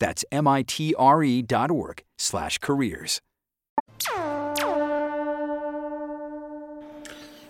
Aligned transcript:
That's 0.00 0.24
careers. 2.58 3.20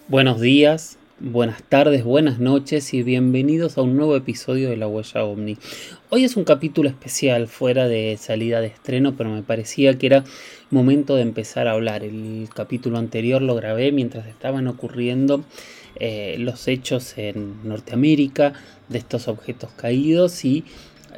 Buenos 0.09 0.41
días, 0.41 0.99
buenas 1.21 1.63
tardes, 1.63 2.03
buenas 2.03 2.41
noches 2.41 2.93
y 2.93 3.05
bienvenidos 3.05 3.79
a 3.79 3.83
un 3.83 3.97
nuevo 3.97 4.17
episodio 4.17 4.69
de 4.69 4.77
La 4.77 4.89
Huella 4.89 5.23
OVNI. 5.23 5.59
Hoy 6.09 6.25
es 6.25 6.37
un 6.37 6.43
capítulo 6.43 6.89
especial 6.89 7.47
fuera 7.47 7.87
de 7.87 8.17
salida 8.19 8.61
de 8.61 8.67
estreno, 8.67 9.15
pero 9.17 9.31
me 9.31 9.45
parecía 9.45 9.97
que 9.97 10.07
era 10.07 10.25
momento 10.71 11.15
de 11.15 11.23
empezar 11.23 11.69
a 11.69 11.73
hablar. 11.75 12.03
El 12.03 12.49
capítulo 12.53 12.99
anterior 12.99 13.43
lo 13.43 13.55
grabé 13.55 13.93
mientras 13.93 14.27
estaban 14.27 14.67
ocurriendo 14.67 15.45
eh, 15.95 16.35
los 16.41 16.67
hechos 16.67 17.17
en 17.17 17.63
Norteamérica 17.63 18.55
de 18.89 18.99
estos 18.99 19.29
objetos 19.29 19.71
caídos 19.77 20.45
y 20.45 20.65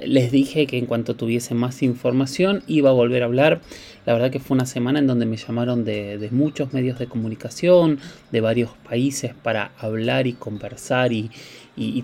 les 0.01 0.33
dije 0.33 0.67
que 0.67 0.79
en 0.79 0.87
cuanto 0.87 1.15
tuviese 1.15 1.55
más 1.55 1.83
información 1.83 2.63
iba 2.67 2.91
a 2.91 2.93
volver 2.93 3.23
a 3.23 3.27
hablar. 3.27 3.61
La 4.07 4.13
verdad 4.13 4.31
que 4.31 4.41
fue 4.41 4.55
una 4.55 4.67
semana 4.67 4.99
en 4.99 5.07
donde 5.07 5.27
me 5.27 5.37
llamaron 5.37 5.85
de, 5.85 6.29
muchos 6.33 6.73
medios 6.73 6.99
de 6.99 7.07
comunicación, 7.07 7.99
de 8.31 8.41
varios 8.41 8.71
países, 8.89 9.35
para 9.35 9.73
hablar 9.79 10.27
y 10.27 10.33
conversar 10.33 11.13
y, 11.13 11.31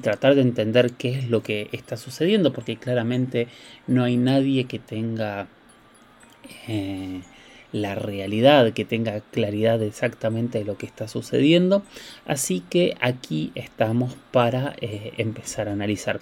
tratar 0.02 0.34
de 0.34 0.42
entender 0.42 0.92
qué 0.92 1.18
es 1.18 1.28
lo 1.28 1.42
que 1.42 1.68
está 1.72 1.96
sucediendo, 1.96 2.52
porque 2.52 2.76
claramente 2.76 3.48
no 3.86 4.04
hay 4.04 4.16
nadie 4.16 4.64
que 4.64 4.78
tenga... 4.78 5.48
Eh, 6.66 7.20
la 7.72 7.94
realidad, 7.94 8.72
que 8.72 8.84
tenga 8.84 9.20
claridad 9.20 9.82
exactamente 9.82 10.58
de 10.58 10.64
lo 10.64 10.78
que 10.78 10.86
está 10.86 11.08
sucediendo. 11.08 11.82
Así 12.26 12.60
que 12.60 12.96
aquí 13.00 13.52
estamos 13.54 14.16
para 14.32 14.74
eh, 14.80 15.12
empezar 15.18 15.68
a 15.68 15.72
analizar. 15.72 16.20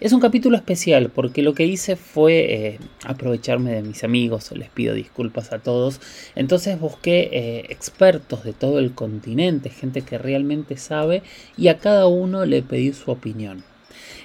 Es 0.00 0.12
un 0.12 0.20
capítulo 0.20 0.56
especial 0.56 1.10
porque 1.10 1.42
lo 1.42 1.54
que 1.54 1.66
hice 1.66 1.96
fue 1.96 2.54
eh, 2.54 2.78
aprovecharme 3.04 3.72
de 3.72 3.82
mis 3.82 4.04
amigos, 4.04 4.50
les 4.52 4.70
pido 4.70 4.94
disculpas 4.94 5.52
a 5.52 5.58
todos. 5.58 6.00
Entonces 6.34 6.80
busqué 6.80 7.28
eh, 7.32 7.66
expertos 7.68 8.44
de 8.44 8.52
todo 8.52 8.78
el 8.78 8.94
continente, 8.94 9.70
gente 9.70 10.02
que 10.02 10.18
realmente 10.18 10.76
sabe 10.76 11.22
y 11.56 11.68
a 11.68 11.78
cada 11.78 12.06
uno 12.06 12.46
le 12.46 12.62
pedí 12.62 12.92
su 12.92 13.10
opinión. 13.10 13.64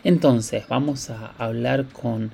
Entonces 0.03 0.66
vamos 0.68 1.09
a 1.09 1.34
hablar 1.38 1.85
con 1.88 2.31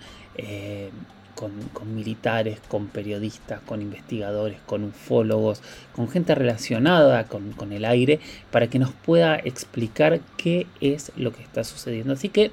con, 1.37 1.95
militares, 1.95 2.59
con 2.67 2.87
periodistas, 2.87 3.61
con 3.61 3.81
investigadores, 3.81 4.57
con 4.65 4.83
ufólogos, 4.83 5.61
con 5.95 6.09
gente 6.09 6.33
relacionada 6.33 7.25
con, 7.25 7.71
el 7.71 7.85
aire, 7.85 8.19
para 8.51 8.67
que 8.67 8.79
nos 8.79 8.91
pueda 8.91 9.35
explicar 9.37 10.19
qué 10.35 10.65
es 10.81 11.11
lo 11.15 11.31
que 11.31 11.43
está 11.43 11.63
sucediendo. 11.63 12.13
Así 12.13 12.29
que 12.29 12.51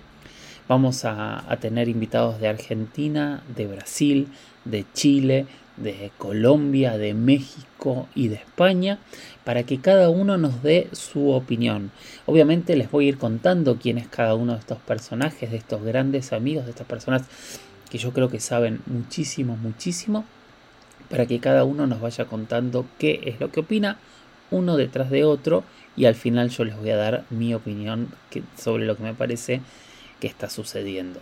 vamos 0.69 1.05
a, 1.05 1.51
a 1.51 1.57
tener 1.57 1.89
invitados 1.89 2.41
de 2.41 2.49
Argentina, 2.49 3.43
de 3.57 3.67
Brasil, 3.67 4.29
de 4.67 4.85
Chile, 4.93 5.47
de 5.77 6.13
Colombia, 6.19 6.99
de 6.99 7.15
México 7.15 8.07
y 8.15 8.29
de 8.29 8.37
España, 8.37 8.99
para 9.45 9.65
que 9.65 9.81
cada 9.81 10.11
uno 10.11 10.37
nos 10.37 10.63
dé 10.63 10.89
su 10.93 11.31
opinión. 11.31 11.91
Obviamente 12.27 12.77
les 12.77 12.91
voy 12.91 13.07
a 13.07 13.09
ir 13.09 13.19
contando 13.19 13.79
quién 13.79 13.99
es 13.99 14.07
cada 14.07 14.35
uno 14.35 14.53
de 14.53 14.61
estos 14.61 14.79
personajes, 14.79 15.51
de 15.51 15.57
estos 15.57 15.83
grandes 15.83 16.33
amigos, 16.33 16.67
de 16.67 16.71
estas 16.71 16.87
personas 16.87 17.25
que 17.95 17.99
yo 17.99 18.13
creo 18.13 18.29
que 18.29 18.41
saben 18.41 18.83
muchísimo, 18.87 19.57
muchísimo, 19.57 20.25
para 21.09 21.27
que 21.27 21.39
cada 21.39 21.63
uno 21.63 21.87
nos 21.87 22.01
vaya 22.01 22.25
contando 22.25 22.87
qué 22.99 23.21
es 23.25 23.39
lo 23.39 23.53
que 23.53 23.61
opina 23.61 23.99
uno 24.51 24.77
detrás 24.77 25.11
de 25.11 25.23
otro 25.23 25.63
y 25.97 26.07
al 26.07 26.17
final 26.17 26.51
yo 26.51 26.65
les 26.65 26.77
voy 26.77 26.91
a 26.91 26.97
dar 26.97 27.25
mi 27.31 27.55
opinión 27.55 28.09
sobre 28.59 28.85
lo 28.85 28.97
que 28.97 29.05
me 29.05 29.15
parece 29.15 29.61
que 30.19 30.27
está 30.27 30.51
sucediendo. 30.51 31.21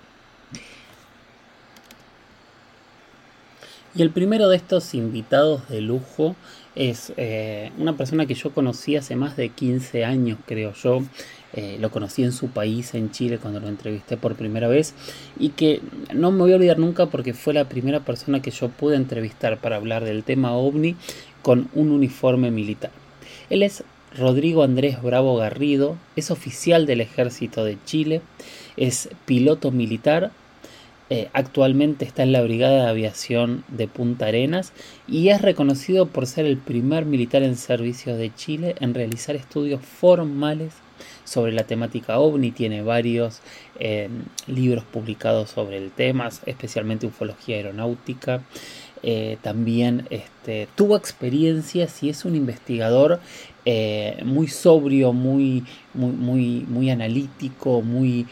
Y 3.95 4.01
el 4.01 4.09
primero 4.09 4.49
de 4.49 4.57
estos 4.57 4.95
invitados 4.95 5.69
de 5.69 5.83
lujo 5.83 6.37
es 6.75 7.13
eh, 7.19 7.71
una 7.77 7.99
persona 7.99 8.25
que 8.25 8.33
yo 8.33 8.55
conocí 8.55 8.97
hace 8.97 9.15
más 9.15 9.37
de 9.37 9.51
15 9.51 10.07
años, 10.07 10.39
creo 10.47 10.73
yo. 10.73 11.03
Eh, 11.55 11.77
lo 11.81 11.91
conocí 11.91 12.23
en 12.25 12.33
su 12.33 12.49
país, 12.49 12.95
en 12.95 13.11
Chile, 13.11 13.39
cuando 13.39 13.61
lo 13.61 13.69
entrevisté 13.69 14.17
por 14.17 14.35
primera 14.37 14.69
vez. 14.69 14.95
Y 15.39 15.51
que 15.51 15.81
no 16.15 16.31
me 16.31 16.39
voy 16.39 16.53
a 16.53 16.57
olvidar 16.57 16.79
nunca 16.79 17.07
porque 17.07 17.35
fue 17.35 17.55
la 17.55 17.69
primera 17.69 18.01
persona 18.01 18.41
que 18.41 18.51
yo 18.51 18.69
pude 18.69 18.97
entrevistar 18.97 19.59
para 19.59 19.77
hablar 19.77 20.05
del 20.05 20.25
tema 20.25 20.53
ovni 20.53 20.97
con 21.43 21.69
un 21.75 21.91
uniforme 21.91 22.51
militar. 22.51 22.91
Él 23.51 23.63
es 23.63 23.85
Rodrigo 24.17 24.63
Andrés 24.63 25.03
Bravo 25.03 25.37
Garrido, 25.37 25.97
es 26.17 26.31
oficial 26.31 26.87
del 26.87 27.01
ejército 27.01 27.65
de 27.65 27.79
Chile, 27.85 28.21
es 28.77 29.09
piloto 29.27 29.71
militar, 29.71 30.31
eh, 31.11 31.29
actualmente 31.33 32.05
está 32.05 32.23
en 32.23 32.33
la 32.33 32.43
Brigada 32.43 32.85
de 32.85 32.89
Aviación 32.89 33.65
de 33.69 33.89
Punta 33.89 34.27
Arenas 34.27 34.73
y 35.07 35.29
es 35.29 35.43
reconocido 35.43 36.07
por 36.07 36.27
ser 36.27 36.47
el 36.47 36.57
primer 36.57 37.05
militar 37.05 37.43
en 37.43 37.57
servicio 37.57 38.17
de 38.17 38.35
Chile 38.35 38.77
en 38.81 38.95
realizar 38.95 39.37
estudios 39.37 39.83
formales 39.83 40.73
sobre 41.33 41.53
la 41.53 41.65
temática 41.65 42.19
ovni. 42.19 42.51
Tiene 42.51 42.83
varios 42.83 43.41
eh, 43.79 44.09
libros 44.47 44.85
publicados 44.85 45.51
sobre 45.51 45.79
el 45.79 45.91
tema, 45.91 46.29
especialmente 46.47 47.07
ufología 47.07 47.57
aeronáutica. 47.57 48.43
Eh, 49.03 49.39
también 49.43 50.07
este, 50.11 50.69
tuvo 50.77 50.97
experiencias 50.97 52.03
y 52.03 52.11
es 52.11 52.25
un 52.25 52.37
investigador 52.37 53.21
muy 54.25 54.49
sobrio, 54.49 55.13
muy, 55.13 55.65
muy, 55.95 56.13
muy, 56.13 56.67
muy 56.69 56.91
analítico, 56.91 57.81
muy, 57.81 58.27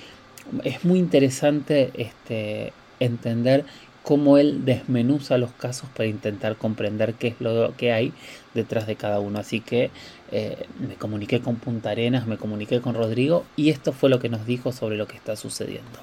es 0.65 0.85
muy 0.85 0.99
interesante 0.99 1.93
este, 1.95 2.73
entender 2.99 3.65
cómo 4.03 4.39
él 4.39 4.65
desmenuza 4.65 5.39
los 5.39 5.53
casos 5.53 5.89
para 5.91 6.09
intentar 6.09 6.57
comprender 6.57 7.15
qué 7.15 7.29
es 7.29 7.41
lo 7.41 7.75
que 7.77 7.93
hay 7.93 8.13
detrás 8.55 8.87
de 8.87 8.97
cada 8.97 9.21
uno. 9.21 9.39
Así 9.39 9.61
que 9.61 9.91
eh, 10.31 10.67
me 10.79 10.95
comuniqué 10.95 11.41
con 11.41 11.57
Punta 11.57 11.91
Arenas, 11.91 12.27
me 12.27 12.39
comuniqué 12.39 12.81
con 12.81 12.95
Rodrigo 12.95 13.45
y 13.57 13.71
esto 13.71 13.93
fue 13.93 14.11
lo 14.11 14.19
que 14.19 14.29
nos 14.29 14.47
dijo 14.47 14.73
sobre 14.73 14.97
lo 14.97 15.07
que 15.07 15.17
está 15.17 15.37
sucediendo. 15.37 16.01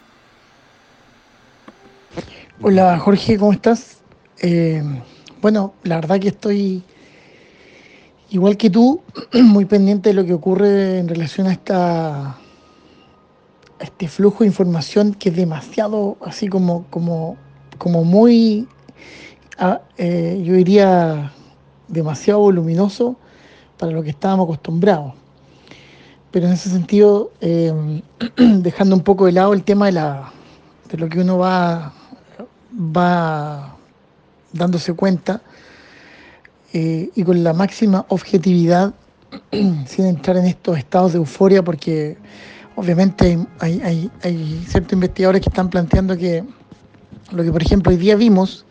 Hola 2.61 2.97
Jorge, 2.99 3.37
¿cómo 3.37 3.53
estás? 3.53 4.01
Eh, 4.41 4.83
bueno, 5.41 5.73
la 5.83 5.95
verdad 5.95 6.19
que 6.19 6.29
estoy 6.29 6.83
igual 8.29 8.57
que 8.57 8.69
tú, 8.69 9.01
muy 9.33 9.65
pendiente 9.65 10.09
de 10.09 10.15
lo 10.15 10.25
que 10.25 10.33
ocurre 10.33 10.99
en 10.99 11.07
relación 11.07 11.47
a 11.47 11.51
esta 11.51 12.37
este 13.79 14.07
flujo 14.07 14.39
de 14.39 14.47
información 14.47 15.13
que 15.13 15.29
es 15.29 15.35
demasiado, 15.35 16.17
así 16.21 16.47
como, 16.47 16.85
como, 16.89 17.37
como 17.77 18.03
muy, 18.03 18.67
ah, 19.57 19.81
eh, 19.97 20.41
yo 20.43 20.53
diría, 20.53 21.31
demasiado 21.87 22.39
voluminoso 22.39 23.15
para 23.77 23.91
lo 23.91 24.03
que 24.03 24.09
estábamos 24.09 24.45
acostumbrados. 24.45 25.13
Pero 26.31 26.47
en 26.47 26.53
ese 26.53 26.69
sentido, 26.69 27.31
eh, 27.41 28.01
dejando 28.37 28.95
un 28.95 29.01
poco 29.01 29.25
de 29.25 29.31
lado 29.31 29.53
el 29.53 29.63
tema 29.63 29.87
de, 29.87 29.93
la, 29.93 30.31
de 30.89 30.97
lo 30.97 31.09
que 31.09 31.19
uno 31.19 31.37
va, 31.37 31.93
va 32.73 33.75
dándose 34.51 34.93
cuenta 34.93 35.41
eh, 36.73 37.09
y 37.15 37.23
con 37.23 37.43
la 37.43 37.53
máxima 37.53 38.05
objetividad, 38.09 38.93
sin 39.87 40.05
entrar 40.05 40.37
en 40.37 40.45
estos 40.45 40.77
estados 40.77 41.13
de 41.13 41.17
euforia, 41.17 41.63
porque 41.63 42.17
obviamente 42.75 43.39
hay, 43.59 44.11
ciertos 44.67 44.93
investigadores 44.93 45.41
que 45.41 45.49
están 45.49 45.69
planteando 45.69 46.17
que 46.17 46.43
lo 47.31 47.43
que 47.43 47.51
por 47.51 47.61
ejemplo 47.61 47.91
hoy 47.91 47.97
día 47.97 48.15
vimos, 48.15 48.65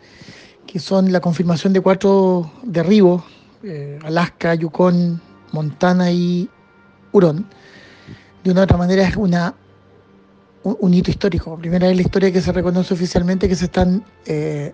que 0.65 0.79
son 0.79 1.11
la 1.11 1.19
confirmación 1.19 1.73
de 1.73 1.81
cuatro 1.81 2.51
derribos, 2.63 3.23
eh, 3.63 3.99
Alaska, 4.03 4.55
Yukon, 4.55 5.21
Montana 5.51 6.11
y 6.11 6.49
Hurón. 7.11 7.45
De 8.43 8.51
una 8.51 8.61
u 8.61 8.63
otra 8.63 8.77
manera 8.77 9.03
es 9.03 9.15
una, 9.15 9.55
un, 10.63 10.93
hito 10.93 11.09
histórico. 11.11 11.57
Primera 11.57 11.87
vez 11.87 11.95
la 11.95 12.01
historia 12.01 12.31
que 12.31 12.41
se 12.41 12.51
reconoce 12.51 12.93
oficialmente 12.93 13.47
que 13.47 13.55
se 13.55 13.65
están 13.65 14.03
eh, 14.25 14.73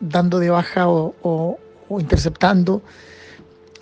dando 0.00 0.38
de 0.38 0.50
baja 0.50 0.88
o, 0.88 1.58
interceptando 1.90 2.82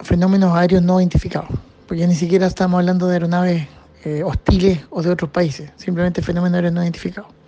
fenómenos 0.01 0.57
aéreos 0.57 0.83
no 0.83 1.01
identificados. 1.01 1.51
Porque 1.87 2.07
ni 2.07 2.15
siquiera 2.15 2.47
estamos 2.47 2.79
hablando 2.79 3.07
de 3.07 3.15
aeronaves 3.15 3.69
eh, 4.05 4.23
hostiles 4.25 4.81
o 4.91 5.03
de 5.03 5.11
otros 5.11 5.31
países, 5.31 5.71
simplemente 5.77 6.23
fenómenos 6.23 6.57
aéreos 6.57 6.75
no 6.75 6.83
identificados. 6.83 7.40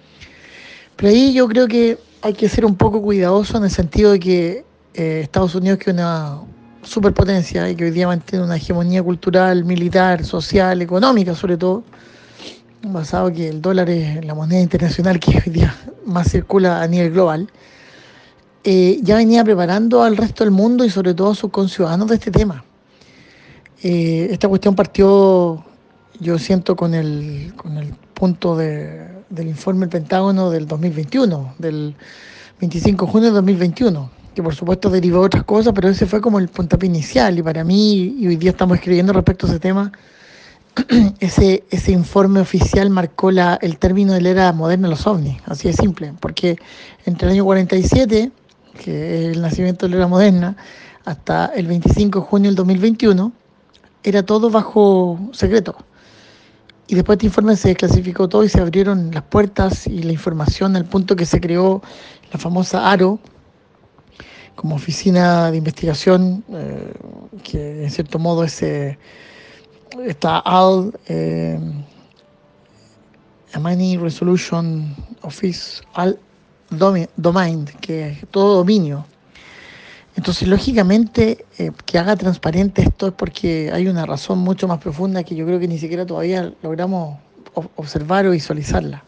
Pero 0.96 1.08
ahí 1.08 1.32
yo 1.32 1.48
creo 1.48 1.66
que 1.66 1.98
hay 2.22 2.34
que 2.34 2.48
ser 2.48 2.64
un 2.64 2.76
poco 2.76 3.02
cuidadoso 3.02 3.56
en 3.56 3.64
el 3.64 3.70
sentido 3.70 4.12
de 4.12 4.20
que 4.20 4.64
eh, 4.94 5.20
Estados 5.22 5.54
Unidos, 5.54 5.78
que 5.78 5.90
es 5.90 5.94
una 5.94 6.40
superpotencia 6.82 7.68
y 7.70 7.76
que 7.76 7.84
hoy 7.84 7.90
día 7.90 8.06
mantiene 8.06 8.44
una 8.44 8.56
hegemonía 8.56 9.02
cultural, 9.02 9.64
militar, 9.64 10.24
social, 10.24 10.82
económica 10.82 11.34
sobre 11.34 11.56
todo, 11.56 11.84
basado 12.82 13.32
que 13.32 13.48
el 13.48 13.62
dólar 13.62 13.88
es 13.90 14.24
la 14.24 14.34
moneda 14.34 14.60
internacional 14.60 15.18
que 15.20 15.36
hoy 15.38 15.52
día 15.52 15.74
más 16.04 16.30
circula 16.30 16.82
a 16.82 16.88
nivel 16.88 17.12
global, 17.12 17.48
eh, 18.64 19.00
ya 19.02 19.16
venía 19.16 19.42
preparando 19.42 20.02
al 20.02 20.16
resto 20.16 20.44
del 20.44 20.52
mundo 20.52 20.84
y 20.84 20.90
sobre 20.90 21.14
todo 21.14 21.32
a 21.32 21.34
sus 21.34 21.50
conciudadanos 21.50 22.08
de 22.08 22.14
este 22.14 22.30
tema. 22.30 22.64
Eh, 23.82 24.28
esta 24.30 24.48
cuestión 24.48 24.74
partió, 24.76 25.64
yo 26.22 26.38
siento, 26.38 26.76
con 26.76 26.94
el, 26.94 27.52
con 27.56 27.76
el 27.76 27.92
punto 28.14 28.56
de, 28.56 29.08
del 29.28 29.48
informe 29.48 29.80
del 29.80 29.88
Pentágono 29.88 30.50
del 30.50 30.66
2021, 30.66 31.56
del 31.58 31.96
25 32.60 33.06
de 33.06 33.12
junio 33.12 33.28
de 33.30 33.34
2021, 33.34 34.10
que 34.34 34.42
por 34.42 34.54
supuesto 34.54 34.88
derivó 34.88 35.20
de 35.20 35.26
otras 35.26 35.44
cosas, 35.44 35.72
pero 35.74 35.88
ese 35.88 36.06
fue 36.06 36.20
como 36.20 36.38
el 36.38 36.48
puntapié 36.48 36.88
inicial 36.88 37.38
y 37.38 37.42
para 37.42 37.64
mí, 37.64 38.14
y 38.18 38.26
hoy 38.28 38.36
día 38.36 38.50
estamos 38.50 38.76
escribiendo 38.76 39.12
respecto 39.12 39.46
a 39.46 39.50
ese 39.50 39.58
tema, 39.58 39.90
ese, 41.20 41.64
ese 41.70 41.90
informe 41.90 42.40
oficial 42.40 42.88
marcó 42.88 43.32
la, 43.32 43.58
el 43.60 43.78
término 43.78 44.12
de 44.12 44.20
la 44.20 44.30
era 44.30 44.52
moderna 44.52 44.86
de 44.86 44.94
los 44.94 45.06
ovnis, 45.06 45.38
así 45.46 45.68
de 45.68 45.74
simple, 45.74 46.14
porque 46.20 46.56
entre 47.04 47.26
el 47.26 47.34
año 47.34 47.44
47, 47.44 48.30
que 48.78 49.26
es 49.30 49.36
el 49.36 49.42
nacimiento 49.42 49.86
de 49.86 49.90
la 49.90 49.96
era 49.96 50.06
moderna, 50.06 50.56
hasta 51.04 51.46
el 51.46 51.66
25 51.66 52.20
de 52.20 52.24
junio 52.26 52.48
del 52.50 52.56
2021, 52.56 53.32
era 54.04 54.22
todo 54.22 54.50
bajo 54.50 55.18
secreto. 55.32 55.76
Y 56.88 56.94
después 56.94 57.18
de 57.18 57.20
este 57.20 57.26
informe 57.26 57.56
se 57.56 57.68
desclasificó 57.68 58.28
todo 58.28 58.44
y 58.44 58.48
se 58.48 58.60
abrieron 58.60 59.10
las 59.12 59.22
puertas 59.22 59.86
y 59.86 60.02
la 60.02 60.12
información 60.12 60.76
al 60.76 60.84
punto 60.84 61.16
que 61.16 61.26
se 61.26 61.40
creó 61.40 61.82
la 62.32 62.38
famosa 62.38 62.90
ARO 62.90 63.18
como 64.56 64.76
oficina 64.76 65.50
de 65.50 65.56
investigación, 65.56 66.44
eh, 66.50 66.92
que 67.42 67.84
en 67.84 67.90
cierto 67.90 68.18
modo 68.18 68.44
es 68.44 68.62
eh, 68.62 68.98
esta 70.06 70.38
AL, 70.38 70.92
eh, 71.08 71.58
Amani 73.54 73.96
Resolution 73.96 74.94
Office, 75.22 75.82
AL 75.94 76.18
Domain, 77.16 77.64
que 77.80 78.10
es 78.10 78.26
todo 78.30 78.56
dominio. 78.56 79.04
Entonces, 80.16 80.46
lógicamente, 80.46 81.46
eh, 81.58 81.72
que 81.86 81.98
haga 81.98 82.16
transparente 82.16 82.82
esto 82.82 83.08
es 83.08 83.12
porque 83.14 83.70
hay 83.72 83.88
una 83.88 84.04
razón 84.04 84.38
mucho 84.38 84.68
más 84.68 84.78
profunda 84.78 85.22
que 85.22 85.34
yo 85.34 85.46
creo 85.46 85.58
que 85.58 85.68
ni 85.68 85.78
siquiera 85.78 86.04
todavía 86.04 86.52
logramos 86.62 87.18
observar 87.76 88.26
o 88.26 88.32
visualizarla. 88.32 89.04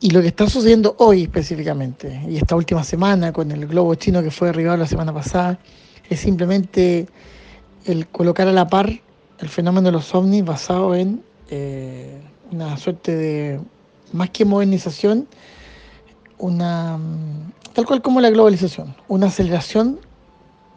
Y 0.00 0.10
lo 0.10 0.20
que 0.20 0.28
está 0.28 0.48
sucediendo 0.48 0.96
hoy 0.98 1.22
específicamente, 1.22 2.20
y 2.28 2.36
esta 2.36 2.56
última 2.56 2.84
semana 2.84 3.32
con 3.32 3.50
el 3.52 3.66
globo 3.66 3.94
chino 3.94 4.22
que 4.22 4.30
fue 4.30 4.48
derribado 4.48 4.76
la 4.76 4.86
semana 4.86 5.14
pasada, 5.14 5.58
es 6.10 6.20
simplemente 6.20 7.06
el 7.86 8.06
colocar 8.08 8.46
a 8.48 8.52
la 8.52 8.68
par 8.68 9.00
el 9.38 9.48
fenómeno 9.48 9.86
de 9.86 9.92
los 9.92 10.14
ovnis 10.14 10.44
basado 10.44 10.94
en 10.94 11.22
eh, 11.50 12.20
una 12.50 12.76
suerte 12.76 13.16
de, 13.16 13.60
más 14.12 14.30
que 14.30 14.44
modernización, 14.44 15.26
una 16.44 16.98
tal 17.72 17.86
cual 17.86 18.02
como 18.02 18.20
la 18.20 18.30
globalización, 18.30 18.94
una 19.08 19.26
aceleración 19.26 19.98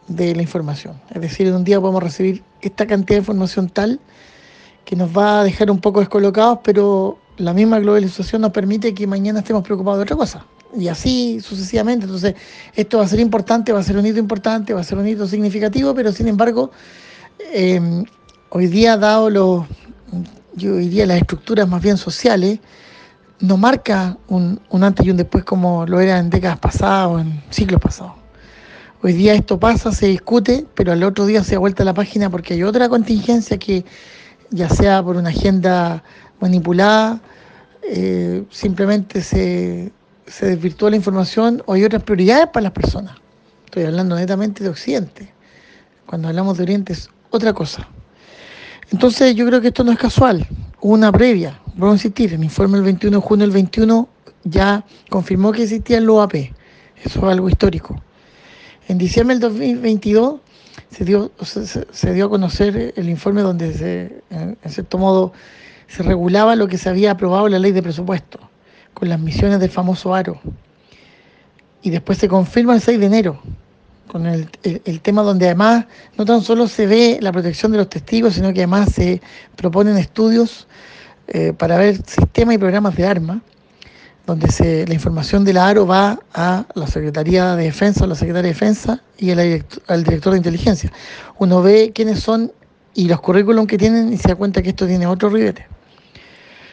de 0.08 0.34
la 0.34 0.42
información. 0.42 1.00
Es 1.14 1.20
decir, 1.20 1.52
un 1.52 1.62
día 1.62 1.78
podemos 1.80 2.02
recibir 2.02 2.42
esta 2.62 2.86
cantidad 2.86 3.16
de 3.16 3.20
información 3.20 3.68
tal 3.68 4.00
que 4.86 4.96
nos 4.96 5.16
va 5.16 5.40
a 5.40 5.44
dejar 5.44 5.70
un 5.70 5.78
poco 5.78 6.00
descolocados, 6.00 6.60
pero 6.64 7.18
la 7.36 7.52
misma 7.52 7.78
globalización 7.78 8.40
nos 8.40 8.50
permite 8.50 8.94
que 8.94 9.06
mañana 9.06 9.40
estemos 9.40 9.62
preocupados 9.62 9.98
de 9.98 10.04
otra 10.04 10.16
cosa. 10.16 10.46
Y 10.76 10.88
así 10.88 11.40
sucesivamente. 11.40 12.06
Entonces, 12.06 12.34
esto 12.74 12.98
va 12.98 13.04
a 13.04 13.08
ser 13.08 13.20
importante, 13.20 13.72
va 13.72 13.80
a 13.80 13.82
ser 13.82 13.98
un 13.98 14.06
hito 14.06 14.18
importante, 14.18 14.72
va 14.72 14.80
a 14.80 14.84
ser 14.84 14.96
un 14.96 15.06
hito 15.06 15.26
significativo, 15.26 15.94
pero 15.94 16.10
sin 16.12 16.28
embargo, 16.28 16.70
eh, 17.52 18.04
hoy 18.48 18.66
día, 18.66 18.96
dado 18.96 19.28
los, 19.28 19.66
yo 20.54 20.76
diría 20.76 21.04
las 21.04 21.18
estructuras 21.18 21.68
más 21.68 21.82
bien 21.82 21.98
sociales, 21.98 22.58
no 23.40 23.56
marca 23.56 24.16
un, 24.28 24.60
antes 24.70 25.06
y 25.06 25.10
un 25.10 25.16
después 25.16 25.44
como 25.44 25.86
lo 25.86 26.00
era 26.00 26.18
en 26.18 26.30
décadas 26.30 26.58
pasadas 26.58 27.08
o 27.08 27.18
en 27.18 27.42
siglos 27.50 27.80
pasados. 27.80 28.14
Hoy 29.02 29.12
día 29.12 29.34
esto 29.34 29.60
pasa, 29.60 29.92
se 29.92 30.08
discute, 30.08 30.66
pero 30.74 30.92
al 30.92 31.02
otro 31.04 31.24
día 31.26 31.44
se 31.44 31.54
ha 31.54 31.58
vuelto 31.58 31.82
a 31.82 31.86
la 31.86 31.94
página 31.94 32.30
porque 32.30 32.54
hay 32.54 32.64
otra 32.64 32.88
contingencia 32.88 33.56
que, 33.56 33.84
ya 34.50 34.68
sea 34.68 35.02
por 35.02 35.16
una 35.16 35.28
agenda 35.28 36.02
manipulada, 36.40 37.20
eh, 37.82 38.44
simplemente 38.50 39.22
se, 39.22 39.92
se 40.26 40.46
desvirtúa 40.46 40.90
la 40.90 40.96
información 40.96 41.62
o 41.66 41.74
hay 41.74 41.84
otras 41.84 42.02
prioridades 42.02 42.48
para 42.48 42.64
las 42.64 42.72
personas. 42.72 43.16
Estoy 43.66 43.84
hablando 43.84 44.16
netamente 44.16 44.64
de 44.64 44.70
Occidente. 44.70 45.32
Cuando 46.06 46.28
hablamos 46.28 46.56
de 46.56 46.64
Oriente 46.64 46.92
es 46.92 47.08
otra 47.30 47.52
cosa. 47.52 47.88
Entonces 48.90 49.34
yo 49.34 49.46
creo 49.46 49.60
que 49.60 49.68
esto 49.68 49.84
no 49.84 49.92
es 49.92 49.98
casual, 49.98 50.46
una 50.80 51.12
previa, 51.12 51.60
Vamos 51.78 51.92
a 51.92 51.96
insistir, 51.98 52.34
el 52.34 52.42
informe 52.42 52.74
del 52.78 52.86
21 52.86 53.18
de 53.18 53.22
junio 53.22 53.46
del 53.46 53.54
21 53.54 54.08
ya 54.42 54.84
confirmó 55.10 55.52
que 55.52 55.62
existía 55.62 55.98
el 55.98 56.10
OAP. 56.10 56.34
Eso 56.34 56.52
es 57.04 57.22
algo 57.22 57.48
histórico. 57.48 58.02
En 58.88 58.98
diciembre 58.98 59.36
del 59.36 59.42
2022 59.42 60.40
se 60.90 61.04
dio, 61.04 61.30
se, 61.40 62.12
dio 62.12 62.26
a 62.26 62.28
conocer 62.28 62.94
el 62.96 63.08
informe 63.08 63.42
donde, 63.42 63.74
se, 63.74 64.24
en, 64.30 64.56
cierto 64.66 64.98
modo, 64.98 65.32
se 65.86 66.02
regulaba 66.02 66.56
lo 66.56 66.66
que 66.66 66.78
se 66.78 66.88
había 66.88 67.12
aprobado 67.12 67.46
en 67.46 67.52
la 67.52 67.60
ley 67.60 67.70
de 67.70 67.80
presupuesto, 67.80 68.40
con 68.92 69.08
las 69.08 69.20
misiones 69.20 69.60
del 69.60 69.70
famoso 69.70 70.12
ARO. 70.12 70.40
Y 71.80 71.90
después 71.90 72.18
se 72.18 72.26
confirma 72.26 72.74
el 72.74 72.80
6 72.80 72.98
de 72.98 73.06
enero, 73.06 73.40
con 74.08 74.26
el, 74.26 74.48
el, 74.62 75.00
tema 75.00 75.22
donde 75.22 75.46
además 75.46 75.84
no 76.16 76.24
tan 76.24 76.42
solo 76.42 76.66
se 76.66 76.86
ve 76.86 77.18
la 77.20 77.30
protección 77.30 77.70
de 77.72 77.78
los 77.78 77.88
testigos, 77.88 78.34
sino 78.34 78.52
que 78.52 78.60
además 78.60 78.90
se 78.92 79.20
proponen 79.56 79.96
estudios 79.96 80.66
eh, 81.28 81.52
para 81.52 81.76
ver 81.76 81.96
sistemas 82.06 82.54
y 82.54 82.58
programas 82.58 82.96
de 82.96 83.06
armas, 83.06 83.38
donde 84.26 84.50
se, 84.50 84.86
la 84.86 84.94
información 84.94 85.44
de 85.44 85.52
la 85.52 85.68
ARO 85.68 85.86
va 85.86 86.18
a 86.32 86.66
la 86.74 86.86
Secretaría 86.86 87.54
de 87.54 87.64
Defensa, 87.64 88.04
a 88.04 88.08
la 88.08 88.14
Secretaría 88.14 88.48
de 88.48 88.54
Defensa 88.54 89.02
y 89.18 89.30
al 89.30 90.04
director 90.04 90.32
de 90.32 90.38
inteligencia. 90.38 90.90
Uno 91.38 91.62
ve 91.62 91.92
quiénes 91.94 92.20
son 92.20 92.52
y 92.94 93.08
los 93.08 93.20
currículum 93.20 93.66
que 93.66 93.78
tienen 93.78 94.12
y 94.12 94.16
se 94.16 94.28
da 94.28 94.36
cuenta 94.36 94.62
que 94.62 94.70
esto 94.70 94.86
tiene 94.86 95.06
otro 95.06 95.28
ribete. 95.28 95.66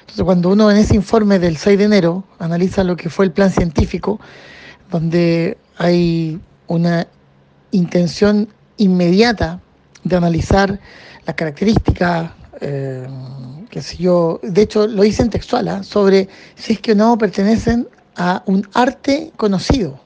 Entonces, 0.01 0.23
cuando 0.23 0.49
uno 0.49 0.71
en 0.71 0.77
ese 0.77 0.95
informe 0.95 1.37
del 1.39 1.57
6 1.57 1.77
de 1.77 1.83
enero 1.83 2.23
analiza 2.39 2.83
lo 2.83 2.95
que 2.95 3.09
fue 3.09 3.25
el 3.25 3.31
plan 3.31 3.51
científico, 3.51 4.19
donde 4.89 5.57
hay 5.77 6.39
una 6.67 7.07
intención 7.75 8.47
inmediata 8.77 9.59
de 10.03 10.15
analizar 10.15 10.79
las 11.25 11.35
características, 11.35 12.31
eh, 12.61 13.07
yo, 13.97 14.39
de 14.41 14.61
hecho 14.61 14.87
lo 14.87 15.03
hice 15.03 15.21
en 15.21 15.29
textual, 15.29 15.67
¿ah? 15.67 15.83
sobre 15.83 16.29
si 16.55 16.73
es 16.73 16.79
que 16.79 16.93
o 16.93 16.95
no 16.95 17.17
pertenecen 17.17 17.87
a 18.15 18.41
un 18.45 18.67
arte 18.73 19.31
conocido, 19.35 19.99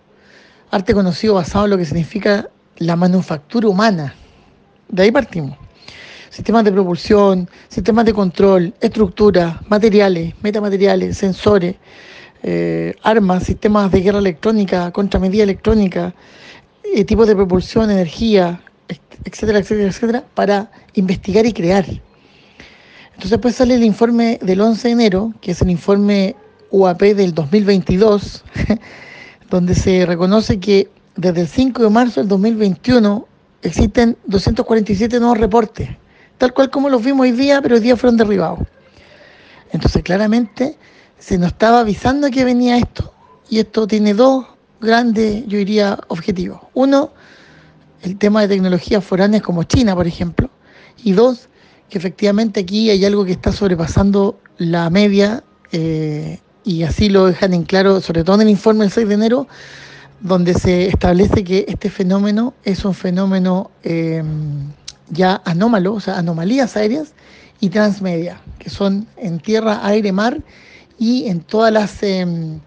arte 0.71 0.93
conocido 0.93 1.35
basado 1.35 1.65
en 1.65 1.71
lo 1.71 1.77
que 1.77 1.85
significa 1.85 2.49
la 2.77 2.95
manufactura 2.95 3.67
humana. 3.67 4.15
De 4.87 5.03
ahí 5.03 5.11
partimos. 5.11 5.57
Sistemas 6.29 6.63
de 6.63 6.71
propulsión, 6.71 7.49
sistemas 7.67 8.05
de 8.05 8.13
control, 8.13 8.73
estructura, 8.79 9.59
materiales, 9.67 10.33
metamateriales, 10.41 11.17
sensores, 11.17 11.75
eh, 12.41 12.95
armas, 13.03 13.43
sistemas 13.43 13.91
de 13.91 14.01
guerra 14.01 14.19
electrónica, 14.19 14.91
contramedida 14.91 15.43
electrónica, 15.43 16.13
eh, 16.83 17.03
tipos 17.05 17.27
de 17.27 17.35
propulsión, 17.35 17.91
energía, 17.91 18.61
etcétera, 19.25 19.59
etcétera, 19.59 19.89
etcétera, 19.89 20.23
para 20.33 20.71
investigar 20.93 21.45
y 21.45 21.53
crear. 21.53 21.85
Entonces 21.85 23.31
después 23.31 23.55
sale 23.55 23.75
el 23.75 23.83
informe 23.83 24.39
del 24.41 24.61
11 24.61 24.87
de 24.87 24.91
enero, 24.91 25.33
que 25.41 25.51
es 25.51 25.61
el 25.61 25.69
informe 25.69 26.35
UAP 26.71 27.01
del 27.01 27.33
2022, 27.33 28.43
donde 29.49 29.75
se 29.75 30.05
reconoce 30.05 30.59
que 30.59 30.89
desde 31.15 31.41
el 31.41 31.47
5 31.47 31.83
de 31.83 31.89
marzo 31.89 32.21
del 32.21 32.29
2021 32.29 33.27
existen 33.61 34.17
247 34.25 35.19
nuevos 35.19 35.37
reportes, 35.37 35.89
tal 36.37 36.53
cual 36.53 36.69
como 36.69 36.89
los 36.89 37.03
vimos 37.03 37.25
hoy 37.25 37.31
día, 37.31 37.61
pero 37.61 37.75
hoy 37.75 37.81
día 37.81 37.97
fueron 37.97 38.15
derribados. 38.15 38.59
Entonces 39.73 40.01
claramente 40.01 40.77
se 41.17 41.37
nos 41.37 41.49
estaba 41.49 41.81
avisando 41.81 42.29
que 42.29 42.45
venía 42.45 42.77
esto, 42.77 43.13
y 43.49 43.59
esto 43.59 43.85
tiene 43.85 44.13
dos 44.13 44.45
grandes, 44.81 45.45
yo 45.47 45.57
diría, 45.57 45.99
objetivos. 46.07 46.61
Uno, 46.73 47.11
el 48.01 48.17
tema 48.17 48.41
de 48.41 48.47
tecnologías 48.47 49.03
foráneas 49.03 49.43
como 49.43 49.63
China, 49.63 49.95
por 49.95 50.07
ejemplo. 50.07 50.49
Y 51.03 51.13
dos, 51.13 51.49
que 51.89 51.97
efectivamente 51.97 52.61
aquí 52.61 52.89
hay 52.89 53.03
algo 53.05 53.25
que 53.25 53.31
está 53.31 53.51
sobrepasando 53.51 54.39
la 54.57 54.89
media 54.89 55.43
eh, 55.71 56.39
y 56.63 56.83
así 56.83 57.09
lo 57.09 57.27
dejan 57.27 57.53
en 57.53 57.63
claro, 57.63 58.01
sobre 58.01 58.23
todo 58.23 58.35
en 58.35 58.43
el 58.43 58.49
informe 58.49 58.81
del 58.81 58.91
6 58.91 59.07
de 59.07 59.13
enero, 59.13 59.47
donde 60.21 60.53
se 60.53 60.87
establece 60.87 61.43
que 61.43 61.65
este 61.67 61.89
fenómeno 61.89 62.53
es 62.63 62.83
un 62.83 62.93
fenómeno 62.93 63.71
eh, 63.83 64.21
ya 65.09 65.41
anómalo, 65.45 65.93
o 65.93 65.99
sea, 65.99 66.17
anomalías 66.17 66.75
aéreas 66.75 67.13
y 67.59 67.69
transmedia, 67.69 68.41
que 68.57 68.69
son 68.69 69.07
en 69.17 69.39
tierra, 69.39 69.85
aire, 69.85 70.11
mar 70.11 70.41
y 70.97 71.27
en 71.27 71.41
todas 71.41 71.73
las 71.73 72.03
em, 72.03 72.59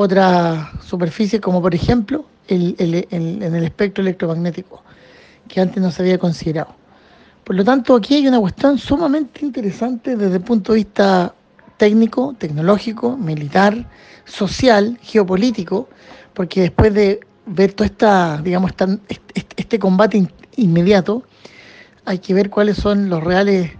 otras 0.00 0.68
superficies, 0.84 1.42
como 1.42 1.60
por 1.60 1.74
ejemplo 1.74 2.24
en 2.46 2.76
el 2.78 3.64
espectro 3.64 4.00
electromagnético, 4.02 4.80
que 5.48 5.60
antes 5.60 5.82
no 5.82 5.90
se 5.90 6.02
había 6.02 6.18
considerado. 6.18 6.72
Por 7.42 7.56
lo 7.56 7.64
tanto, 7.64 7.96
aquí 7.96 8.14
hay 8.14 8.28
una 8.28 8.38
cuestión 8.38 8.78
sumamente 8.78 9.44
interesante 9.44 10.16
desde 10.16 10.36
el 10.36 10.42
punto 10.42 10.72
de 10.72 10.76
vista 10.76 11.34
técnico, 11.78 12.36
tecnológico, 12.38 13.16
militar, 13.16 13.90
social, 14.24 14.96
geopolítico, 15.02 15.88
porque 16.32 16.60
después 16.60 16.94
de 16.94 17.18
ver 17.46 17.72
todo 17.72 17.84
esta, 17.84 18.40
digamos, 18.40 18.70
este 19.56 19.78
combate 19.80 20.28
inmediato, 20.54 21.24
hay 22.04 22.20
que 22.20 22.34
ver 22.34 22.50
cuáles 22.50 22.76
son 22.76 23.08
los 23.08 23.24
reales 23.24 23.72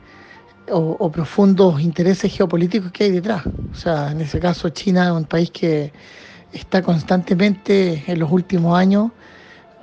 o, 0.71 1.11
profundos 1.11 1.81
intereses 1.81 2.33
geopolíticos 2.33 2.93
que 2.93 3.05
hay 3.05 3.11
detrás. 3.11 3.43
O 3.47 3.75
sea, 3.75 4.11
en 4.13 4.21
ese 4.21 4.39
caso 4.41 4.69
China 4.71 5.07
es 5.07 5.13
un 5.13 5.25
país 5.25 5.51
que 5.51 5.93
está 6.53 6.83
constantemente 6.83 8.05
en 8.07 8.19
los 8.19 8.31
últimos 8.31 8.77
años, 8.79 9.11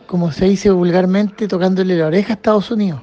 como 0.07 0.31
se 0.31 0.45
dice 0.45 0.69
vulgarmente, 0.69 1.47
tocándole 1.47 1.97
la 1.97 2.07
oreja 2.07 2.33
a 2.33 2.35
Estados 2.35 2.71
Unidos. 2.71 3.01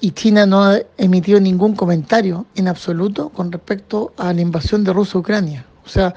Y 0.00 0.10
China 0.10 0.44
no 0.44 0.62
ha 0.62 0.78
emitido 0.98 1.40
ningún 1.40 1.74
comentario 1.74 2.46
en 2.54 2.68
absoluto 2.68 3.30
con 3.30 3.50
respecto 3.50 4.12
a 4.18 4.32
la 4.32 4.40
invasión 4.40 4.84
de 4.84 4.92
Rusia 4.92 5.18
a 5.18 5.20
Ucrania. 5.20 5.66
O 5.84 5.88
sea, 5.88 6.14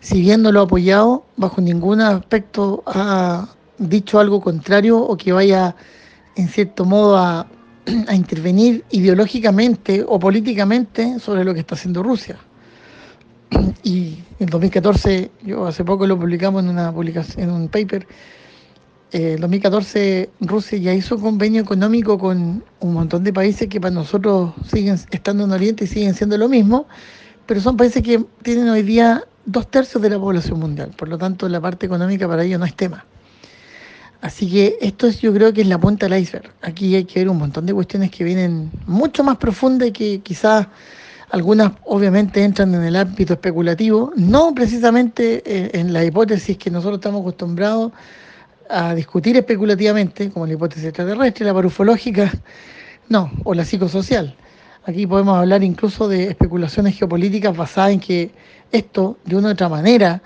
si 0.00 0.20
bien 0.20 0.42
no 0.42 0.52
lo 0.52 0.60
ha 0.60 0.64
apoyado, 0.64 1.24
bajo 1.36 1.60
ningún 1.60 2.00
aspecto 2.00 2.82
ha 2.86 3.48
dicho 3.78 4.20
algo 4.20 4.40
contrario 4.40 4.98
o 4.98 5.16
que 5.16 5.32
vaya 5.32 5.74
en 6.36 6.48
cierto 6.48 6.84
modo 6.84 7.16
a 7.16 7.46
a 8.08 8.14
intervenir 8.14 8.84
ideológicamente 8.90 10.04
o 10.06 10.18
políticamente 10.18 11.18
sobre 11.20 11.44
lo 11.44 11.54
que 11.54 11.60
está 11.60 11.74
haciendo 11.74 12.02
Rusia. 12.02 12.36
Y 13.82 14.18
en 14.40 14.48
2014, 14.48 15.30
yo 15.44 15.66
hace 15.66 15.84
poco 15.84 16.06
lo 16.06 16.18
publicamos 16.18 16.64
en 16.64 16.70
una 16.70 16.92
publicación, 16.92 17.48
en 17.48 17.54
un 17.54 17.68
paper, 17.68 18.06
eh, 19.12 19.34
en 19.34 19.40
2014 19.40 20.30
Rusia 20.40 20.78
ya 20.78 20.92
hizo 20.92 21.18
convenio 21.18 21.62
económico 21.62 22.18
con 22.18 22.64
un 22.80 22.92
montón 22.92 23.22
de 23.22 23.32
países 23.32 23.68
que 23.68 23.80
para 23.80 23.94
nosotros 23.94 24.52
siguen 24.68 24.98
estando 25.10 25.44
en 25.44 25.52
Oriente 25.52 25.84
y 25.84 25.86
siguen 25.86 26.14
siendo 26.14 26.36
lo 26.36 26.48
mismo, 26.48 26.86
pero 27.46 27.60
son 27.60 27.76
países 27.76 28.02
que 28.02 28.24
tienen 28.42 28.68
hoy 28.68 28.82
día 28.82 29.22
dos 29.44 29.70
tercios 29.70 30.02
de 30.02 30.10
la 30.10 30.18
población 30.18 30.58
mundial, 30.58 30.90
por 30.96 31.08
lo 31.08 31.18
tanto 31.18 31.48
la 31.48 31.60
parte 31.60 31.86
económica 31.86 32.26
para 32.26 32.42
ellos 32.42 32.58
no 32.58 32.66
es 32.66 32.74
tema. 32.74 33.06
Así 34.20 34.50
que 34.50 34.78
esto 34.80 35.06
es, 35.06 35.20
yo 35.20 35.32
creo 35.32 35.52
que 35.52 35.60
es 35.60 35.66
la 35.66 35.78
punta 35.78 36.08
del 36.08 36.20
iceberg. 36.20 36.50
Aquí 36.62 36.94
hay 36.94 37.04
que 37.04 37.20
ver 37.20 37.28
un 37.28 37.38
montón 37.38 37.66
de 37.66 37.74
cuestiones 37.74 38.10
que 38.10 38.24
vienen 38.24 38.70
mucho 38.86 39.22
más 39.22 39.36
profundas 39.36 39.88
y 39.88 39.92
que 39.92 40.20
quizás 40.20 40.66
algunas 41.30 41.72
obviamente 41.84 42.42
entran 42.42 42.74
en 42.74 42.84
el 42.84 42.96
ámbito 42.96 43.34
especulativo, 43.34 44.12
no 44.16 44.54
precisamente 44.54 45.42
eh, 45.44 45.70
en 45.74 45.92
la 45.92 46.04
hipótesis 46.04 46.56
que 46.56 46.70
nosotros 46.70 46.98
estamos 46.98 47.20
acostumbrados 47.20 47.92
a 48.70 48.94
discutir 48.94 49.36
especulativamente, 49.36 50.30
como 50.30 50.46
la 50.46 50.54
hipótesis 50.54 50.86
extraterrestre, 50.86 51.46
la 51.46 51.54
parufológica, 51.54 52.32
no, 53.08 53.30
o 53.44 53.54
la 53.54 53.64
psicosocial. 53.64 54.34
Aquí 54.84 55.06
podemos 55.06 55.36
hablar 55.36 55.62
incluso 55.64 56.08
de 56.08 56.28
especulaciones 56.28 56.96
geopolíticas 56.96 57.56
basadas 57.56 57.92
en 57.92 58.00
que 58.00 58.30
esto, 58.72 59.18
de 59.24 59.36
una 59.36 59.48
u 59.48 59.52
otra 59.52 59.68
manera, 59.68 60.22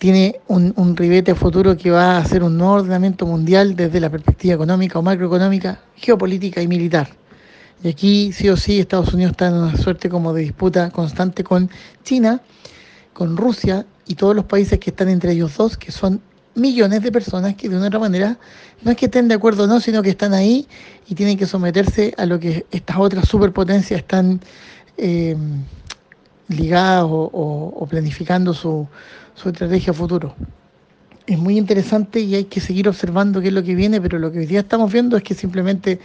tiene 0.00 0.40
un, 0.48 0.72
un 0.76 0.96
ribete 0.96 1.34
futuro 1.34 1.76
que 1.76 1.90
va 1.90 2.16
a 2.16 2.24
ser 2.24 2.42
un 2.42 2.56
nuevo 2.56 2.72
ordenamiento 2.72 3.26
mundial 3.26 3.76
desde 3.76 4.00
la 4.00 4.08
perspectiva 4.08 4.54
económica 4.54 4.98
o 4.98 5.02
macroeconómica, 5.02 5.78
geopolítica 5.94 6.62
y 6.62 6.68
militar. 6.68 7.10
Y 7.84 7.88
aquí 7.90 8.32
sí 8.32 8.48
o 8.48 8.56
sí 8.56 8.80
Estados 8.80 9.12
Unidos 9.12 9.32
está 9.32 9.48
en 9.48 9.54
una 9.56 9.76
suerte 9.76 10.08
como 10.08 10.32
de 10.32 10.40
disputa 10.40 10.88
constante 10.90 11.44
con 11.44 11.68
China, 12.02 12.40
con 13.12 13.36
Rusia 13.36 13.84
y 14.06 14.14
todos 14.14 14.34
los 14.34 14.46
países 14.46 14.78
que 14.78 14.88
están 14.88 15.10
entre 15.10 15.32
ellos 15.32 15.54
dos, 15.58 15.76
que 15.76 15.92
son 15.92 16.22
millones 16.54 17.02
de 17.02 17.12
personas 17.12 17.54
que 17.54 17.68
de 17.68 17.76
una 17.76 17.88
otra 17.88 17.98
manera 17.98 18.38
no 18.80 18.92
es 18.92 18.96
que 18.96 19.04
estén 19.04 19.28
de 19.28 19.34
acuerdo 19.34 19.64
o 19.64 19.66
no, 19.66 19.80
sino 19.80 20.02
que 20.02 20.08
están 20.08 20.32
ahí 20.32 20.66
y 21.10 21.14
tienen 21.14 21.36
que 21.36 21.44
someterse 21.44 22.14
a 22.16 22.24
lo 22.24 22.40
que 22.40 22.64
estas 22.70 22.96
otras 22.96 23.28
superpotencias 23.28 24.00
están 24.00 24.40
eh, 24.96 25.36
ligadas 26.50 27.06
o 27.08 27.86
planificando 27.88 28.52
su, 28.52 28.86
estrategia 29.46 29.92
futuro. 29.92 30.34
Es 31.26 31.38
muy 31.38 31.56
interesante 31.56 32.20
y 32.20 32.34
hay 32.34 32.44
que 32.44 32.60
seguir 32.60 32.88
observando 32.88 33.40
qué 33.40 33.48
es 33.48 33.54
lo 33.54 33.62
que 33.62 33.74
viene, 33.74 34.00
pero 34.00 34.18
lo 34.18 34.30
que 34.32 34.40
hoy 34.40 34.46
día 34.46 34.60
estamos 34.60 34.92
viendo 34.92 35.16
es 35.16 35.22
que 35.22 35.34
simplemente 35.34 36.00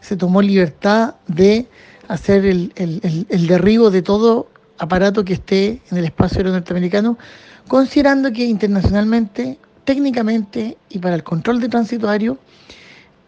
se 0.00 0.16
tomó 0.16 0.42
libertad 0.42 1.14
de 1.28 1.68
hacer 2.08 2.44
el, 2.44 3.46
derribo 3.46 3.90
de 3.90 4.02
todo 4.02 4.48
aparato 4.78 5.24
que 5.24 5.34
esté 5.34 5.80
en 5.90 5.98
el 5.98 6.04
espacio 6.06 6.38
aéreo 6.38 6.52
norteamericano, 6.52 7.18
considerando 7.68 8.32
que 8.32 8.44
internacionalmente, 8.44 9.58
técnicamente 9.84 10.76
y 10.88 10.98
para 10.98 11.14
el 11.14 11.22
control 11.22 11.60
de 11.60 11.68
tránsito 11.68 12.08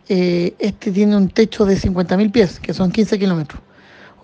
eh, 0.08 0.54
este 0.58 0.90
tiene 0.90 1.16
un 1.16 1.28
techo 1.28 1.64
de 1.64 1.76
50.000 1.76 2.32
pies, 2.32 2.60
que 2.60 2.74
son 2.74 2.90
15 2.90 3.18
kilómetros. 3.18 3.60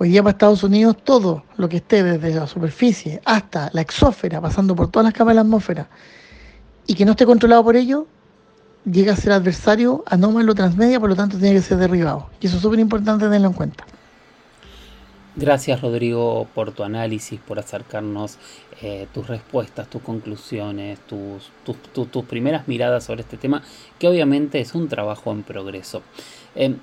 Hoy 0.03 0.09
día 0.09 0.23
para 0.23 0.31
Estados 0.31 0.65
Unidos 0.65 0.97
todo 1.05 1.45
lo 1.59 1.69
que 1.69 1.77
esté 1.77 2.03
desde 2.03 2.35
la 2.35 2.47
superficie 2.47 3.21
hasta 3.27 3.69
la 3.75 3.83
exósfera, 3.83 4.41
pasando 4.41 4.75
por 4.75 4.91
todas 4.91 5.05
las 5.05 5.13
capas 5.13 5.33
de 5.33 5.35
la 5.35 5.41
atmósfera, 5.43 5.91
y 6.87 6.95
que 6.95 7.05
no 7.05 7.11
esté 7.11 7.27
controlado 7.27 7.63
por 7.63 7.77
ello, 7.77 8.07
llega 8.91 9.13
a 9.13 9.17
ser 9.17 9.33
adversario 9.33 10.03
anómalo 10.07 10.55
transmedia, 10.55 10.99
por 10.99 11.11
lo 11.11 11.17
tanto 11.17 11.37
tiene 11.37 11.57
que 11.57 11.61
ser 11.61 11.77
derribado. 11.77 12.31
Y 12.41 12.47
eso 12.47 12.57
es 12.57 12.63
súper 12.63 12.79
importante 12.79 13.27
tenerlo 13.27 13.49
en 13.49 13.53
cuenta. 13.53 13.85
Gracias 15.37 15.83
Rodrigo 15.83 16.49
por 16.55 16.73
tu 16.73 16.83
análisis, 16.83 17.39
por 17.39 17.59
acercarnos 17.59 18.39
eh, 18.81 19.07
tus 19.13 19.27
respuestas, 19.27 19.87
tus 19.89 20.01
conclusiones, 20.01 20.99
tus, 21.01 21.53
primeras 22.27 22.67
miradas 22.69 23.05
sobre 23.05 23.21
este 23.21 23.37
tema, 23.37 23.63
que 23.99 24.09
obviamente 24.09 24.61
es 24.61 24.75
un 24.75 24.89
trabajo 24.89 25.31
en 25.31 25.43
progreso. 25.43 26.01
Eh, 26.55 26.75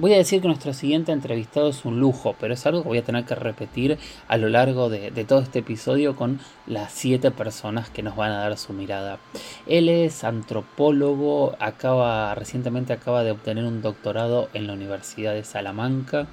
Voy 0.00 0.14
a 0.14 0.16
decir 0.16 0.40
que 0.40 0.48
nuestro 0.48 0.72
siguiente 0.72 1.12
entrevistado 1.12 1.68
es 1.68 1.84
un 1.84 2.00
lujo, 2.00 2.34
pero 2.40 2.54
es 2.54 2.64
algo 2.64 2.80
que 2.80 2.88
voy 2.88 2.96
a 2.96 3.04
tener 3.04 3.26
que 3.26 3.34
repetir 3.34 3.98
a 4.28 4.38
lo 4.38 4.48
largo 4.48 4.88
de, 4.88 5.10
todo 5.26 5.40
este 5.40 5.58
episodio 5.58 6.16
con 6.16 6.40
las 6.66 6.90
siete 6.90 7.30
personas 7.30 7.90
que 7.90 8.02
nos 8.02 8.16
van 8.16 8.32
a 8.32 8.38
dar 8.38 8.56
su 8.56 8.72
mirada. 8.72 9.18
Él 9.66 9.90
es 9.90 10.24
antropólogo, 10.24 11.54
acaba 11.60 12.34
recientemente 12.34 12.94
acaba 12.94 13.22
de 13.24 13.32
obtener 13.32 13.64
un 13.64 13.82
doctorado 13.82 14.48
en 14.54 14.68
la 14.68 14.72
Universidad 14.72 15.34
de 15.34 15.44
Salamanca, 15.44 16.28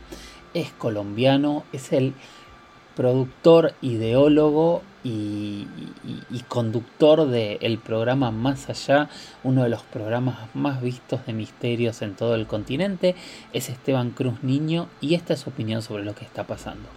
es 0.53 0.71
colombiano, 0.71 1.65
es 1.74 1.91
el 1.91 2.13
productor, 2.97 3.73
ideólogo 3.83 4.81
y, 5.03 5.67
conductor 6.47 7.27
del 7.27 7.77
programa 7.77 8.31
Más 8.31 8.69
Allá, 8.69 9.09
uno 9.43 9.63
de 9.63 9.69
los 9.69 9.83
programas 9.83 10.49
más 10.55 10.81
vistos 10.81 11.23
de 11.27 11.33
misterios 11.33 12.01
en 12.01 12.15
todo 12.15 12.33
el 12.33 12.47
continente, 12.47 13.15
es 13.53 13.69
Esteban 13.69 14.09
Cruz 14.09 14.41
Niño 14.41 14.87
y 14.99 15.13
esta 15.13 15.33
es 15.35 15.41
su 15.41 15.51
opinión 15.51 15.83
sobre 15.83 16.03
lo 16.03 16.15
que 16.15 16.25
está 16.25 16.45
pasando. 16.45 16.89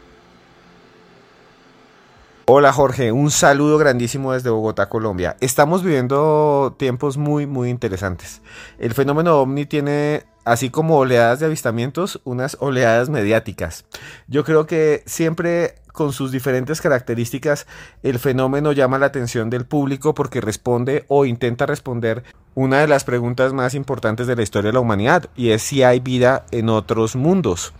Hola 2.46 2.72
Jorge, 2.72 3.12
un 3.12 3.30
saludo 3.30 3.76
grandísimo 3.76 4.32
desde 4.32 4.50
Bogotá, 4.50 4.88
Colombia. 4.88 5.36
Estamos 5.40 5.84
viviendo 5.84 6.74
tiempos 6.78 7.16
muy, 7.18 7.46
muy 7.46 7.68
interesantes. 7.68 8.40
El 8.78 8.94
fenómeno 8.94 9.38
ovni 9.38 9.66
tiene 9.66 10.24
así 10.44 10.70
como 10.70 10.98
oleadas 10.98 11.40
de 11.40 11.46
avistamientos, 11.46 12.20
unas 12.24 12.56
oleadas 12.60 13.08
mediáticas. 13.08 13.84
Yo 14.26 14.44
creo 14.44 14.66
que 14.66 15.02
siempre 15.06 15.76
con 15.92 16.12
sus 16.12 16.32
diferentes 16.32 16.80
características, 16.80 17.66
el 18.02 18.18
fenómeno 18.18 18.72
llama 18.72 18.98
la 18.98 19.06
atención 19.06 19.50
del 19.50 19.66
público 19.66 20.14
porque 20.14 20.40
responde 20.40 21.04
o 21.08 21.24
intenta 21.24 21.66
responder 21.66 22.24
una 22.54 22.80
de 22.80 22.88
las 22.88 23.04
preguntas 23.04 23.52
más 23.52 23.74
importantes 23.74 24.26
de 24.26 24.36
la 24.36 24.42
historia 24.42 24.68
de 24.68 24.74
la 24.74 24.80
humanidad 24.80 25.28
y 25.36 25.50
es 25.50 25.62
si 25.62 25.82
hay 25.82 26.00
vida 26.00 26.44
en 26.50 26.68
otros 26.68 27.16
mundos. 27.16 27.72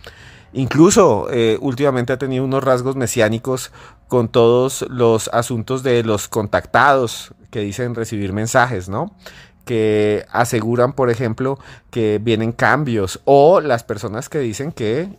Incluso 0.53 1.27
eh, 1.31 1.57
últimamente 1.61 2.13
ha 2.13 2.17
tenido 2.17 2.43
unos 2.43 2.63
rasgos 2.63 2.95
mesiánicos 2.95 3.71
con 4.07 4.27
todos 4.27 4.85
los 4.89 5.29
asuntos 5.29 5.83
de 5.83 6.03
los 6.03 6.27
contactados 6.27 7.33
que 7.49 7.61
dicen 7.61 7.95
recibir 7.95 8.33
mensajes, 8.33 8.89
¿no? 8.89 9.15
que 9.65 10.25
aseguran, 10.31 10.93
por 10.93 11.09
ejemplo, 11.09 11.59
que 11.91 12.19
vienen 12.21 12.51
cambios 12.51 13.21
o 13.25 13.61
las 13.61 13.83
personas 13.83 14.27
que 14.27 14.39
dicen 14.39 14.71
que 14.71 15.09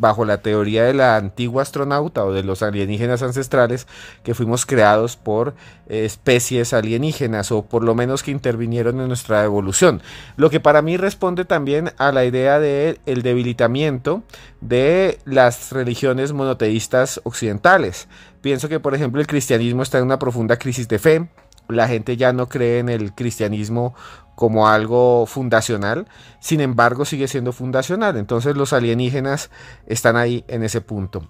bajo 0.00 0.24
la 0.24 0.38
teoría 0.38 0.84
de 0.84 0.94
la 0.94 1.16
antigua 1.16 1.62
astronauta 1.62 2.24
o 2.24 2.32
de 2.32 2.42
los 2.42 2.62
alienígenas 2.62 3.22
ancestrales 3.22 3.86
que 4.24 4.34
fuimos 4.34 4.64
creados 4.64 5.16
por 5.16 5.54
especies 5.88 6.72
alienígenas 6.72 7.52
o 7.52 7.66
por 7.66 7.84
lo 7.84 7.94
menos 7.94 8.22
que 8.22 8.30
intervinieron 8.30 8.98
en 9.00 9.08
nuestra 9.08 9.44
evolución. 9.44 10.00
Lo 10.36 10.48
que 10.48 10.58
para 10.58 10.80
mí 10.80 10.96
responde 10.96 11.44
también 11.44 11.92
a 11.98 12.12
la 12.12 12.24
idea 12.24 12.58
de 12.58 12.98
el 13.04 13.22
debilitamiento 13.22 14.22
de 14.62 15.18
las 15.26 15.70
religiones 15.70 16.32
monoteístas 16.32 17.20
occidentales. 17.24 18.08
Pienso 18.40 18.70
que 18.70 18.80
por 18.80 18.94
ejemplo 18.94 19.20
el 19.20 19.26
cristianismo 19.26 19.82
está 19.82 19.98
en 19.98 20.04
una 20.04 20.18
profunda 20.18 20.58
crisis 20.58 20.88
de 20.88 20.98
fe, 20.98 21.28
la 21.70 21.88
gente 21.88 22.16
ya 22.16 22.32
no 22.32 22.48
cree 22.48 22.78
en 22.78 22.88
el 22.88 23.14
cristianismo 23.14 23.94
como 24.34 24.68
algo 24.68 25.26
fundacional, 25.26 26.06
sin 26.40 26.60
embargo 26.60 27.04
sigue 27.04 27.28
siendo 27.28 27.52
fundacional. 27.52 28.16
Entonces 28.16 28.56
los 28.56 28.72
alienígenas 28.72 29.50
están 29.86 30.16
ahí 30.16 30.44
en 30.48 30.62
ese 30.62 30.80
punto. 30.80 31.28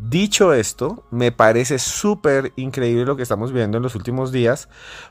Dicho 0.00 0.52
esto, 0.52 1.04
me 1.10 1.32
parece 1.32 1.78
súper 1.78 2.52
increíble 2.56 3.06
lo 3.06 3.16
que 3.16 3.22
estamos 3.22 3.52
viendo 3.52 3.78
en 3.78 3.82
los 3.82 3.94
últimos 3.94 4.32
días, 4.32 4.68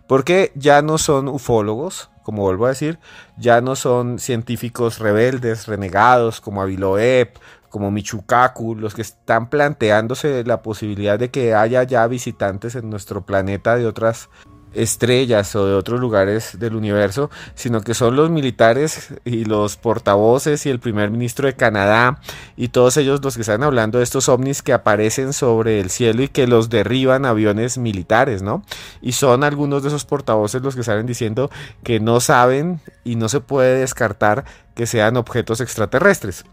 porque 0.08 0.52
ya 0.56 0.82
no 0.82 0.98
son 0.98 1.28
ufólogos, 1.28 2.12
como 2.24 2.44
vuelvo 2.44 2.66
a 2.66 2.70
decir, 2.70 3.00
ya 3.38 3.60
no 3.60 3.76
son 3.76 4.20
científicos 4.20 5.00
rebeldes, 5.00 5.68
renegados, 5.68 6.42
como 6.42 6.62
Aviloeb, 6.62 7.34
como 7.70 7.92
Michukaku, 7.92 8.76
los 8.76 8.94
que 8.94 9.02
están 9.02 9.50
planteándose 9.50 10.44
la 10.44 10.62
posibilidad 10.62 11.18
de 11.18 11.32
que 11.32 11.56
haya 11.56 11.84
ya 11.84 12.06
visitantes 12.08 12.76
en 12.76 12.90
nuestro 12.90 13.26
planeta 13.26 13.76
de 13.76 13.88
otras 13.88 14.30
estrellas 14.74 15.56
o 15.56 15.66
de 15.66 15.74
otros 15.74 16.00
lugares 16.00 16.60
del 16.60 16.76
universo, 16.76 17.30
sino 17.56 17.82
que 17.82 17.94
son 17.94 18.16
los 18.16 18.30
militares 18.30 19.14
y 19.26 19.46
los 19.46 19.78
portavoces 19.78 20.66
y 20.66 20.70
el 20.70 20.80
primer 20.80 21.12
ministro 21.12 21.48
de 21.48 21.56
Canadá 21.56 22.20
y 22.56 22.70
todos 22.70 22.98
ellos 22.98 23.22
los 23.24 23.36
que 23.36 23.42
están 23.42 23.64
hablando 23.64 23.98
de 23.98 24.04
estos 24.04 24.30
ovnis 24.30 24.62
que 24.62 24.74
aparecen 24.74 25.34
sobre 25.34 25.80
el 25.80 25.90
cielo 25.90 26.24
y 26.24 26.28
que 26.28 26.48
los 26.48 26.70
derriban 26.70 27.26
aviones 27.26 27.78
militares, 27.78 28.42
¿no? 28.42 28.64
Y 29.02 29.14
son 29.14 29.44
algunos 29.44 29.84
de 29.84 29.90
esos 29.90 30.06
portavoces 30.06 30.62
los 30.62 30.76
que 30.76 30.84
salen 30.84 31.06
diciendo 31.06 31.50
que 31.84 32.00
no 32.00 32.20
saben 32.20 32.80
y 33.04 33.16
no 33.16 33.30
se 33.30 33.40
puede 33.40 33.80
descartar 33.80 34.46
que 34.76 34.88
sean 34.88 35.18
objetos 35.18 35.62
extraterrestres. 35.62 36.46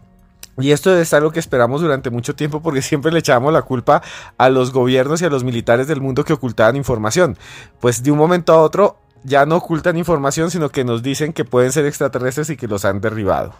Y 0.59 0.71
esto 0.71 0.95
es 0.95 1.13
algo 1.13 1.31
que 1.31 1.39
esperamos 1.39 1.81
durante 1.81 2.09
mucho 2.09 2.35
tiempo 2.35 2.61
porque 2.61 2.81
siempre 2.81 3.11
le 3.11 3.19
echamos 3.19 3.53
la 3.53 3.61
culpa 3.61 4.01
a 4.37 4.49
los 4.49 4.71
gobiernos 4.71 5.21
y 5.21 5.25
a 5.25 5.29
los 5.29 5.43
militares 5.43 5.87
del 5.87 6.01
mundo 6.01 6.23
que 6.23 6.33
ocultaban 6.33 6.75
información. 6.75 7.37
Pues 7.79 8.03
de 8.03 8.11
un 8.11 8.17
momento 8.17 8.53
a 8.53 8.61
otro 8.61 8.97
ya 9.23 9.45
no 9.45 9.57
ocultan 9.57 9.97
información, 9.97 10.49
sino 10.49 10.69
que 10.69 10.83
nos 10.83 11.03
dicen 11.03 11.33
que 11.33 11.45
pueden 11.45 11.71
ser 11.71 11.85
extraterrestres 11.85 12.49
y 12.49 12.57
que 12.57 12.67
los 12.67 12.85
han 12.85 13.01
derribado. 13.01 13.53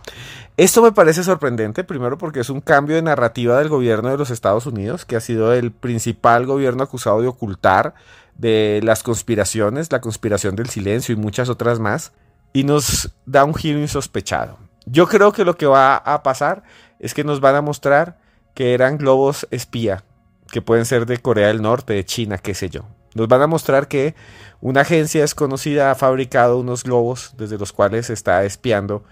Esto 0.58 0.82
me 0.82 0.92
parece 0.92 1.24
sorprendente, 1.24 1.84
primero 1.84 2.18
porque 2.18 2.40
es 2.40 2.50
un 2.50 2.62
cambio 2.62 2.96
de 2.96 3.02
narrativa 3.02 3.58
del 3.60 3.70
gobierno 3.70 4.10
de 4.10 4.18
los 4.18 4.32
Estados 4.32 4.66
Unidos, 4.66 5.06
que 5.06 5.16
ha 5.16 5.22
sido 5.22 5.54
el 5.54 5.72
principal 5.72 6.46
gobierno 6.46 6.84
acusado 6.84 7.22
de 7.22 7.28
ocultar 7.28 7.94
de 8.38 8.82
las 8.84 9.04
conspiraciones, 9.04 9.92
la 9.92 10.02
conspiración 10.02 10.56
del 10.56 10.70
silencio 10.70 11.14
y 11.14 11.18
muchas 11.18 11.50
otras 11.50 11.80
más, 11.80 12.12
y 12.54 12.64
nos 12.64 13.14
da 13.26 13.44
un 13.44 13.54
giro 13.54 13.80
insospechado. 13.80 14.58
Yo 14.86 15.08
creo 15.08 15.32
que 15.32 15.46
lo 15.46 15.56
que 15.58 15.66
va 15.66 15.96
a 15.96 16.24
pasar 16.24 16.64
es 17.00 17.14
que 17.14 17.24
nos 17.24 17.40
van 17.40 17.56
a 17.56 17.62
mostrar 17.62 18.18
que 18.54 18.74
eran 18.74 18.98
globos 18.98 19.48
espía, 19.52 20.04
que 20.52 20.62
pueden 20.62 20.86
ser 20.86 21.06
de 21.06 21.20
Corea 21.20 21.48
del 21.48 21.62
Norte, 21.62 21.94
de 21.94 22.06
China, 22.06 22.38
qué 22.38 22.54
sé 22.54 22.70
yo. 22.70 22.82
Nos 23.14 23.28
van 23.28 23.42
a 23.42 23.48
mostrar 23.48 23.88
que 23.88 24.16
una 24.62 24.82
agencia 24.82 25.22
desconocida 25.22 25.92
ha 25.92 25.96
fabricado 25.96 26.60
unos 26.60 26.84
globos 26.84 27.34
desde 27.38 27.58
los 27.58 27.74
cuales 27.74 28.10
está 28.10 28.44
espiando 28.44 29.04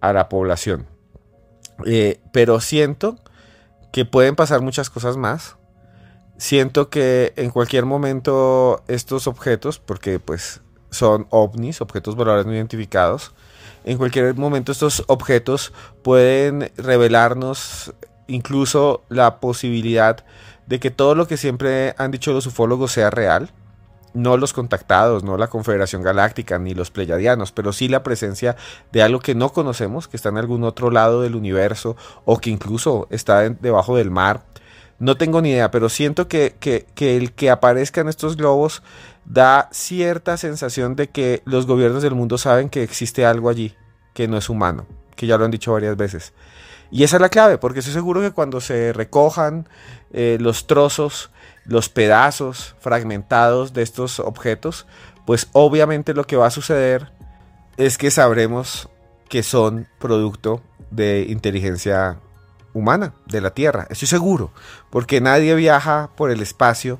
a 0.00 0.12
la 0.12 0.28
población. 0.28 0.86
Eh, 1.86 2.20
pero 2.32 2.60
siento 2.60 3.18
que 3.92 4.04
pueden 4.04 4.36
pasar 4.36 4.60
muchas 4.60 4.90
cosas 4.90 5.16
más. 5.16 5.56
Siento 6.36 6.88
que 6.88 7.32
en 7.36 7.50
cualquier 7.50 7.84
momento 7.84 8.82
estos 8.86 9.26
objetos, 9.26 9.78
porque 9.78 10.20
pues 10.20 10.60
son 10.90 11.26
ovnis, 11.30 11.80
objetos 11.80 12.16
voladores 12.16 12.46
no 12.46 12.54
identificados, 12.54 13.34
en 13.88 13.96
cualquier 13.96 14.34
momento 14.34 14.70
estos 14.70 15.02
objetos 15.06 15.72
pueden 16.02 16.70
revelarnos 16.76 17.94
incluso 18.26 19.02
la 19.08 19.40
posibilidad 19.40 20.26
de 20.66 20.78
que 20.78 20.90
todo 20.90 21.14
lo 21.14 21.26
que 21.26 21.38
siempre 21.38 21.94
han 21.96 22.10
dicho 22.10 22.34
los 22.34 22.46
ufólogos 22.46 22.92
sea 22.92 23.08
real. 23.08 23.50
No 24.12 24.36
los 24.36 24.52
contactados, 24.52 25.24
no 25.24 25.38
la 25.38 25.48
Confederación 25.48 26.02
Galáctica, 26.02 26.58
ni 26.58 26.74
los 26.74 26.90
Pleyadianos, 26.90 27.50
pero 27.52 27.72
sí 27.72 27.88
la 27.88 28.02
presencia 28.02 28.56
de 28.92 29.00
algo 29.00 29.20
que 29.20 29.34
no 29.34 29.54
conocemos, 29.54 30.06
que 30.06 30.18
está 30.18 30.28
en 30.28 30.36
algún 30.36 30.64
otro 30.64 30.90
lado 30.90 31.22
del 31.22 31.34
universo 31.34 31.96
o 32.26 32.38
que 32.38 32.50
incluso 32.50 33.06
está 33.10 33.48
debajo 33.48 33.96
del 33.96 34.10
mar. 34.10 34.42
No 34.98 35.16
tengo 35.16 35.40
ni 35.40 35.50
idea, 35.50 35.70
pero 35.70 35.88
siento 35.88 36.28
que, 36.28 36.56
que, 36.60 36.84
que 36.94 37.16
el 37.16 37.32
que 37.32 37.48
aparezcan 37.48 38.08
estos 38.08 38.36
globos 38.36 38.82
da 39.28 39.68
cierta 39.72 40.38
sensación 40.38 40.96
de 40.96 41.10
que 41.10 41.42
los 41.44 41.66
gobiernos 41.66 42.02
del 42.02 42.14
mundo 42.14 42.38
saben 42.38 42.70
que 42.70 42.82
existe 42.82 43.26
algo 43.26 43.50
allí, 43.50 43.74
que 44.14 44.26
no 44.26 44.38
es 44.38 44.48
humano, 44.48 44.86
que 45.16 45.26
ya 45.26 45.36
lo 45.36 45.44
han 45.44 45.50
dicho 45.50 45.72
varias 45.72 45.96
veces. 45.96 46.32
Y 46.90 47.04
esa 47.04 47.16
es 47.16 47.20
la 47.20 47.28
clave, 47.28 47.58
porque 47.58 47.80
estoy 47.80 47.92
seguro 47.92 48.22
que 48.22 48.30
cuando 48.30 48.62
se 48.62 48.94
recojan 48.94 49.68
eh, 50.12 50.38
los 50.40 50.66
trozos, 50.66 51.30
los 51.66 51.90
pedazos 51.90 52.74
fragmentados 52.80 53.74
de 53.74 53.82
estos 53.82 54.18
objetos, 54.18 54.86
pues 55.26 55.48
obviamente 55.52 56.14
lo 56.14 56.24
que 56.24 56.36
va 56.36 56.46
a 56.46 56.50
suceder 56.50 57.12
es 57.76 57.98
que 57.98 58.10
sabremos 58.10 58.88
que 59.28 59.42
son 59.42 59.86
producto 59.98 60.62
de 60.90 61.26
inteligencia 61.28 62.18
humana, 62.72 63.12
de 63.26 63.42
la 63.42 63.50
Tierra. 63.50 63.86
Estoy 63.90 64.08
seguro, 64.08 64.52
porque 64.88 65.20
nadie 65.20 65.54
viaja 65.54 66.08
por 66.16 66.30
el 66.30 66.40
espacio 66.40 66.98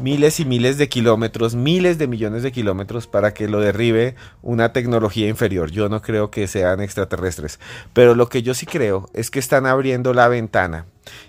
miles 0.00 0.40
y 0.40 0.44
miles 0.44 0.78
de 0.78 0.88
kilómetros, 0.88 1.54
miles 1.54 1.98
de 1.98 2.06
millones 2.06 2.42
de 2.42 2.52
kilómetros 2.52 3.06
para 3.06 3.34
que 3.34 3.48
lo 3.48 3.60
derribe 3.60 4.14
una 4.42 4.72
tecnología 4.72 5.28
inferior. 5.28 5.70
Yo 5.70 5.88
no 5.88 6.02
creo 6.02 6.30
que 6.30 6.46
sean 6.46 6.80
extraterrestres, 6.80 7.60
pero 7.92 8.14
lo 8.14 8.28
que 8.28 8.42
yo 8.42 8.54
sí 8.54 8.66
creo 8.66 9.08
es 9.14 9.30
que 9.30 9.38
están 9.38 9.66
abriendo 9.66 10.14
la 10.14 10.28
ventana 10.28 10.86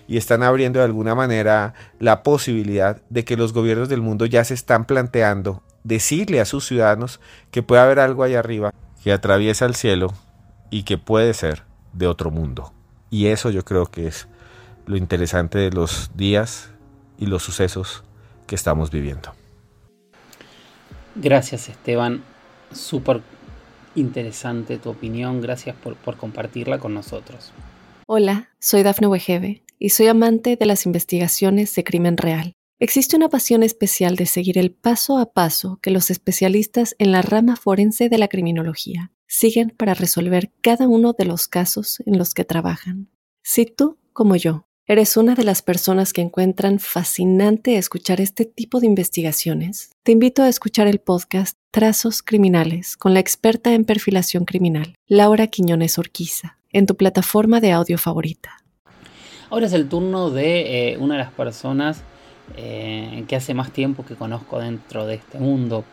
y 0.08 0.16
están 0.16 0.42
abriendo 0.42 0.78
de 0.78 0.84
alguna 0.84 1.14
manera 1.14 1.74
la 1.98 2.22
posibilidad 2.22 3.00
de 3.10 3.24
que 3.24 3.36
los 3.36 3.52
gobiernos 3.52 3.88
del 3.88 4.00
mundo 4.00 4.26
ya 4.26 4.44
se 4.44 4.54
están 4.54 4.84
planteando 4.84 5.62
decirle 5.84 6.40
a 6.40 6.44
sus 6.44 6.66
ciudadanos 6.66 7.20
que 7.50 7.62
puede 7.62 7.82
haber 7.82 7.98
algo 7.98 8.22
allá 8.22 8.38
arriba 8.38 8.72
que 9.02 9.12
atraviesa 9.12 9.66
el 9.66 9.74
cielo 9.74 10.12
y 10.70 10.84
que 10.84 10.98
puede 10.98 11.34
ser 11.34 11.64
de 11.92 12.06
otro 12.06 12.30
mundo. 12.30 12.72
Y 13.10 13.26
eso 13.26 13.50
yo 13.50 13.64
creo 13.64 13.86
que 13.86 14.06
es 14.06 14.28
lo 14.86 14.96
interesante 14.96 15.58
de 15.58 15.70
los 15.70 16.10
días 16.14 16.70
y 17.18 17.26
los 17.26 17.42
sucesos 17.42 18.04
que 18.46 18.54
estamos 18.54 18.90
viviendo. 18.90 19.32
Gracias 21.14 21.68
Esteban, 21.68 22.22
súper 22.72 23.20
interesante 23.94 24.78
tu 24.78 24.90
opinión, 24.90 25.40
gracias 25.40 25.76
por, 25.76 25.96
por, 25.96 26.16
compartirla 26.16 26.78
con 26.78 26.94
nosotros. 26.94 27.52
Hola, 28.06 28.50
soy 28.58 28.82
Dafne 28.82 29.06
Wegebe 29.06 29.62
y 29.78 29.90
soy 29.90 30.06
amante 30.06 30.56
de 30.56 30.66
las 30.66 30.86
investigaciones 30.86 31.74
de 31.74 31.84
crimen 31.84 32.16
real. 32.16 32.54
Existe 32.78 33.14
una 33.14 33.28
pasión 33.28 33.62
especial 33.62 34.16
de 34.16 34.26
seguir 34.26 34.58
el 34.58 34.72
paso 34.72 35.18
a 35.18 35.32
paso 35.32 35.78
que 35.80 35.92
los 35.92 36.10
especialistas 36.10 36.96
en 36.98 37.12
la 37.12 37.22
rama 37.22 37.54
forense 37.54 38.08
de 38.08 38.18
la 38.18 38.26
criminología 38.26 39.12
siguen 39.28 39.70
para 39.70 39.94
resolver 39.94 40.50
cada 40.62 40.88
uno 40.88 41.12
de 41.12 41.24
los 41.24 41.46
casos 41.46 42.02
en 42.06 42.18
los 42.18 42.34
que 42.34 42.44
trabajan. 42.44 43.08
Si 43.42 43.66
tú, 43.66 43.98
como 44.12 44.34
yo, 44.36 44.66
¿Eres 44.88 45.16
una 45.16 45.36
de 45.36 45.44
las 45.44 45.62
personas 45.62 46.12
que 46.12 46.22
encuentran 46.22 46.80
fascinante 46.80 47.78
escuchar 47.78 48.20
este 48.20 48.44
tipo 48.44 48.80
de 48.80 48.86
investigaciones? 48.86 49.92
Te 50.02 50.10
invito 50.10 50.42
a 50.42 50.48
escuchar 50.48 50.88
el 50.88 50.98
podcast 50.98 51.56
Trazos 51.70 52.20
Criminales 52.20 52.96
con 52.96 53.14
la 53.14 53.20
experta 53.20 53.74
en 53.74 53.84
perfilación 53.84 54.44
criminal, 54.44 54.96
Laura 55.06 55.46
Quiñones 55.46 55.98
Orquiza, 55.98 56.58
en 56.72 56.86
tu 56.86 56.96
plataforma 56.96 57.60
de 57.60 57.70
audio 57.70 57.96
favorita. 57.96 58.56
Ahora 59.50 59.66
es 59.66 59.72
el 59.72 59.88
turno 59.88 60.30
de 60.30 60.94
eh, 60.94 60.98
una 60.98 61.14
de 61.14 61.20
las 61.20 61.32
personas 61.32 62.02
eh, 62.56 63.24
que 63.28 63.36
hace 63.36 63.54
más 63.54 63.72
tiempo 63.72 64.04
que 64.04 64.16
conozco 64.16 64.58
dentro 64.58 65.06
de 65.06 65.14
este 65.14 65.38
mundo. 65.38 65.84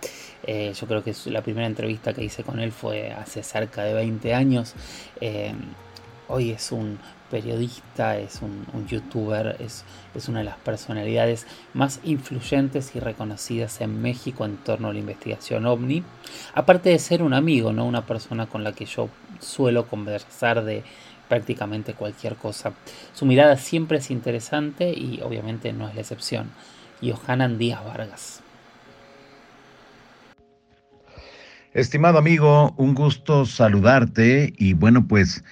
Eh, 0.48 0.74
yo 0.74 0.88
creo 0.88 1.04
que 1.04 1.14
la 1.26 1.44
primera 1.44 1.68
entrevista 1.68 2.12
que 2.12 2.24
hice 2.24 2.42
con 2.42 2.60
él 2.60 2.72
fue 2.72 3.12
hace 3.12 3.44
cerca 3.44 3.84
de 3.84 3.94
20 3.94 4.34
años. 4.34 4.74
hoy 6.28 6.50
es 6.50 6.72
un 6.72 6.98
periodista, 7.30 8.18
es 8.18 8.42
un, 8.42 8.88
youtuber, 8.88 9.56
es, 9.60 9.84
es, 10.16 10.28
una 10.28 10.40
de 10.40 10.46
las 10.46 10.58
personalidades 10.58 11.46
más 11.74 12.00
influyentes 12.04 12.96
y 12.96 13.00
reconocidas 13.00 13.82
en 13.82 14.02
México 14.02 14.46
en 14.46 14.58
torno 14.58 14.90
a 14.90 14.94
la 14.94 15.00
investigación 15.00 15.66
ovni. 15.66 16.04
Aparte 16.54 16.90
de 16.90 17.00
ser 17.00 17.24
un 17.24 17.34
amigo, 17.34 17.74
¿no? 17.74 17.86
una 17.86 18.06
persona 18.06 18.48
con 18.48 18.64
la 18.64 18.74
que 18.74 18.86
yo 18.86 19.10
suelo 19.40 19.88
conversar 19.88 20.64
de 20.64 20.84
prácticamente 21.28 21.94
cualquier 21.94 22.36
cosa. 22.36 22.74
Su 23.14 23.26
mirada 23.26 23.56
siempre 23.58 24.00
es 24.00 24.12
interesante 24.12 24.92
y 24.92 25.22
obviamente 25.24 25.72
no 25.72 25.88
es 25.88 25.96
la 25.96 26.02
excepción. 26.02 26.50
Johanan 27.02 27.58
Díaz 27.58 27.86
Vargas. 27.86 28.42
Estimado 31.74 32.18
amigo, 32.18 32.74
un 32.78 32.96
gusto 32.96 33.46
saludarte 33.46 34.54
y 34.58 34.74
bueno 34.74 35.08
pues 35.08 35.44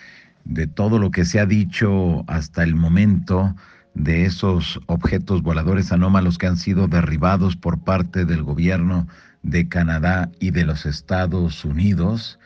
de 0.47 0.65
todo 0.67 0.97
lo 0.97 1.11
que 1.11 1.25
se 1.25 1.39
ha 1.39 1.45
dicho 1.45 2.23
hasta 2.27 2.63
el 2.63 2.75
momento 2.75 3.55
de 3.93 4.25
esos 4.25 4.79
objetos 4.85 5.41
voladores 5.41 5.91
anómalos 5.91 6.37
que 6.37 6.47
han 6.47 6.57
sido 6.57 6.87
derribados 6.87 7.55
por 7.55 7.79
parte 7.79 8.25
del 8.25 8.43
gobierno 8.43 9.07
de 9.43 9.67
Canadá 9.67 10.29
y 10.39 10.51
de 10.51 10.65
los 10.65 10.85
Estados 10.85 11.65
Unidos, 11.65 12.39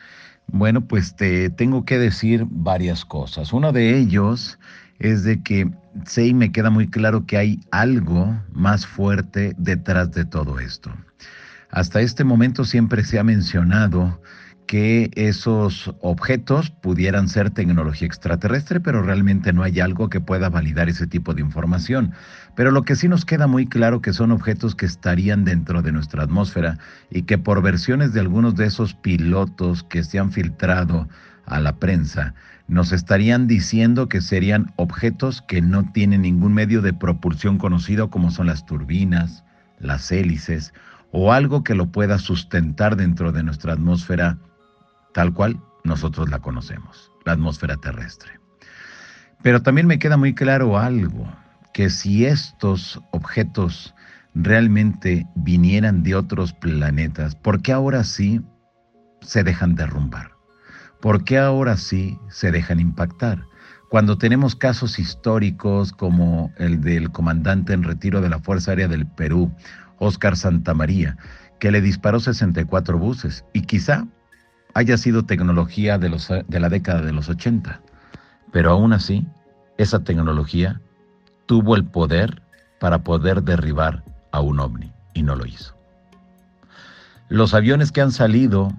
bueno, 0.48 0.82
pues 0.82 1.14
te 1.14 1.50
tengo 1.50 1.84
que 1.84 1.98
decir 1.98 2.46
varias 2.50 3.04
cosas. 3.04 3.52
Uno 3.52 3.72
de 3.72 3.96
ellos 3.96 4.58
es 4.98 5.22
de 5.24 5.42
que 5.42 5.70
sí 6.04 6.34
me 6.34 6.52
queda 6.52 6.70
muy 6.70 6.88
claro 6.88 7.26
que 7.26 7.36
hay 7.36 7.60
algo 7.70 8.36
más 8.52 8.86
fuerte 8.86 9.54
detrás 9.58 10.10
de 10.12 10.24
todo 10.24 10.58
esto. 10.58 10.92
Hasta 11.70 12.00
este 12.00 12.24
momento 12.24 12.64
siempre 12.64 13.04
se 13.04 13.18
ha 13.18 13.24
mencionado 13.24 14.20
que 14.72 15.10
esos 15.16 15.94
objetos 16.00 16.70
pudieran 16.70 17.28
ser 17.28 17.50
tecnología 17.50 18.06
extraterrestre, 18.06 18.80
pero 18.80 19.02
realmente 19.02 19.52
no 19.52 19.64
hay 19.64 19.80
algo 19.80 20.08
que 20.08 20.22
pueda 20.22 20.48
validar 20.48 20.88
ese 20.88 21.06
tipo 21.06 21.34
de 21.34 21.42
información. 21.42 22.14
Pero 22.56 22.70
lo 22.70 22.82
que 22.82 22.96
sí 22.96 23.06
nos 23.06 23.26
queda 23.26 23.46
muy 23.46 23.66
claro 23.66 24.00
que 24.00 24.14
son 24.14 24.30
objetos 24.30 24.74
que 24.74 24.86
estarían 24.86 25.44
dentro 25.44 25.82
de 25.82 25.92
nuestra 25.92 26.22
atmósfera 26.22 26.78
y 27.10 27.24
que 27.24 27.36
por 27.36 27.60
versiones 27.60 28.14
de 28.14 28.20
algunos 28.20 28.54
de 28.54 28.64
esos 28.64 28.94
pilotos 28.94 29.82
que 29.82 30.02
se 30.04 30.18
han 30.18 30.32
filtrado 30.32 31.06
a 31.44 31.60
la 31.60 31.76
prensa, 31.76 32.32
nos 32.66 32.92
estarían 32.92 33.46
diciendo 33.46 34.08
que 34.08 34.22
serían 34.22 34.72
objetos 34.76 35.42
que 35.42 35.60
no 35.60 35.92
tienen 35.92 36.22
ningún 36.22 36.54
medio 36.54 36.80
de 36.80 36.94
propulsión 36.94 37.58
conocido 37.58 38.08
como 38.08 38.30
son 38.30 38.46
las 38.46 38.64
turbinas, 38.64 39.44
las 39.78 40.10
hélices 40.10 40.72
o 41.10 41.34
algo 41.34 41.62
que 41.62 41.74
lo 41.74 41.92
pueda 41.92 42.16
sustentar 42.16 42.96
dentro 42.96 43.32
de 43.32 43.42
nuestra 43.42 43.74
atmósfera 43.74 44.38
tal 45.14 45.32
cual 45.32 45.60
nosotros 45.84 46.30
la 46.30 46.38
conocemos, 46.40 47.12
la 47.24 47.32
atmósfera 47.32 47.76
terrestre. 47.76 48.40
Pero 49.42 49.62
también 49.62 49.86
me 49.86 49.98
queda 49.98 50.16
muy 50.16 50.34
claro 50.34 50.78
algo, 50.78 51.26
que 51.72 51.90
si 51.90 52.26
estos 52.26 53.00
objetos 53.10 53.94
realmente 54.34 55.26
vinieran 55.34 56.02
de 56.02 56.14
otros 56.14 56.52
planetas, 56.52 57.34
¿por 57.34 57.62
qué 57.62 57.72
ahora 57.72 58.04
sí 58.04 58.40
se 59.20 59.42
dejan 59.42 59.74
derrumbar? 59.74 60.32
¿Por 61.00 61.24
qué 61.24 61.38
ahora 61.38 61.76
sí 61.76 62.18
se 62.28 62.52
dejan 62.52 62.78
impactar? 62.78 63.44
Cuando 63.90 64.16
tenemos 64.16 64.54
casos 64.54 64.98
históricos 64.98 65.92
como 65.92 66.52
el 66.56 66.80
del 66.80 67.10
comandante 67.10 67.72
en 67.72 67.82
retiro 67.82 68.20
de 68.20 68.30
la 68.30 68.38
Fuerza 68.38 68.70
Aérea 68.70 68.88
del 68.88 69.06
Perú, 69.06 69.52
Oscar 69.98 70.36
Santamaría, 70.36 71.16
que 71.60 71.70
le 71.70 71.80
disparó 71.80 72.18
64 72.18 72.98
buses 72.98 73.44
y 73.52 73.62
quizá 73.62 74.06
haya 74.74 74.96
sido 74.96 75.24
tecnología 75.24 75.98
de, 75.98 76.08
los, 76.08 76.28
de 76.28 76.60
la 76.60 76.68
década 76.68 77.02
de 77.02 77.12
los 77.12 77.28
80, 77.28 77.80
pero 78.52 78.70
aún 78.70 78.92
así, 78.92 79.26
esa 79.78 80.00
tecnología 80.00 80.80
tuvo 81.46 81.76
el 81.76 81.84
poder 81.84 82.42
para 82.80 83.02
poder 83.02 83.42
derribar 83.42 84.02
a 84.30 84.40
un 84.40 84.60
ovni 84.60 84.92
y 85.14 85.22
no 85.22 85.36
lo 85.36 85.46
hizo. 85.46 85.74
Los 87.28 87.54
aviones 87.54 87.92
que 87.92 88.00
han 88.00 88.12
salido 88.12 88.72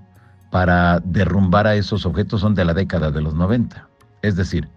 para 0.51 0.99
derrumbar 0.99 1.65
a 1.65 1.75
esos 1.75 2.05
objetos 2.05 2.41
son 2.41 2.53
de 2.53 2.65
la 2.65 2.73
década 2.73 3.11
de 3.11 3.21
los 3.21 3.33
90, 3.33 3.87
es 4.21 4.35
decir, 4.35 4.69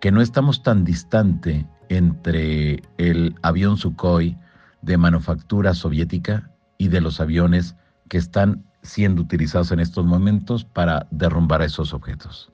que 0.00 0.12
no 0.12 0.20
estamos 0.20 0.62
tan 0.62 0.84
distante 0.84 1.66
entre 1.88 2.82
el 2.98 3.34
avión 3.42 3.76
Sukhoi 3.76 4.36
de 4.82 4.96
manufactura 4.96 5.74
soviética 5.74 6.50
y 6.78 6.88
de 6.88 7.00
los 7.00 7.20
aviones 7.20 7.74
que 8.08 8.18
están 8.18 8.64
siendo 8.86 9.22
utilizados 9.22 9.72
en 9.72 9.80
estos 9.80 10.06
momentos 10.06 10.64
para 10.64 11.06
derrumbar 11.10 11.62
esos 11.62 11.92
objetos. 11.92 12.50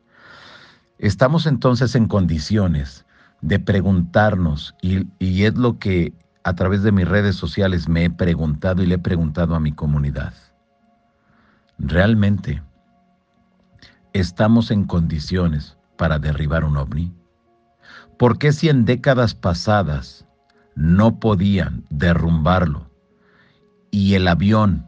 Estamos 0.99 1.47
entonces 1.47 1.95
en 1.95 2.07
condiciones 2.07 3.05
de 3.41 3.59
preguntarnos, 3.59 4.75
y, 4.83 5.09
y, 5.19 5.45
es 5.45 5.57
lo 5.57 5.79
que 5.79 6.13
a 6.45 6.55
través 6.55 6.83
de 6.83 6.93
mis 6.93 7.09
redes 7.09 7.37
sociales 7.37 7.89
me 7.89 8.05
he 8.05 8.11
preguntado 8.11 8.83
y 8.83 8.87
le 8.87 8.97
he 8.97 8.99
preguntado 8.99 9.55
a 9.55 9.61
mi 9.61 9.73
comunidad. 9.73 10.33
¿Realmente 11.79 12.63
estamos 14.13 14.71
en 14.71 14.85
condiciones 14.85 15.77
para 15.97 16.19
derribar 16.19 16.65
un 16.65 16.77
ovni? 16.77 17.13
¿Por 18.19 18.39
qué 18.39 18.53
si 18.53 18.69
en 18.69 18.85
décadas 18.85 19.35
pasadas 19.35 20.25
no 20.75 21.19
podían 21.19 21.85
derrumbarlo 21.91 22.91
y 23.91 24.15
el 24.15 24.29
avión 24.29 24.87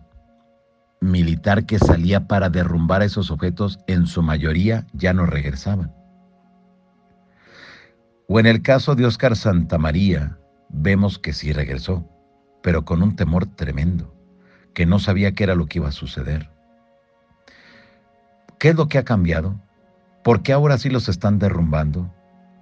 militar 1.05 1.67
que 1.67 1.79
salía 1.79 2.27
para 2.27 2.51
derrumbar 2.51 3.03
esos 3.03 3.31
objetos, 3.31 3.79
en 3.87 4.07
su 4.07 4.23
mayoría 4.23 4.87
ya 4.93 5.13
no 5.13 5.27
regresaban. 5.27 5.93
O 8.29 8.41
en 8.41 8.47
el 8.47 8.63
caso 8.63 8.95
de 8.95 9.05
Oscar 9.07 9.37
Santamaría, 9.37 10.39
vemos 10.71 11.19
que 11.19 11.33
sí 11.33 11.53
regresó, 11.53 12.09
pero 12.63 12.85
con 12.85 13.03
un 13.03 13.17
temor 13.17 13.47
tremendo, 13.47 14.15
que 14.73 14.87
no 14.87 14.99
sabía 14.99 15.33
qué 15.33 15.45
era 15.45 15.55
lo 15.55 15.67
que 15.67 15.79
iba 15.79 15.89
a 15.89 15.93
suceder. 15.93 16.51
¿Qué 18.59 18.71
es 18.71 18.77
lo 18.77 18.89
que 18.89 18.99
ha 18.99 19.05
cambiado? 19.05 19.61
¿Por 20.23 20.43
qué 20.43 20.55
ahora 20.55 20.79
sí 20.79 20.89
los 20.89 21.09
están 21.09 21.39
derrumbando? 21.39 22.11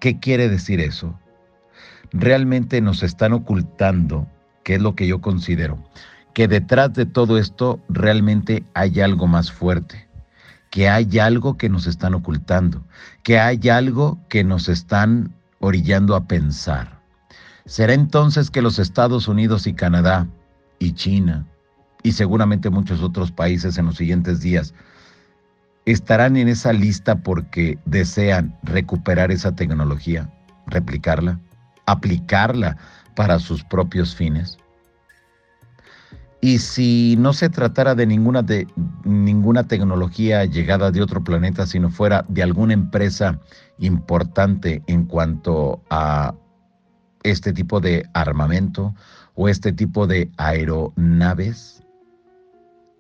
¿Qué 0.01 0.19
quiere 0.19 0.49
decir 0.49 0.81
eso? 0.81 1.17
Realmente 2.11 2.81
nos 2.81 3.05
están 3.05 3.33
ocultando, 3.33 4.27
qué 4.65 4.75
es 4.75 4.83
lo 4.83 4.97
que 4.97 5.07
yo 5.07 5.21
considero, 5.21 5.79
que 6.35 6.49
detrás 6.49 6.93
de 6.95 7.07
todo 7.07 7.39
esto 7.39 7.81
realmente 7.89 8.65
hay 8.75 9.01
algo 9.01 9.27
más 9.27 9.53
fuerte, 9.53 10.09
que 10.71 10.89
hay 10.89 11.19
algo 11.19 11.57
que 11.57 11.69
nos 11.69 11.87
están 11.87 12.15
ocultando, 12.15 12.85
que 13.23 13.39
hay 13.39 13.69
algo 13.69 14.19
que 14.29 14.45
nos 14.45 14.69
están 14.69 15.35
orillando 15.61 16.17
a 16.17 16.25
pensar. 16.25 17.01
¿Será 17.67 17.95
entonces 17.95 18.51
que 18.51 18.63
los 18.63 18.79
Estados 18.79 19.29
Unidos 19.29 19.67
y 19.67 19.75
Canadá 19.75 20.27
y 20.79 20.93
China 20.93 21.47
y 22.03 22.13
seguramente 22.13 22.71
muchos 22.71 23.03
otros 23.03 23.31
países 23.31 23.79
en 23.79 23.87
los 23.87 23.97
siguientes 23.97 24.41
días 24.41 24.75
estarán 25.85 26.37
en 26.37 26.49
esa 26.49 26.73
lista 26.73 27.17
porque 27.17 27.79
desean 27.85 28.57
recuperar 28.63 29.31
esa 29.31 29.55
tecnología, 29.55 30.29
replicarla, 30.67 31.39
aplicarla 31.87 32.77
para 33.15 33.39
sus 33.39 33.63
propios 33.65 34.15
fines? 34.15 34.59
Y 36.45 36.59
si 36.59 37.15
no 37.21 37.33
se 37.33 37.49
tratara 37.49 37.95
de 37.95 38.05
ninguna, 38.05 38.43
de 38.43 38.67
ninguna 39.05 39.69
tecnología 39.69 40.45
llegada 40.45 40.91
de 40.91 41.01
otro 41.01 41.23
planeta, 41.23 41.69
sino 41.69 41.89
fuera 41.89 42.25
de 42.29 42.43
alguna 42.43 42.73
empresa 42.73 43.39
importante 43.79 44.83
en 44.89 45.05
cuanto 45.05 45.81
a 45.89 46.35
este 47.23 47.53
tipo 47.53 47.79
de 47.79 48.09
armamento 48.13 48.93
o 49.35 49.49
este 49.49 49.73
tipo 49.73 50.09
de 50.09 50.33
aeronaves, 50.37 51.85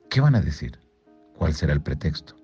¿qué 0.08 0.20
van 0.20 0.36
a 0.36 0.40
decir? 0.40 0.78
¿Cuál 1.36 1.52
será 1.52 1.72
el 1.72 1.80
pretexto? 1.80 2.36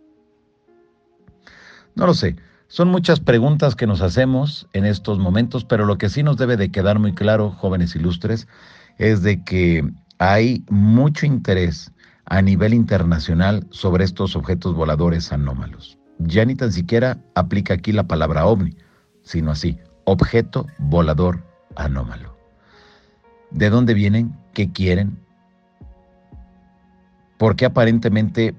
No 1.94 2.06
lo 2.06 2.14
sé. 2.14 2.34
Son 2.66 2.88
muchas 2.88 3.20
preguntas 3.20 3.76
que 3.76 3.86
nos 3.86 4.02
hacemos 4.02 4.66
en 4.72 4.84
estos 4.84 5.20
momentos, 5.20 5.64
pero 5.64 5.86
lo 5.86 5.96
que 5.96 6.08
sí 6.08 6.24
nos 6.24 6.38
debe 6.38 6.56
de 6.56 6.72
quedar 6.72 6.98
muy 6.98 7.14
claro, 7.14 7.52
jóvenes 7.52 7.94
ilustres, 7.94 8.48
es 8.98 9.22
de 9.22 9.44
que 9.44 9.88
hay 10.18 10.64
mucho 10.68 11.26
interés 11.26 11.92
a 12.26 12.42
nivel 12.42 12.74
internacional 12.74 13.66
sobre 13.70 14.04
estos 14.04 14.36
objetos 14.36 14.74
voladores 14.74 15.32
anómalos. 15.32 15.98
Ya 16.18 16.44
ni 16.44 16.54
tan 16.54 16.72
siquiera 16.72 17.18
aplica 17.34 17.74
aquí 17.74 17.92
la 17.92 18.06
palabra 18.06 18.46
ovni, 18.46 18.76
sino 19.22 19.52
así, 19.52 19.78
objeto 20.04 20.66
volador 20.78 21.42
anómalo. 21.76 22.36
¿De 23.50 23.70
dónde 23.70 23.94
vienen? 23.94 24.36
¿Qué 24.52 24.70
quieren? 24.72 25.18
¿Por 27.38 27.54
qué 27.56 27.66
aparentemente 27.66 28.54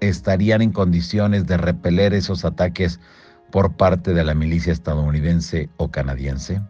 estarían 0.00 0.62
en 0.62 0.72
condiciones 0.72 1.46
de 1.46 1.58
repeler 1.58 2.14
esos 2.14 2.44
ataques 2.44 2.98
por 3.50 3.76
parte 3.76 4.14
de 4.14 4.24
la 4.24 4.34
milicia 4.34 4.72
estadounidense 4.72 5.68
o 5.76 5.90
canadiense? 5.90 6.60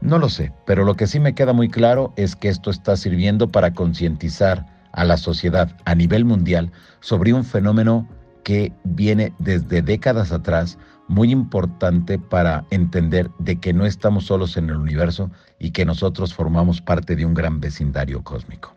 No 0.00 0.18
lo 0.18 0.28
sé, 0.28 0.52
pero 0.66 0.84
lo 0.84 0.94
que 0.94 1.06
sí 1.06 1.20
me 1.20 1.34
queda 1.34 1.52
muy 1.52 1.68
claro 1.68 2.12
es 2.16 2.36
que 2.36 2.48
esto 2.48 2.70
está 2.70 2.96
sirviendo 2.96 3.48
para 3.48 3.72
concientizar 3.72 4.66
a 4.92 5.04
la 5.04 5.16
sociedad 5.16 5.70
a 5.84 5.94
nivel 5.94 6.24
mundial 6.24 6.70
sobre 7.00 7.32
un 7.32 7.44
fenómeno 7.44 8.08
que 8.44 8.72
viene 8.84 9.32
desde 9.38 9.82
décadas 9.82 10.32
atrás, 10.32 10.78
muy 11.08 11.32
importante 11.32 12.18
para 12.18 12.64
entender 12.70 13.30
de 13.38 13.58
que 13.58 13.72
no 13.72 13.84
estamos 13.84 14.26
solos 14.26 14.56
en 14.56 14.70
el 14.70 14.76
universo 14.76 15.30
y 15.58 15.70
que 15.70 15.84
nosotros 15.84 16.34
formamos 16.34 16.80
parte 16.80 17.16
de 17.16 17.24
un 17.24 17.34
gran 17.34 17.60
vecindario 17.60 18.22
cósmico. 18.22 18.76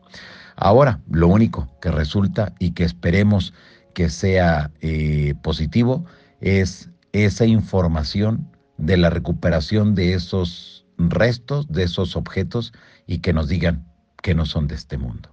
Ahora, 0.55 0.99
lo 1.09 1.27
único 1.27 1.69
que 1.81 1.91
resulta 1.91 2.53
y 2.59 2.71
que 2.71 2.83
esperemos 2.83 3.53
que 3.93 4.09
sea 4.09 4.71
eh, 4.81 5.35
positivo 5.41 6.05
es 6.41 6.89
esa 7.13 7.45
información 7.45 8.47
de 8.77 8.97
la 8.97 9.09
recuperación 9.09 9.95
de 9.95 10.13
esos 10.13 10.78
restos 10.99 11.67
de 11.67 11.83
esos 11.83 12.15
objetos 12.15 12.73
y 13.07 13.19
que 13.19 13.33
nos 13.33 13.47
digan 13.47 13.87
que 14.21 14.35
no 14.35 14.45
son 14.45 14.67
de 14.67 14.75
este 14.75 14.97
mundo. 14.97 15.29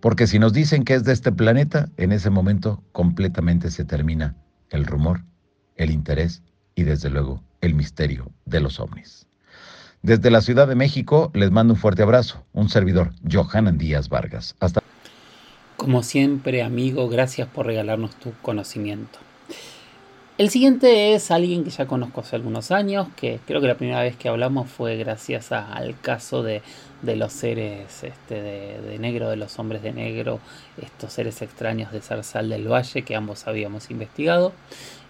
Porque 0.00 0.28
si 0.28 0.38
nos 0.38 0.52
dicen 0.52 0.84
que 0.84 0.94
es 0.94 1.02
de 1.02 1.12
este 1.12 1.32
planeta, 1.32 1.88
en 1.96 2.12
ese 2.12 2.30
momento 2.30 2.84
completamente 2.92 3.70
se 3.70 3.84
termina 3.84 4.36
el 4.70 4.84
rumor, 4.84 5.24
el 5.74 5.90
interés 5.90 6.42
y 6.76 6.84
desde 6.84 7.10
luego 7.10 7.42
el 7.60 7.74
misterio 7.74 8.30
de 8.44 8.60
los 8.60 8.78
ovnis. 8.78 9.26
Desde 10.02 10.30
la 10.30 10.42
Ciudad 10.42 10.68
de 10.68 10.76
México 10.76 11.32
les 11.34 11.50
mando 11.50 11.74
un 11.74 11.80
fuerte 11.80 12.02
abrazo, 12.02 12.46
un 12.52 12.68
servidor, 12.68 13.10
Johanan 13.28 13.78
Díaz 13.78 14.08
Vargas. 14.08 14.54
Hasta 14.60 14.80
como 15.78 16.02
siempre, 16.02 16.64
amigo, 16.64 17.08
gracias 17.08 17.46
por 17.46 17.66
regalarnos 17.66 18.16
tu 18.16 18.32
conocimiento. 18.42 19.20
El 20.38 20.50
siguiente 20.50 21.14
es 21.14 21.32
alguien 21.32 21.64
que 21.64 21.70
ya 21.70 21.86
conozco 21.86 22.20
hace 22.20 22.36
algunos 22.36 22.70
años, 22.70 23.08
que 23.16 23.40
creo 23.44 23.60
que 23.60 23.66
la 23.66 23.76
primera 23.76 24.02
vez 24.02 24.14
que 24.16 24.28
hablamos 24.28 24.70
fue 24.70 24.96
gracias 24.96 25.50
al 25.50 26.00
caso 26.00 26.44
de, 26.44 26.62
los 27.02 27.32
seres 27.32 28.02
este, 28.02 28.42
de, 28.42 28.98
negro, 28.98 29.28
de 29.30 29.36
los 29.36 29.58
hombres 29.58 29.82
de 29.82 29.92
negro, 29.92 30.40
estos 30.80 31.12
seres 31.12 31.42
extraños 31.42 31.92
de 31.92 32.00
Zarzal 32.00 32.48
del 32.48 32.70
Valle 32.70 33.02
que 33.02 33.14
ambos 33.14 33.46
habíamos 33.46 33.90
investigado. 33.90 34.52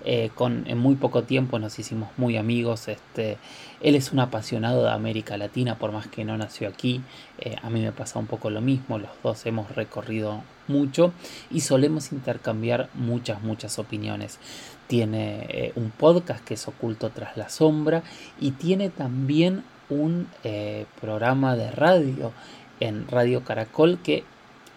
Eh, 0.04 0.30
con, 0.34 0.64
en 0.68 0.78
muy 0.78 0.94
poco 0.94 1.24
tiempo 1.24 1.58
nos 1.58 1.78
hicimos 1.78 2.10
muy 2.16 2.36
amigos. 2.36 2.88
Este, 2.88 3.38
él 3.80 3.94
es 3.94 4.12
un 4.12 4.20
apasionado 4.20 4.84
de 4.84 4.90
América 4.90 5.36
Latina, 5.36 5.76
por 5.76 5.92
más 5.92 6.06
que 6.06 6.24
no 6.24 6.36
nació 6.36 6.68
aquí. 6.68 7.02
Eh, 7.38 7.56
a 7.62 7.70
mí 7.70 7.80
me 7.80 7.92
pasa 7.92 8.18
un 8.18 8.26
poco 8.26 8.50
lo 8.50 8.60
mismo, 8.60 8.98
los 8.98 9.10
dos 9.22 9.44
hemos 9.46 9.74
recorrido 9.74 10.42
mucho 10.68 11.12
y 11.50 11.60
solemos 11.60 12.12
intercambiar 12.12 12.90
muchas, 12.94 13.42
muchas 13.42 13.78
opiniones. 13.78 14.38
Tiene 14.86 15.46
eh, 15.48 15.72
un 15.74 15.90
podcast 15.90 16.44
que 16.44 16.54
es 16.54 16.68
Oculto 16.68 17.10
tras 17.10 17.36
la 17.36 17.48
sombra 17.48 18.02
y 18.40 18.52
tiene 18.52 18.90
también 18.90 19.64
un 19.90 20.28
eh, 20.44 20.86
programa 21.00 21.56
de 21.56 21.70
radio 21.70 22.32
en 22.80 23.08
Radio 23.08 23.42
Caracol 23.44 23.98
que 24.02 24.24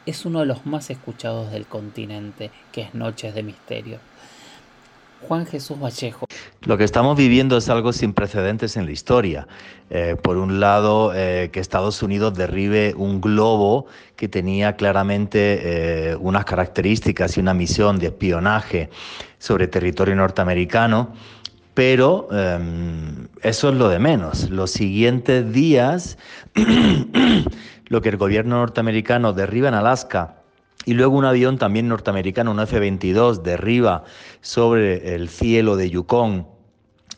es 0.05 0.25
uno 0.25 0.39
de 0.39 0.45
los 0.45 0.65
más 0.65 0.89
escuchados 0.89 1.51
del 1.51 1.65
continente, 1.65 2.49
que 2.71 2.81
es 2.81 2.93
Noches 2.95 3.35
de 3.35 3.43
Misterio. 3.43 3.99
Juan 5.27 5.45
Jesús 5.45 5.79
Vallejo. 5.79 6.25
Lo 6.61 6.77
que 6.79 6.83
estamos 6.83 7.15
viviendo 7.15 7.57
es 7.57 7.69
algo 7.69 7.93
sin 7.93 8.13
precedentes 8.13 8.75
en 8.75 8.87
la 8.87 8.91
historia. 8.91 9.47
Eh, 9.91 10.15
por 10.19 10.37
un 10.37 10.59
lado, 10.59 11.13
eh, 11.13 11.51
que 11.53 11.59
Estados 11.59 12.01
Unidos 12.01 12.33
derribe 12.33 12.95
un 12.97 13.21
globo 13.21 13.85
que 14.15 14.27
tenía 14.27 14.75
claramente 14.75 16.17
unas 16.19 16.45
características 16.45 17.37
y 17.37 17.39
una 17.39 17.53
misión 17.53 17.99
de 17.99 18.07
espionaje 18.07 18.89
sobre 19.37 19.67
territorio 19.67 20.15
norteamericano, 20.15 21.13
pero 21.73 22.27
em, 22.31 23.27
eso 23.41 23.69
es 23.69 23.75
lo 23.75 23.89
de 23.89 23.99
menos. 23.99 24.49
Los 24.49 24.71
siguientes 24.71 25.51
días, 25.51 26.17
lo 27.87 28.01
que 28.01 28.09
el 28.09 28.17
gobierno 28.17 28.57
norteamericano 28.57 29.33
derriba 29.33 29.69
en 29.69 29.75
Alaska, 29.75 30.37
y 30.85 30.93
luego 30.93 31.15
un 31.15 31.25
avión 31.25 31.57
también 31.57 31.87
norteamericano, 31.87 32.51
un 32.51 32.59
F-22, 32.59 33.41
derriba 33.43 34.03
sobre 34.41 35.15
el 35.15 35.29
cielo 35.29 35.75
de 35.75 35.89
Yukon 35.89 36.47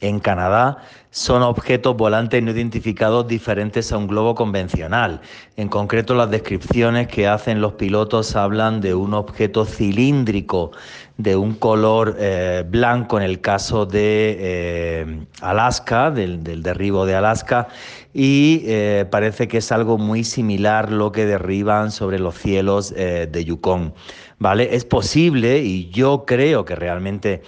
en 0.03 0.19
Canadá 0.19 0.79
son 1.11 1.43
objetos 1.43 1.95
volantes 1.95 2.43
no 2.43 2.51
identificados 2.51 3.27
diferentes 3.27 3.91
a 3.91 3.97
un 3.97 4.07
globo 4.07 4.35
convencional. 4.35 5.21
En 5.55 5.69
concreto, 5.69 6.13
las 6.15 6.29
descripciones 6.29 7.07
que 7.07 7.27
hacen 7.27 7.61
los 7.61 7.73
pilotos 7.73 8.35
hablan 8.35 8.81
de 8.81 8.95
un 8.95 9.13
objeto 9.13 9.63
cilíndrico 9.63 10.71
de 11.17 11.35
un 11.35 11.53
color 11.53 12.15
eh, 12.19 12.63
blanco 12.67 13.17
en 13.17 13.23
el 13.23 13.39
caso 13.39 13.85
de 13.85 14.35
eh, 14.39 15.25
Alaska, 15.41 16.09
del, 16.09 16.41
derribo 16.63 17.05
de 17.05 17.15
Alaska, 17.15 17.67
y 18.13 18.63
eh, 18.65 19.05
parece 19.09 19.47
que 19.47 19.59
es 19.59 19.71
algo 19.71 19.97
muy 19.97 20.23
similar 20.23 20.91
lo 20.91 21.11
que 21.11 21.25
derriban 21.25 21.91
sobre 21.91 22.19
los 22.19 22.35
cielos 22.35 22.93
de 22.93 23.45
Yukon. 23.45 23.93
¿vale? 24.39 24.75
Es 24.75 24.85
posible 24.85 25.59
y 25.59 25.89
yo 25.89 26.25
creo 26.25 26.65
que 26.65 26.75
realmente 26.75 27.43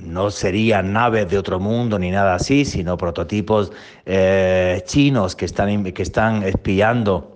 no 0.00 0.30
serían 0.30 0.92
naves 0.92 1.28
de 1.28 1.38
otro 1.38 1.58
mundo 1.58 1.98
ni 1.98 2.10
nada 2.10 2.36
así, 2.36 2.64
sino 2.64 2.96
prototipos 2.96 3.72
chinos 4.84 5.36
que 5.36 5.44
están, 5.44 5.84
que 5.84 6.02
están 6.02 6.42
espiando 6.44 7.34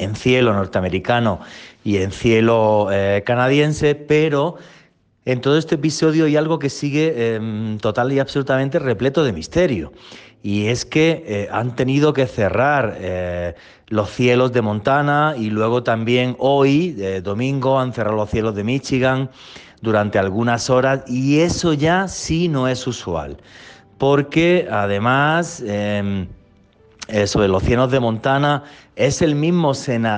en 0.00 0.16
cielo 0.16 0.52
norteamericano 0.52 1.40
y 1.84 1.98
en 1.98 2.12
cielo 2.12 2.88
eh, 2.90 3.22
canadiense, 3.24 3.94
pero 3.94 4.56
en 5.24 5.40
todo 5.40 5.58
este 5.58 5.76
episodio 5.76 6.24
hay 6.24 6.36
algo 6.36 6.58
que 6.58 6.70
sigue 6.70 7.34
em, 7.34 7.78
total 7.78 8.12
y 8.12 8.18
absolutamente 8.18 8.78
repleto 8.78 9.24
de 9.24 9.32
misterio. 9.32 9.92
Y 10.42 10.68
es 10.68 10.86
que 10.86 11.48
han 11.52 11.76
tenido 11.76 12.14
que 12.14 12.26
cerrar 12.26 12.98
los 13.88 14.08
cielos 14.08 14.52
de 14.52 14.62
Montana 14.62 15.34
y 15.36 15.50
luego 15.50 15.82
también 15.82 16.34
hoy, 16.38 16.92
domingo, 17.22 17.78
han 17.78 17.92
cerrado 17.92 18.16
los 18.16 18.30
cielos 18.30 18.54
de 18.54 18.64
Michigan 18.64 19.28
durante 19.82 20.18
algunas 20.18 20.70
horas 20.70 21.02
y 21.06 21.40
eso 21.40 21.74
ya 21.74 22.08
sí 22.08 22.48
no 22.48 22.68
es 22.68 22.86
usual, 22.86 23.36
porque 23.98 24.66
además 24.70 25.62
sobre 27.26 27.48
los 27.48 27.62
cielos 27.62 27.90
de 27.90 28.00
Montana 28.00 28.64
es 28.96 29.22
el 29.22 29.34
mismo, 29.34 29.72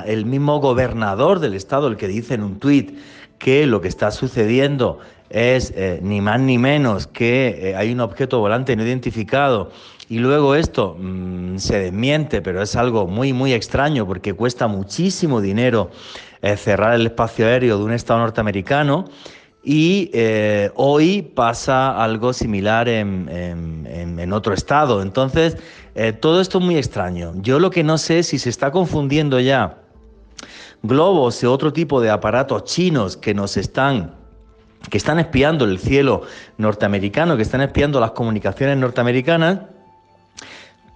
el 0.06 0.26
mismo 0.26 0.60
gobernador 0.60 1.38
del 1.38 1.54
estado 1.54 1.88
el 1.88 1.96
que 1.96 2.08
dice 2.08 2.34
en 2.34 2.42
un 2.42 2.58
tuit 2.58 2.98
que 3.38 3.66
lo 3.66 3.80
que 3.80 3.88
está 3.88 4.10
sucediendo 4.12 5.00
es 5.32 5.72
eh, 5.74 5.98
ni 6.02 6.20
más 6.20 6.38
ni 6.40 6.58
menos 6.58 7.06
que 7.06 7.70
eh, 7.70 7.76
hay 7.76 7.92
un 7.92 8.00
objeto 8.00 8.38
volante 8.38 8.76
no 8.76 8.84
identificado 8.84 9.70
y 10.08 10.18
luego 10.18 10.54
esto 10.54 10.96
mm, 10.98 11.56
se 11.56 11.78
desmiente, 11.78 12.42
pero 12.42 12.62
es 12.62 12.76
algo 12.76 13.06
muy, 13.06 13.32
muy 13.32 13.52
extraño 13.54 14.06
porque 14.06 14.34
cuesta 14.34 14.68
muchísimo 14.68 15.40
dinero 15.40 15.90
eh, 16.42 16.56
cerrar 16.56 16.94
el 16.94 17.06
espacio 17.06 17.46
aéreo 17.46 17.78
de 17.78 17.84
un 17.84 17.92
Estado 17.92 18.20
norteamericano. 18.20 19.06
Y 19.64 20.10
hoy 20.74 21.22
pasa 21.22 22.02
algo 22.02 22.32
similar 22.32 22.88
en, 22.88 24.32
otro 24.32 24.54
estado. 24.54 25.02
Entonces, 25.02 25.56
eh, 25.94 26.12
todo 26.12 26.40
esto 26.40 26.58
es 26.58 26.64
muy 26.64 26.76
extraño. 26.76 27.32
Yo 27.36 27.58
lo 27.58 27.70
que 27.70 27.84
no 27.84 27.98
sé 27.98 28.20
es 28.20 28.28
si 28.28 28.38
se 28.38 28.50
está 28.50 28.70
confundiendo 28.70 29.38
ya 29.40 29.78
globos 30.82 31.42
y 31.42 31.46
otro 31.46 31.72
tipo 31.72 32.00
de 32.00 32.10
aparatos 32.10 32.64
chinos 32.64 33.16
que 33.16 33.34
nos 33.34 33.56
están 33.56 34.14
que 34.90 34.98
están 34.98 35.20
espiando 35.20 35.64
el 35.64 35.78
cielo 35.78 36.22
norteamericano, 36.58 37.36
que 37.36 37.42
están 37.42 37.60
espiando 37.60 38.00
las 38.00 38.10
comunicaciones 38.10 38.76
norteamericanas, 38.78 39.60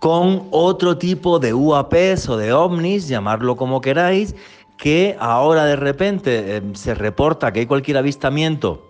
con 0.00 0.48
otro 0.50 0.98
tipo 0.98 1.38
de 1.38 1.54
UAPs 1.54 2.28
o 2.28 2.36
de 2.36 2.52
ovnis, 2.52 3.08
llamarlo 3.08 3.56
como 3.56 3.80
queráis, 3.80 4.34
que 4.76 5.16
ahora 5.18 5.64
de 5.64 5.76
repente 5.76 6.56
em, 6.56 6.74
se 6.74 6.94
reporta 6.94 7.52
que 7.52 7.60
hay 7.60 7.66
cualquier 7.66 7.96
avistamiento 7.96 8.84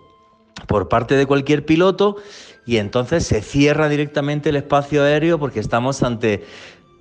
por 0.67 0.89
parte 0.89 1.15
de 1.15 1.25
cualquier 1.25 1.65
piloto 1.65 2.17
y 2.67 2.77
entonces 2.77 3.25
se 3.25 3.41
cierra 3.41 3.87
directamente 3.87 4.49
el 4.49 4.57
espacio 4.57 5.01
aéreo 5.01 5.39
porque 5.39 5.61
estamos 5.61 6.03
ante, 6.03 6.43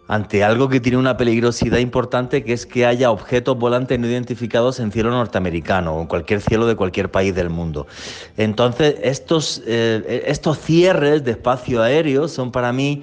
ante 0.07 0.45
algo 0.45 0.69
que 0.69 0.79
tiene 0.79 0.97
una 0.97 1.17
peligrosidad 1.17 1.79
importante 1.79 2.45
que 2.45 2.53
es 2.53 2.65
que 2.65 2.87
haya 2.87 3.11
objetos 3.11 3.59
volantes 3.59 3.99
no 3.99 4.07
identificados 4.07 4.79
en 4.79 4.93
cielo 4.93 5.11
norteamericano 5.11 5.97
o 5.97 6.01
en 6.01 6.07
cualquier 6.07 6.41
cielo 6.41 6.69
de 6.69 6.77
cualquier 6.77 7.11
país 7.11 7.35
del 7.35 7.51
mundo. 7.51 7.89
Entonces 8.37 8.95
estos, 9.03 9.61
eh, 9.67 10.23
estos 10.27 10.61
cierres 10.61 11.25
de 11.25 11.33
espacio 11.33 11.83
aéreo 11.83 12.29
son 12.29 12.53
para 12.53 12.73
mí 12.73 13.03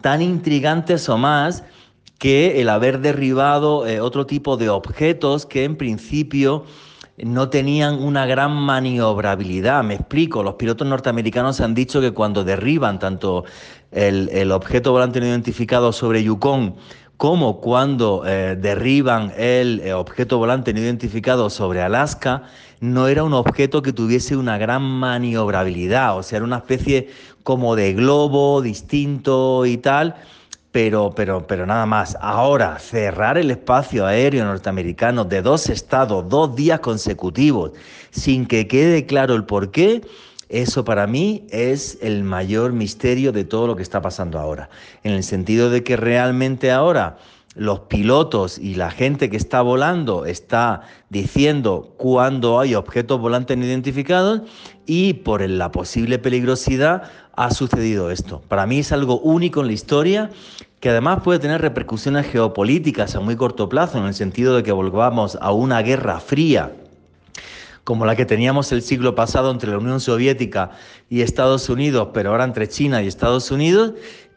tan 0.00 0.22
intrigantes 0.22 1.08
o 1.08 1.18
más 1.18 1.64
que 2.18 2.60
el 2.60 2.68
haber 2.68 3.00
derribado 3.00 3.88
eh, 3.88 4.00
otro 4.00 4.24
tipo 4.24 4.56
de 4.56 4.68
objetos 4.68 5.46
que 5.46 5.64
en 5.64 5.74
principio 5.74 6.64
no 7.16 7.48
tenían 7.48 8.02
una 8.02 8.26
gran 8.26 8.52
maniobrabilidad. 8.52 9.84
Me 9.84 9.94
explico, 9.94 10.42
los 10.42 10.54
pilotos 10.54 10.86
norteamericanos 10.86 11.60
han 11.60 11.74
dicho 11.74 12.00
que 12.00 12.12
cuando 12.12 12.44
derriban 12.44 12.98
tanto 12.98 13.44
el, 13.92 14.50
objeto 14.50 14.92
volante 14.92 15.20
no 15.20 15.26
identificado 15.26 15.92
sobre 15.92 16.24
Yukon 16.24 16.76
como 17.16 17.60
cuando 17.60 18.24
eh, 18.26 18.56
derriban 18.60 19.32
el 19.36 19.80
eh, 19.84 19.94
objeto 19.94 20.38
volante 20.38 20.74
no 20.74 20.80
identificado 20.80 21.48
sobre 21.48 21.80
Alaska, 21.80 22.42
no 22.80 23.06
era 23.06 23.22
un 23.22 23.32
objeto 23.34 23.82
que 23.82 23.92
tuviese 23.92 24.36
una 24.36 24.58
gran 24.58 24.82
maniobrabilidad, 24.82 26.18
o 26.18 26.24
sea, 26.24 26.38
era 26.38 26.44
una 26.44 26.58
especie 26.58 27.08
como 27.44 27.76
de 27.76 27.94
globo 27.94 28.60
distinto 28.62 29.64
y 29.64 29.76
tal, 29.76 30.16
pero, 30.74 31.12
pero, 31.14 31.46
pero 31.46 31.66
nada 31.66 31.86
más. 31.86 32.18
Ahora, 32.20 32.80
cerrar 32.80 33.38
el 33.38 33.52
espacio 33.52 34.06
aéreo 34.06 34.44
norteamericano 34.44 35.24
de 35.24 35.40
dos 35.40 35.68
estados, 35.68 36.28
dos 36.28 36.56
días 36.56 36.80
consecutivos, 36.80 37.70
sin 38.10 38.44
que 38.44 38.66
quede 38.66 39.06
claro 39.06 39.36
el 39.36 39.44
por 39.44 39.70
qué, 39.70 40.02
eso 40.48 40.84
para 40.84 41.06
mí 41.06 41.46
es 41.50 41.96
el 42.02 42.24
mayor 42.24 42.72
misterio 42.72 43.30
de 43.30 43.44
todo 43.44 43.68
lo 43.68 43.76
que 43.76 43.84
está 43.84 44.02
pasando 44.02 44.40
ahora. 44.40 44.68
En 45.04 45.12
el 45.12 45.22
sentido 45.22 45.70
de 45.70 45.84
que 45.84 45.96
realmente 45.96 46.72
ahora 46.72 47.18
los 47.54 47.80
pilotos 47.80 48.58
y 48.58 48.74
la 48.74 48.90
gente 48.90 49.30
que 49.30 49.36
está 49.36 49.62
volando 49.62 50.26
está 50.26 50.82
diciendo 51.08 51.94
cuándo 51.96 52.58
hay 52.58 52.74
objetos 52.74 53.20
volantes 53.20 53.56
no 53.56 53.64
identificados 53.64 54.42
y 54.86 55.14
por 55.14 55.48
la 55.48 55.70
posible 55.70 56.18
peligrosidad 56.18 57.04
ha 57.36 57.50
sucedido 57.52 58.10
esto. 58.10 58.42
Para 58.48 58.66
mí 58.66 58.80
es 58.80 58.92
algo 58.92 59.20
único 59.20 59.60
en 59.60 59.68
la 59.68 59.72
historia 59.72 60.30
que 60.80 60.90
además 60.90 61.20
puede 61.22 61.38
tener 61.38 61.60
repercusiones 61.60 62.26
geopolíticas 62.26 63.14
a 63.14 63.20
muy 63.20 63.36
corto 63.36 63.68
plazo 63.68 63.98
en 63.98 64.04
el 64.04 64.14
sentido 64.14 64.56
de 64.56 64.62
que 64.62 64.72
volvamos 64.72 65.38
a 65.40 65.52
una 65.52 65.80
guerra 65.82 66.20
fría 66.20 66.72
como 67.84 68.06
la 68.06 68.16
que 68.16 68.24
teníamos 68.24 68.72
el 68.72 68.80
siglo 68.82 69.14
pasado 69.14 69.50
entre 69.50 69.70
la 69.70 69.78
Unión 69.78 70.00
Soviética 70.00 70.70
y 71.10 71.20
Estados 71.20 71.68
Unidos, 71.68 72.08
pero 72.14 72.30
ahora 72.30 72.44
entre 72.44 72.66
China 72.66 73.02
y 73.02 73.06
Estados 73.06 73.50
Unidos, 73.50 73.92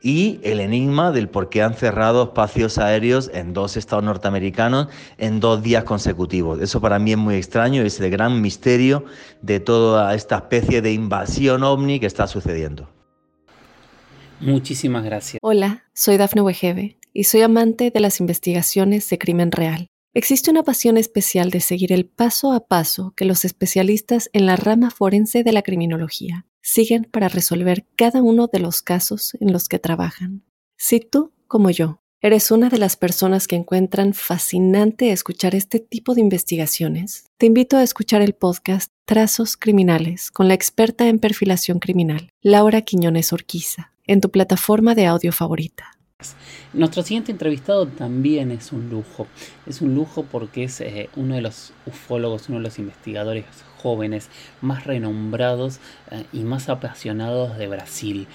y 0.08 0.40
el 0.42 0.62
enigma 0.62 1.12
del 1.12 1.28
por 1.28 1.50
qué 1.50 1.62
han 1.62 1.74
cerrado 1.74 2.24
espacios 2.24 2.78
aéreos 2.78 3.30
en 3.34 3.52
dos 3.52 3.76
estados 3.76 4.06
norteamericanos 4.06 4.88
en 5.18 5.42
dos 5.42 5.62
días 5.62 5.84
consecutivos. 5.84 6.62
Eso 6.62 6.80
para 6.80 6.98
mí 6.98 7.12
es 7.12 7.18
muy 7.18 7.36
extraño 7.36 7.84
y 7.84 7.88
es 7.88 8.00
el 8.00 8.10
gran 8.10 8.42
misterio 8.42 9.04
de 9.42 9.60
toda 9.60 10.16
esta 10.16 10.38
especie 10.38 10.82
de 10.82 10.94
invasión 10.94 11.62
ovni 11.62 12.00
que 12.00 12.06
está 12.06 12.26
sucediendo. 12.26 12.90
Muchísimas 14.40 15.04
gracias. 15.04 15.40
Hola, 15.42 15.84
soy 15.94 16.16
Dafne 16.16 16.42
Wegebe 16.42 16.98
y 17.12 17.26
soy 17.26 17.42
amante 17.42 17.92
de 17.92 18.00
las 18.00 18.22
investigaciones 18.22 19.10
de 19.10 19.18
crimen 19.18 19.52
real. 19.52 19.88
Existe 20.14 20.50
una 20.50 20.64
pasión 20.64 20.96
especial 20.96 21.50
de 21.50 21.60
seguir 21.60 21.92
el 21.92 22.06
paso 22.06 22.54
a 22.54 22.66
paso 22.66 23.12
que 23.18 23.26
los 23.26 23.44
especialistas 23.44 24.30
en 24.32 24.46
la 24.46 24.56
rama 24.56 24.90
forense 24.90 25.44
de 25.44 25.52
la 25.52 25.64
criminología 25.64 26.47
siguen 26.68 27.06
para 27.06 27.30
resolver 27.30 27.86
cada 27.96 28.22
uno 28.22 28.48
de 28.52 28.60
los 28.60 28.82
casos 28.82 29.38
en 29.40 29.54
los 29.54 29.70
que 29.70 29.80
trabajan. 29.80 30.44
Si 30.76 31.00
tú, 31.00 31.32
como 31.48 31.70
yo, 31.70 32.02
eres 32.20 32.52
una 32.52 32.68
de 32.68 32.78
las 32.78 32.98
personas 32.98 33.48
que 33.48 33.56
encuentran 33.56 34.14
fascinante 34.14 35.12
escuchar 35.12 35.56
este 35.56 35.80
tipo 35.80 36.14
de 36.14 36.20
investigaciones, 36.20 37.24
te 37.38 37.46
invito 37.46 37.78
a 37.78 37.84
escuchar 37.84 38.22
el 38.22 38.34
podcast 38.34 38.92
Trazos 39.06 39.56
Criminales 39.56 40.30
con 40.30 40.50
la 40.50 40.56
experta 40.56 41.08
en 41.08 41.20
perfilación 41.20 41.80
criminal, 41.80 42.32
Laura 42.42 42.82
Quiñones 42.82 43.32
Orquiza, 43.32 43.94
en 44.06 44.20
tu 44.20 44.30
plataforma 44.30 44.94
de 44.94 45.06
audio 45.06 45.32
favorita. 45.32 45.94
Nuestro 46.74 47.02
siguiente 47.02 47.32
entrevistado 47.32 47.88
también 47.88 48.52
es 48.52 48.74
un 48.74 48.90
lujo. 48.90 49.28
Es 49.66 49.82
un 49.82 49.96
lujo 49.96 50.24
porque 50.24 50.66
es 50.66 50.82
eh, 50.82 51.10
uno 51.16 51.36
de 51.36 51.42
los 51.42 51.72
ufólogos, 51.86 52.50
uno 52.50 52.58
de 52.58 52.64
los 52.64 52.78
investigadores 52.78 53.46
jóvenes 53.82 54.30
más 54.62 54.86
renombrados 54.86 55.80
eh, 56.12 56.26
y 56.34 56.40
más 56.40 56.70
apasionados 56.70 57.58
de 57.58 57.68
Brasil. 57.68 58.28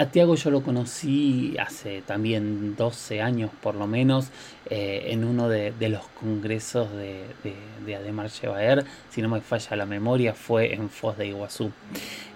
A 0.00 0.06
Tiago 0.06 0.34
yo 0.34 0.50
lo 0.50 0.62
conocí 0.62 1.58
hace 1.58 2.00
también 2.00 2.74
12 2.74 3.20
años 3.20 3.50
por 3.60 3.74
lo 3.74 3.86
menos 3.86 4.30
eh, 4.70 5.08
en 5.08 5.24
uno 5.24 5.50
de, 5.50 5.74
los 5.90 6.06
congresos 6.18 6.90
de, 6.92 7.26
de, 7.84 7.96
Ademar 7.96 8.30
Chevaer, 8.30 8.86
si 9.10 9.20
no 9.20 9.28
me 9.28 9.42
falla 9.42 9.76
la 9.76 9.84
memoria, 9.84 10.32
fue 10.32 10.72
en 10.72 10.88
Foz 10.88 11.18
de 11.18 11.26
Iguazú. 11.26 11.70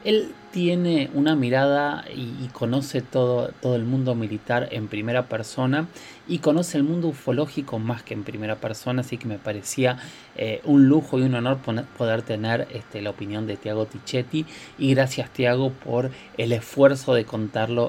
Él 0.05 0.35
tiene 0.55 1.11
una 1.15 1.35
mirada 1.35 2.05
y, 2.15 2.47
conoce 2.49 3.01
todo, 3.01 3.51
todo 3.61 3.75
el 3.75 3.85
mundo 3.85 4.15
militar 4.15 4.69
en 4.71 4.87
primera 4.87 5.27
persona 5.27 5.89
y 6.29 6.39
conoce 6.39 6.79
el 6.79 6.85
mundo 6.85 7.09
ufológico 7.09 7.79
más 7.79 8.03
que 8.03 8.15
en 8.15 8.23
primera 8.23 8.57
persona, 8.57 9.01
así 9.01 9.19
que 9.19 9.27
me 9.27 9.39
parecía 9.39 9.99
eh, 10.37 10.61
un 10.65 10.89
lujo 10.89 11.19
y 11.19 11.23
un 11.23 11.35
honor 11.35 11.59
poder 11.99 12.23
tener 12.23 12.69
este, 12.73 13.03
la 13.03 13.11
opinión 13.11 13.49
de 13.49 13.57
Tiago 13.57 13.87
Tichetti 13.87 14.47
y 14.79 14.95
gracias 14.95 15.31
Tiago 15.31 15.71
por 15.71 16.11
el 16.39 16.53
esfuerzo 16.53 17.15
de 17.15 17.25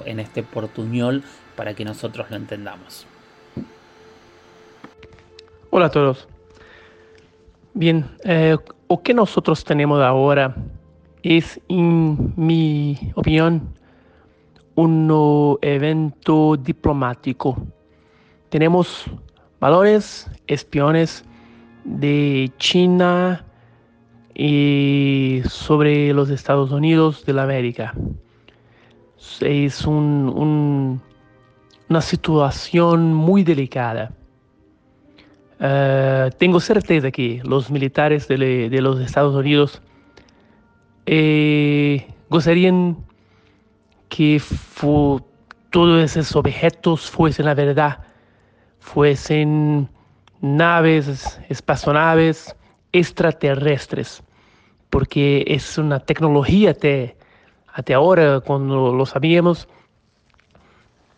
en 0.06 0.20
este 0.20 0.42
portuñol 0.42 1.22
para 1.56 1.74
que 1.74 1.84
nosotros 1.84 2.30
lo 2.30 2.36
entendamos. 2.36 3.06
Hola 5.70 5.86
a 5.86 5.90
todos. 5.90 6.28
Bien, 7.74 8.06
eh, 8.24 8.56
¿o 8.86 9.02
qué 9.02 9.12
nosotros 9.12 9.64
tenemos 9.64 10.00
ahora? 10.00 10.54
es, 11.36 11.60
en 11.68 12.32
mi 12.36 12.96
opinión, 13.14 13.74
un 14.76 15.58
evento 15.62 16.56
diplomático. 16.56 17.56
Tenemos 18.48 19.04
valores 19.58 20.30
espiones 20.46 21.24
de 21.84 22.52
China 22.58 23.44
y 24.34 25.42
sobre 25.48 26.12
los 26.12 26.30
Estados 26.30 26.70
Unidos 26.70 27.24
de 27.26 27.32
la 27.32 27.42
América. 27.42 27.94
Es 29.40 29.86
una 29.86 31.00
situación 32.00 33.14
muy 33.14 33.44
delicada. 33.44 34.12
Eh, 35.58 36.30
tengo 36.38 36.60
certeza 36.60 37.10
que 37.10 37.40
los 37.44 37.70
militares 37.70 38.28
de, 38.28 38.68
de 38.68 38.80
los 38.82 39.00
Estados 39.00 39.34
Unidos 39.34 39.80
eh, 41.06 42.06
gostarían 42.28 42.96
que 44.08 44.42
todos 45.70 46.16
esos 46.16 46.36
objetos 46.36 47.10
fuesen 47.10 47.46
la 47.46 47.54
verdad, 47.54 47.98
fuesen 48.80 49.88
naves, 50.40 51.40
espaçonaves 51.48 52.54
extraterrestres, 52.92 54.22
porque 54.90 55.44
es 55.46 55.78
una 55.78 56.00
tecnología 56.00 56.74
hasta 57.76 57.94
ahora, 57.94 58.40
cuando 58.40 58.90
lo 58.90 59.04
sabíamos, 59.04 59.68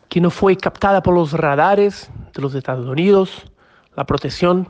que 0.09 0.21
no 0.21 0.29
fue 0.29 0.57
captada 0.57 1.05
por 1.05 1.14
los 1.14 1.33
radares 1.33 2.11
de 2.35 2.42
los 2.42 2.53
Estados 2.53 2.85
Unidos, 2.85 3.44
la 3.94 4.05
protección, 4.05 4.66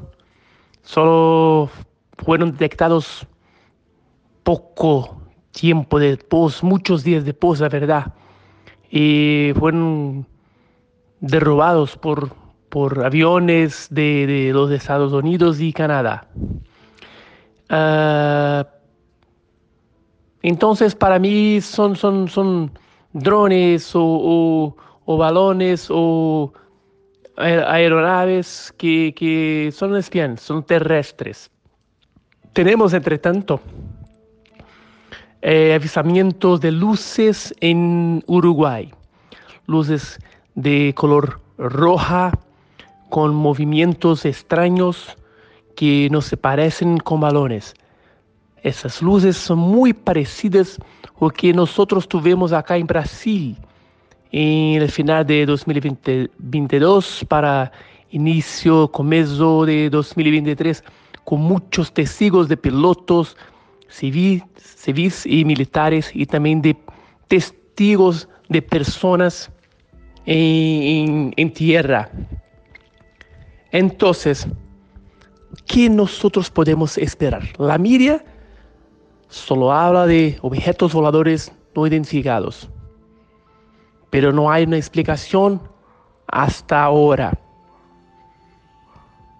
solo 0.82 1.70
fueron 2.18 2.52
detectados 2.52 3.26
poco 4.42 5.22
tiempo 5.50 5.98
después, 5.98 6.62
muchos 6.62 7.04
días 7.04 7.24
después, 7.24 7.60
la 7.60 7.70
verdad, 7.70 8.12
y 8.90 9.52
fueron 9.58 10.26
derrubados 11.20 11.96
por, 11.96 12.34
por 12.68 13.02
aviones 13.02 13.88
de, 13.90 14.50
los 14.52 14.70
Estados 14.70 15.14
Unidos 15.14 15.58
y 15.58 15.72
Canadá. 15.72 16.28
Ah, 17.70 18.66
entonces, 20.42 20.94
para 20.94 21.18
mí 21.18 21.60
son, 21.60 21.96
son, 21.96 22.28
son 22.28 22.70
drones 23.12 23.90
o, 23.94 24.74
balones 25.06 25.88
o 25.90 26.52
aeronaves 27.36 28.72
que, 28.76 29.14
que 29.16 29.70
son 29.72 29.96
espías, 29.96 30.40
son 30.40 30.62
terrestres. 30.64 31.50
Tenemos, 32.52 32.92
entre 32.92 33.18
tanto, 33.18 33.60
eh, 35.42 35.72
avisamientos 35.72 36.60
de 36.60 36.72
luces 36.72 37.54
en 37.60 38.24
Uruguay. 38.26 38.92
Luces 39.66 40.18
de 40.56 40.92
color 40.96 41.40
roja 41.58 42.32
con 43.08 43.34
movimientos 43.34 44.24
extraños 44.24 45.16
que 45.76 46.08
no 46.10 46.22
se 46.22 46.36
parecen 46.36 46.98
con 46.98 47.20
balones. 47.20 47.74
Esas 48.62 49.00
luces 49.02 49.36
son 49.36 49.58
muy 49.58 49.92
parecidas 49.92 50.78
a 51.04 51.24
lo 51.24 51.30
que 51.30 51.52
nosotros 51.52 52.08
tuvimos 52.08 52.52
acá 52.52 52.76
en 52.76 52.86
Brasil 52.86 53.56
el 54.30 54.90
final 54.90 55.26
de 55.26 55.46
2022 55.46 57.24
para 57.28 57.72
inicio, 58.10 58.88
comienzo 58.88 59.64
de 59.64 59.90
2023, 59.90 60.84
con 61.24 61.40
muchos 61.40 61.92
testigos 61.92 62.48
de 62.48 62.56
pilotos 62.56 63.36
civis, 63.88 64.42
y 65.26 65.44
militares 65.44 66.10
y 66.14 66.26
también 66.26 66.62
de 66.62 66.76
testigos 67.28 68.28
de 68.48 68.62
personas 68.62 69.50
en, 70.24 71.52
tierra. 71.52 72.10
Entonces, 73.70 74.46
¿qué 75.66 75.88
nosotros 75.90 76.50
podemos 76.50 76.96
esperar? 76.98 77.42
La 77.58 77.78
media 77.78 78.24
solo 79.28 79.72
habla 79.72 80.06
de 80.06 80.38
objetos 80.42 80.92
voladores 80.92 81.52
no 81.74 81.86
identificados, 81.86 82.68
pero 84.10 84.32
no 84.32 84.50
hay 84.50 84.64
una 84.64 84.76
explicación 84.76 85.60
hasta 86.26 86.82
ahora. 86.82 87.38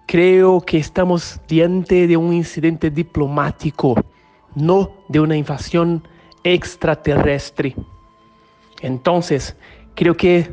Creo 0.07 0.61
que 0.61 0.77
estamos 0.77 1.39
diante 1.47 2.07
de 2.07 2.17
un 2.17 2.33
incidente 2.33 2.89
diplomático 2.89 3.95
no 4.55 4.91
de 5.07 5.19
una 5.19 5.35
invasión 5.35 6.07
extraterrestre. 6.43 7.75
Entonces, 8.81 9.55
creo 9.95 10.15
que 10.15 10.51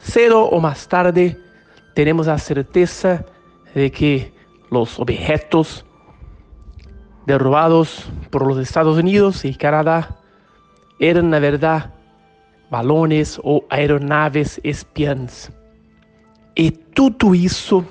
cedo 0.00 0.44
o 0.44 0.60
más 0.60 0.88
tarde 0.88 1.38
tenemos 1.94 2.26
la 2.26 2.38
certeza 2.38 3.24
de 3.74 3.90
que 3.90 4.32
los 4.70 4.98
objetos 4.98 5.84
derrubados 7.26 8.10
por 8.30 8.46
los 8.46 8.58
Estados 8.58 8.98
Unidos 8.98 9.44
y 9.44 9.54
Canadá 9.54 10.16
eran 10.98 11.30
la 11.30 11.38
verdad 11.38 11.92
balones 12.70 13.40
o 13.42 13.64
aeronaves 13.68 14.60
espías. 14.64 15.52
Y 16.54 16.70
todo 16.70 17.34
eso 17.34 17.84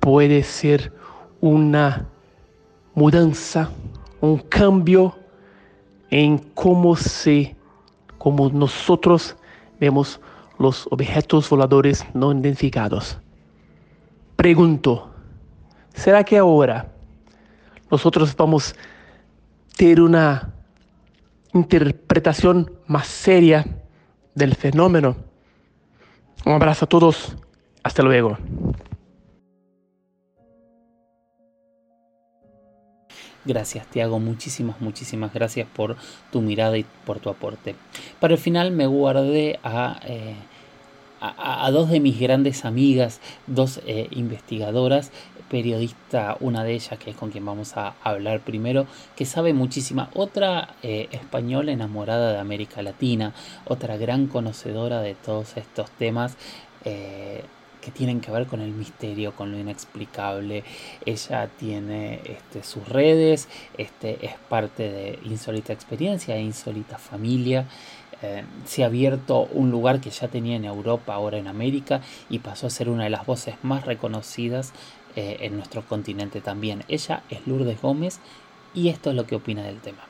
puede 0.00 0.42
ser 0.42 0.92
una 1.40 2.06
mudanza, 2.94 3.70
un 4.20 4.38
cambio 4.38 5.16
en 6.10 6.38
cómo 6.38 6.96
se, 6.96 7.56
como 8.18 8.48
nosotros 8.48 9.36
vemos 9.80 10.20
los 10.58 10.86
objetos 10.90 11.48
voladores 11.50 12.04
no 12.14 12.32
identificados. 12.32 13.18
Pregunto, 14.36 15.10
¿será 15.94 16.24
que 16.24 16.38
ahora 16.38 16.93
nosotros 17.94 18.34
vamos 18.34 18.72
a 18.72 19.76
tener 19.76 20.00
una 20.00 20.52
interpretación 21.52 22.72
más 22.88 23.06
seria 23.06 23.64
del 24.34 24.56
fenómeno. 24.56 25.16
Un 26.44 26.54
abrazo 26.54 26.86
a 26.86 26.88
todos. 26.88 27.36
Hasta 27.84 28.02
luego. 28.02 28.36
Gracias, 33.44 33.86
Tiago. 33.86 34.18
Muchísimas, 34.18 34.80
muchísimas 34.80 35.32
gracias 35.32 35.68
por 35.68 35.96
tu 36.32 36.40
mirada 36.40 36.76
y 36.76 36.84
por 37.06 37.20
tu 37.20 37.30
aporte. 37.30 37.76
Para 38.18 38.34
el 38.34 38.40
final 38.40 38.72
me 38.72 38.86
guardé 38.88 39.60
a, 39.62 40.00
eh, 40.04 40.34
a, 41.36 41.70
dos 41.70 41.90
de 41.90 42.00
mis 42.00 42.18
grandes 42.18 42.64
amigas, 42.64 43.20
dos 43.46 43.80
eh, 43.86 44.08
investigadoras, 44.10 45.10
periodista, 45.48 46.36
una 46.40 46.64
de 46.64 46.74
ellas 46.74 46.98
que 46.98 47.10
es 47.10 47.16
con 47.16 47.30
quien 47.30 47.44
vamos 47.44 47.76
a 47.76 47.94
hablar 48.02 48.40
primero, 48.40 48.86
que 49.16 49.24
sabe 49.24 49.52
muchísima, 49.52 50.10
otra 50.14 50.74
eh, 50.82 51.08
española 51.12 51.72
enamorada 51.72 52.32
de 52.32 52.38
América 52.38 52.82
Latina, 52.82 53.34
otra 53.64 53.96
gran 53.96 54.26
conocedora 54.26 55.00
de 55.00 55.14
todos 55.14 55.56
estos 55.56 55.90
temas 55.90 56.36
que 57.84 57.90
tienen 57.90 58.20
que 58.20 58.30
ver 58.30 58.46
con 58.46 58.62
el 58.62 58.72
misterio, 58.72 59.36
con 59.36 59.52
lo 59.52 59.58
inexplicable. 59.58 60.64
Ella 61.04 61.48
tiene 61.58 62.20
este, 62.24 62.62
sus 62.62 62.88
redes, 62.88 63.48
este, 63.76 64.24
es 64.24 64.34
parte 64.48 64.90
de 64.90 65.18
Insólita 65.24 65.74
Experiencia, 65.74 66.38
Insólita 66.38 66.96
Familia. 66.96 67.66
Eh, 68.24 68.42
se 68.64 68.82
ha 68.82 68.86
abierto 68.86 69.48
un 69.52 69.70
lugar 69.70 70.00
que 70.00 70.08
ya 70.08 70.28
tenía 70.28 70.56
en 70.56 70.64
Europa, 70.64 71.12
ahora 71.12 71.36
en 71.36 71.46
América, 71.46 72.00
y 72.30 72.38
pasó 72.38 72.66
a 72.66 72.70
ser 72.70 72.88
una 72.88 73.04
de 73.04 73.10
las 73.10 73.26
voces 73.26 73.56
más 73.62 73.84
reconocidas 73.84 74.72
eh, 75.14 75.36
en 75.40 75.56
nuestro 75.56 75.82
continente 75.82 76.40
también. 76.40 76.84
Ella 76.88 77.22
es 77.28 77.46
Lourdes 77.46 77.82
Gómez 77.82 78.20
y 78.72 78.88
esto 78.88 79.10
es 79.10 79.16
lo 79.16 79.26
que 79.26 79.34
opina 79.34 79.62
del 79.62 79.80
tema. 79.80 80.04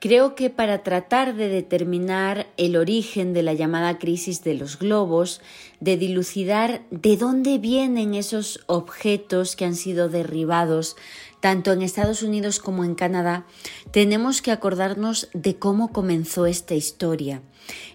Creo 0.00 0.34
que 0.34 0.50
para 0.50 0.82
tratar 0.82 1.34
de 1.34 1.48
determinar 1.48 2.46
el 2.56 2.76
origen 2.76 3.34
de 3.34 3.42
la 3.42 3.52
llamada 3.52 3.98
crisis 3.98 4.42
de 4.42 4.54
los 4.54 4.78
globos, 4.78 5.42
de 5.78 5.98
dilucidar 5.98 6.80
de 6.90 7.18
dónde 7.18 7.58
vienen 7.58 8.14
esos 8.14 8.64
objetos 8.66 9.56
que 9.56 9.66
han 9.66 9.76
sido 9.76 10.08
derribados 10.08 10.96
tanto 11.40 11.72
en 11.72 11.82
Estados 11.82 12.22
Unidos 12.22 12.60
como 12.60 12.84
en 12.84 12.94
Canadá, 12.94 13.46
tenemos 13.90 14.42
que 14.42 14.52
acordarnos 14.52 15.28
de 15.32 15.56
cómo 15.56 15.92
comenzó 15.92 16.46
esta 16.46 16.74
historia. 16.74 17.42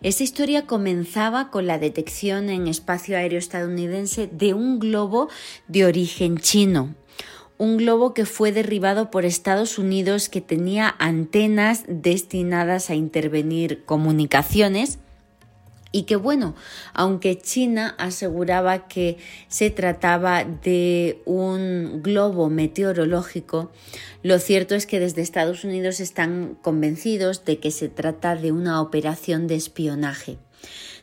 Esta 0.02 0.24
historia 0.24 0.66
comenzaba 0.66 1.50
con 1.52 1.68
la 1.68 1.80
detección 1.80 2.50
en 2.50 2.68
espacio 2.68 3.18
aéreo 3.18 3.40
estadounidense 3.40 4.28
de 4.28 4.54
un 4.54 4.80
globo 4.80 5.30
de 5.68 5.86
origen 5.86 6.38
chino, 6.38 6.96
un 7.58 7.78
globo 7.78 8.14
que 8.14 8.26
fue 8.26 8.52
derribado 8.52 9.10
por 9.12 9.26
Estados 9.26 9.78
Unidos 9.78 10.28
que 10.28 10.42
tenía 10.42 10.94
antenas 11.00 11.84
destinadas 11.88 12.90
a 12.90 12.96
intervenir 12.96 13.86
comunicaciones 13.86 15.00
y 15.96 16.04
que 16.04 16.18
bueno, 16.18 16.56
aunque 16.94 17.40
China 17.40 17.96
aseguraba 17.98 18.90
que 18.90 19.18
se 19.48 19.70
trataba 19.70 20.44
de 20.44 21.22
un 21.24 22.02
globo 22.04 22.50
meteorológico, 22.50 23.72
lo 24.22 24.38
cierto 24.40 24.76
es 24.76 24.88
que 24.88 25.00
desde 25.00 25.22
Estados 25.22 25.64
Unidos 25.64 26.02
están 26.02 26.58
convencidos 26.62 27.46
de 27.46 27.60
que 27.60 27.72
se 27.72 27.88
trata 27.88 28.36
de 28.36 28.52
una 28.52 28.82
operación 28.82 29.48
de 29.48 29.56
espionaje. 29.56 30.38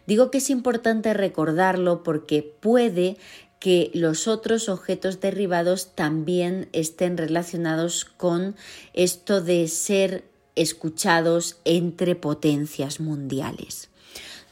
Digo 0.07 0.31
que 0.31 0.39
es 0.39 0.51
importante 0.51 1.15
recordarlo 1.15 2.03
porque 2.03 2.43
puede 2.43 3.17
que 3.61 3.91
los 3.95 4.29
otros 4.29 4.69
objetos 4.69 5.21
derribados 5.21 5.95
también 5.95 6.69
estén 6.75 7.17
relacionados 7.17 8.05
con 8.05 8.57
esto 8.93 9.41
de 9.41 9.69
ser 9.69 10.25
escuchados 10.55 11.57
entre 11.65 12.15
potencias 12.15 13.01
mundiales. 13.01 13.89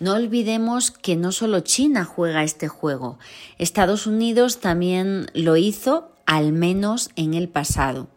No 0.01 0.15
olvidemos 0.15 0.91
que 0.91 1.15
no 1.15 1.31
solo 1.31 1.61
China 1.61 2.05
juega 2.05 2.43
este 2.43 2.69
juego, 2.69 3.19
Estados 3.59 4.07
Unidos 4.07 4.59
también 4.59 5.27
lo 5.35 5.59
hizo, 5.59 6.11
al 6.25 6.53
menos 6.53 7.11
en 7.17 7.35
el 7.35 7.51
pasado. 7.51 8.09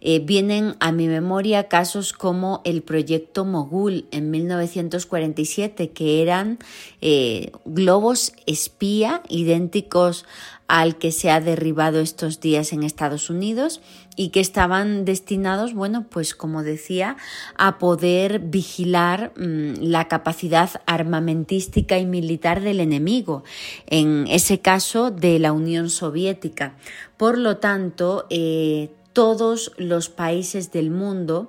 Eh, 0.00 0.18
vienen 0.18 0.74
a 0.80 0.90
mi 0.90 1.06
memoria 1.06 1.68
casos 1.68 2.12
como 2.12 2.60
el 2.64 2.82
proyecto 2.82 3.44
Mogul 3.44 4.08
en 4.10 4.32
1947, 4.32 5.90
que 5.90 6.22
eran 6.22 6.58
eh, 7.00 7.52
globos 7.64 8.32
espía 8.46 9.22
idénticos 9.28 10.26
al 10.66 10.98
que 10.98 11.12
se 11.12 11.30
ha 11.30 11.40
derribado 11.40 12.00
estos 12.00 12.40
días 12.40 12.72
en 12.72 12.82
Estados 12.82 13.30
Unidos 13.30 13.80
y 14.16 14.28
que 14.28 14.40
estaban 14.40 15.04
destinados, 15.04 15.74
bueno, 15.74 16.06
pues 16.08 16.34
como 16.34 16.62
decía, 16.62 17.16
a 17.56 17.78
poder 17.78 18.40
vigilar 18.40 19.32
mm, 19.36 19.74
la 19.80 20.08
capacidad 20.08 20.70
armamentística 20.86 21.98
y 21.98 22.06
militar 22.06 22.60
del 22.60 22.80
enemigo, 22.80 23.42
en 23.86 24.26
ese 24.28 24.60
caso 24.60 25.10
de 25.10 25.38
la 25.38 25.52
Unión 25.52 25.88
Soviética. 25.88 26.76
Por 27.16 27.38
lo 27.38 27.56
tanto, 27.58 28.26
eh, 28.30 28.90
todos 29.12 29.72
los 29.76 30.08
países 30.08 30.72
del 30.72 30.90
mundo 30.90 31.48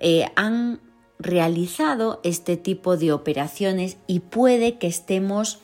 eh, 0.00 0.26
han 0.36 0.80
realizado 1.18 2.20
este 2.22 2.56
tipo 2.56 2.96
de 2.96 3.12
operaciones 3.12 3.96
y 4.06 4.20
puede 4.20 4.78
que 4.78 4.86
estemos 4.86 5.58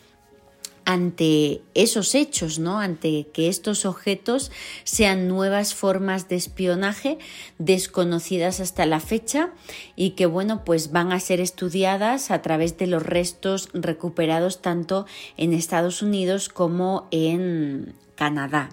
ante 0.84 1.62
esos 1.74 2.14
hechos, 2.14 2.58
¿no? 2.58 2.78
Ante 2.78 3.28
que 3.32 3.48
estos 3.48 3.86
objetos 3.86 4.50
sean 4.84 5.28
nuevas 5.28 5.74
formas 5.74 6.28
de 6.28 6.36
espionaje 6.36 7.18
desconocidas 7.58 8.60
hasta 8.60 8.86
la 8.86 9.00
fecha 9.00 9.50
y 9.96 10.10
que 10.10 10.26
bueno, 10.26 10.64
pues 10.64 10.92
van 10.92 11.12
a 11.12 11.20
ser 11.20 11.40
estudiadas 11.40 12.30
a 12.30 12.42
través 12.42 12.76
de 12.76 12.86
los 12.86 13.02
restos 13.02 13.68
recuperados 13.72 14.60
tanto 14.62 15.06
en 15.36 15.52
Estados 15.52 16.02
Unidos 16.02 16.48
como 16.48 17.08
en 17.10 17.94
Canadá. 18.14 18.70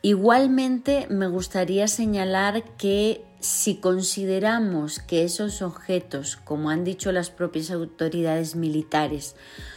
Igualmente 0.00 1.06
me 1.10 1.26
gustaría 1.26 1.88
señalar 1.88 2.62
que 2.76 3.24
si 3.40 3.76
consideramos 3.76 5.00
que 5.00 5.24
esos 5.24 5.60
objetos, 5.60 6.36
como 6.36 6.70
han 6.70 6.84
dicho 6.84 7.12
las 7.12 7.30
propias 7.30 7.70
autoridades 7.70 8.56
militares, 8.56 9.34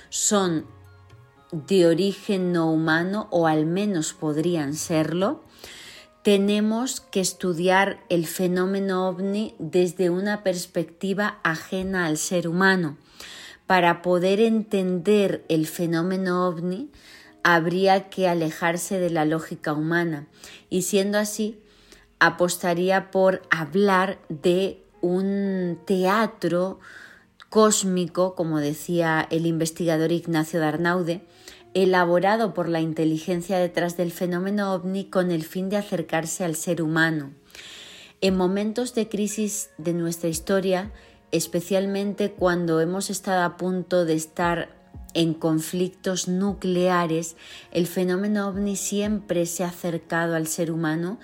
son 0.09 0.65
de 1.51 1.85
origen 1.85 2.51
no 2.51 2.71
humano 2.71 3.27
o 3.31 3.47
al 3.47 3.65
menos 3.65 4.13
podrían 4.13 4.73
serlo, 4.73 5.43
tenemos 6.23 7.01
que 7.01 7.19
estudiar 7.19 7.99
el 8.09 8.27
fenómeno 8.27 9.07
ovni 9.07 9.55
desde 9.57 10.09
una 10.09 10.43
perspectiva 10.43 11.39
ajena 11.43 12.05
al 12.05 12.17
ser 12.17 12.47
humano. 12.47 12.97
Para 13.65 14.01
poder 14.01 14.39
entender 14.39 15.43
el 15.49 15.65
fenómeno 15.65 16.47
ovni, 16.47 16.91
habría 17.43 18.09
que 18.09 18.27
alejarse 18.27 18.99
de 18.99 19.09
la 19.09 19.25
lógica 19.25 19.73
humana 19.73 20.27
y 20.69 20.83
siendo 20.83 21.17
así, 21.17 21.59
apostaría 22.19 23.09
por 23.09 23.41
hablar 23.49 24.19
de 24.29 24.83
un 25.01 25.79
teatro 25.85 26.79
cósmico, 27.49 28.35
como 28.35 28.59
decía 28.59 29.27
el 29.31 29.45
investigador 29.47 30.11
Ignacio 30.11 30.59
Darnaude, 30.59 31.25
elaborado 31.73 32.53
por 32.53 32.67
la 32.67 32.81
inteligencia 32.81 33.57
detrás 33.57 33.97
del 33.97 34.11
fenómeno 34.11 34.73
ovni 34.73 35.05
con 35.05 35.31
el 35.31 35.43
fin 35.43 35.69
de 35.69 35.77
acercarse 35.77 36.43
al 36.43 36.55
ser 36.55 36.81
humano. 36.81 37.31
En 38.19 38.37
momentos 38.37 38.93
de 38.93 39.09
crisis 39.09 39.69
de 39.77 39.93
nuestra 39.93 40.29
historia, 40.29 40.91
especialmente 41.31 42.31
cuando 42.31 42.81
hemos 42.81 43.09
estado 43.09 43.43
a 43.43 43.57
punto 43.57 44.05
de 44.05 44.13
estar 44.13 44.75
en 45.13 45.33
conflictos 45.33 46.27
nucleares, 46.27 47.35
el 47.71 47.87
fenómeno 47.87 48.47
ovni 48.47 48.75
siempre 48.75 49.45
se 49.45 49.63
ha 49.63 49.67
acercado 49.67 50.35
al 50.35 50.47
ser 50.47 50.71
humano 50.71 51.19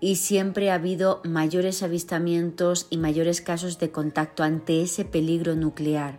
y 0.00 0.16
siempre 0.16 0.70
ha 0.70 0.74
habido 0.74 1.20
mayores 1.24 1.82
avistamientos 1.82 2.86
y 2.90 2.96
mayores 2.96 3.40
casos 3.40 3.78
de 3.78 3.90
contacto 3.90 4.42
ante 4.42 4.82
ese 4.82 5.04
peligro 5.04 5.54
nuclear. 5.54 6.18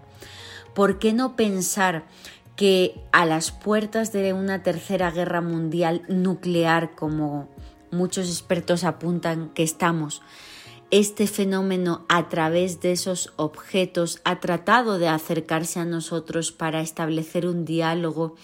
¿Por 0.74 1.00
qué 1.00 1.14
no 1.14 1.36
pensar 1.36 2.06
que 2.56 3.02
a 3.12 3.26
las 3.26 3.52
puertas 3.52 4.12
de 4.12 4.34
una 4.34 4.64
tercera 4.64 5.12
guerra 5.12 5.42
mundial 5.42 6.04
nuclear, 6.08 6.96
como 6.96 7.50
muchos 7.92 8.28
expertos 8.28 8.84
apuntan 8.84 9.50
que 9.50 9.64
estamos, 9.64 10.22
este 10.92 11.26
fenómeno 11.26 12.06
a 12.08 12.30
través 12.30 12.80
de 12.80 12.92
esos 12.92 13.34
objetos 13.36 14.22
ha 14.26 14.40
tratado 14.40 15.00
de 15.00 15.08
acercarse 15.08 15.80
a 15.80 15.86
nosotros 15.86 16.52
para 16.52 16.82
establecer 16.82 17.48
un 17.48 17.66
diálogo 17.66 18.36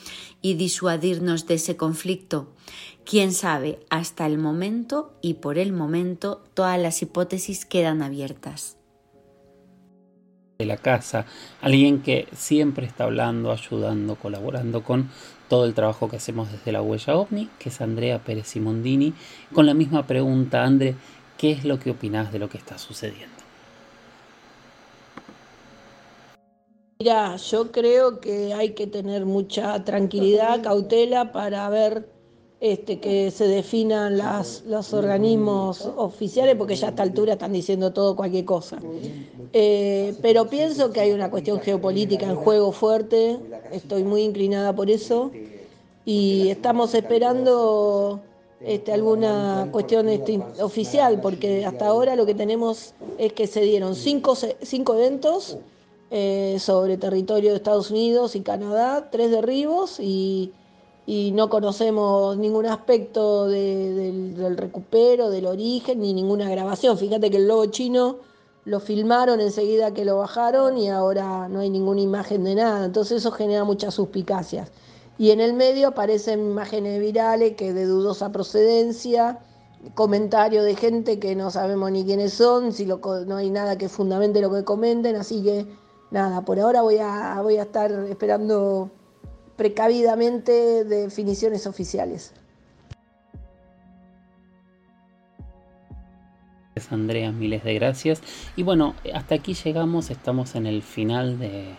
y 0.41 0.55
disuadirnos 0.55 1.45
de 1.45 1.55
ese 1.55 1.77
conflicto. 1.77 2.47
Quién 3.05 3.33
sabe, 3.33 3.79
hasta 3.91 4.25
el 4.25 4.39
momento 4.39 5.13
y 5.21 5.35
por 5.35 5.59
el 5.59 5.73
momento 5.73 6.43
todas 6.55 6.79
las 6.79 7.03
hipótesis 7.03 7.65
quedan 7.65 8.01
abiertas 8.01 8.78
de 10.59 10.65
la 10.65 10.75
casa, 10.75 11.25
alguien 11.61 12.01
que 12.01 12.27
siempre 12.35 12.85
está 12.85 13.05
hablando, 13.05 13.53
ayudando, 13.53 14.15
colaborando 14.15 14.83
con 14.83 15.09
todo 15.47 15.63
el 15.63 15.73
trabajo 15.73 16.09
que 16.09 16.17
hacemos 16.17 16.51
desde 16.51 16.73
la 16.73 16.81
huella 16.81 17.15
OVNI, 17.15 17.49
que 17.57 17.69
es 17.69 17.79
Andrea 17.79 18.19
Pérez 18.19 18.47
Simondini, 18.47 19.13
con 19.53 19.65
la 19.65 19.73
misma 19.73 20.05
pregunta, 20.05 20.65
André, 20.65 20.95
¿qué 21.37 21.53
es 21.53 21.63
lo 21.63 21.79
que 21.79 21.91
opinás 21.91 22.33
de 22.33 22.39
lo 22.39 22.49
que 22.49 22.57
está 22.57 22.77
sucediendo? 22.77 23.37
Mira, 26.99 27.37
yo 27.37 27.71
creo 27.71 28.19
que 28.19 28.53
hay 28.53 28.73
que 28.73 28.85
tener 28.85 29.25
mucha 29.25 29.85
tranquilidad, 29.85 30.61
cautela 30.61 31.31
para 31.31 31.69
ver 31.69 32.09
este, 32.61 32.99
que 32.99 33.31
se 33.31 33.47
definan 33.47 34.17
los 34.17 34.93
organismos 34.93 35.89
oficiales, 35.95 36.55
porque 36.57 36.75
ya 36.75 36.87
a 36.87 36.89
esta 36.89 37.03
altura 37.03 37.33
están 37.33 37.53
diciendo 37.53 37.93
todo 37.93 38.17
cualquier 38.17 38.43
cosa. 38.43 38.79
Eh, 39.53 40.13
pero 40.21 40.49
pienso 40.49 40.91
que 40.91 40.99
hay 40.99 41.13
una 41.13 41.31
cuestión 41.31 41.61
geopolítica 41.61 42.25
en 42.25 42.35
juego 42.35 42.73
fuerte, 42.73 43.39
estoy 43.71 44.03
muy 44.03 44.23
inclinada 44.23 44.75
por 44.75 44.89
eso, 44.89 45.31
y 46.03 46.49
estamos 46.49 46.93
esperando 46.95 48.19
este, 48.59 48.91
alguna 48.91 49.69
cuestión 49.71 50.09
este, 50.09 50.41
oficial, 50.59 51.21
porque 51.21 51.65
hasta 51.65 51.87
ahora 51.87 52.17
lo 52.17 52.25
que 52.25 52.35
tenemos 52.35 52.93
es 53.17 53.31
que 53.31 53.47
se 53.47 53.61
dieron 53.61 53.95
cinco, 53.95 54.35
cinco 54.35 54.95
eventos 54.95 55.57
eh, 56.11 56.57
sobre 56.59 56.97
territorio 56.97 57.51
de 57.51 57.55
Estados 57.55 57.89
Unidos 57.89 58.35
y 58.35 58.41
Canadá, 58.41 59.09
tres 59.11 59.31
derribos 59.31 59.97
y, 60.01 60.51
no 61.33 61.49
conocemos 61.49 62.37
ningún 62.37 62.67
aspecto 62.67 63.47
del, 63.47 64.55
recupero, 64.57 65.31
del 65.31 65.47
origen, 65.47 66.01
ni 66.01 66.13
ninguna 66.13 66.47
grabación. 66.49 66.99
Fíjate 66.99 67.31
que 67.31 67.37
el 67.37 67.47
lobo 67.47 67.65
chino 67.65 68.17
lo 68.65 68.79
filmaron 68.79 69.39
enseguida 69.41 69.91
que 69.91 70.05
lo 70.05 70.17
bajaron 70.17 70.77
y 70.77 70.89
ahora 70.89 71.47
no 71.49 71.61
hay 71.61 71.71
ninguna 71.71 72.01
imagen 72.01 72.43
de 72.43 72.53
nada. 72.53 72.85
Entonces 72.85 73.17
eso 73.17 73.31
genera 73.31 73.63
muchas 73.63 73.95
suspicacias. 73.95 74.71
Y 75.17 75.31
en 75.31 75.39
el 75.39 75.53
medio 75.53 75.87
aparecen 75.87 76.41
imágenes 76.41 76.99
virales 76.99 77.55
que 77.55 77.73
de 77.73 77.85
dudosa 77.85 78.31
procedencia, 78.31 79.39
comentarios 79.95 80.63
de 80.63 80.75
gente 80.75 81.17
que 81.19 81.35
no 81.35 81.49
sabemos 81.49 81.91
ni 81.91 82.05
quiénes 82.05 82.33
son, 82.33 82.71
si 82.71 82.85
no 82.85 83.35
hay 83.35 83.49
nada 83.49 83.79
que 83.79 83.89
fundamente 83.89 84.41
lo 84.41 84.53
que 84.53 84.63
comenten, 84.63 85.15
así 85.15 85.41
que 85.41 85.65
nada, 86.11 86.45
por 86.45 86.59
ahora 86.59 86.83
voy 86.83 86.99
a, 86.99 87.41
voy 87.41 87.57
a 87.57 87.63
estar 87.63 87.91
esperando 87.91 88.91
precavidamente 89.59 90.85
definiciones 90.85 91.67
oficiales. 91.67 92.31
Andrea, 96.89 97.33
miles 97.33 97.65
de 97.65 97.73
gracias. 97.73 98.21
Y 98.55 98.63
bueno, 98.63 98.95
hasta 99.13 99.35
aquí 99.35 99.53
llegamos, 99.53 100.11
estamos 100.11 100.55
en 100.55 100.65
el 100.65 100.81
final 100.81 101.37
de, 101.39 101.75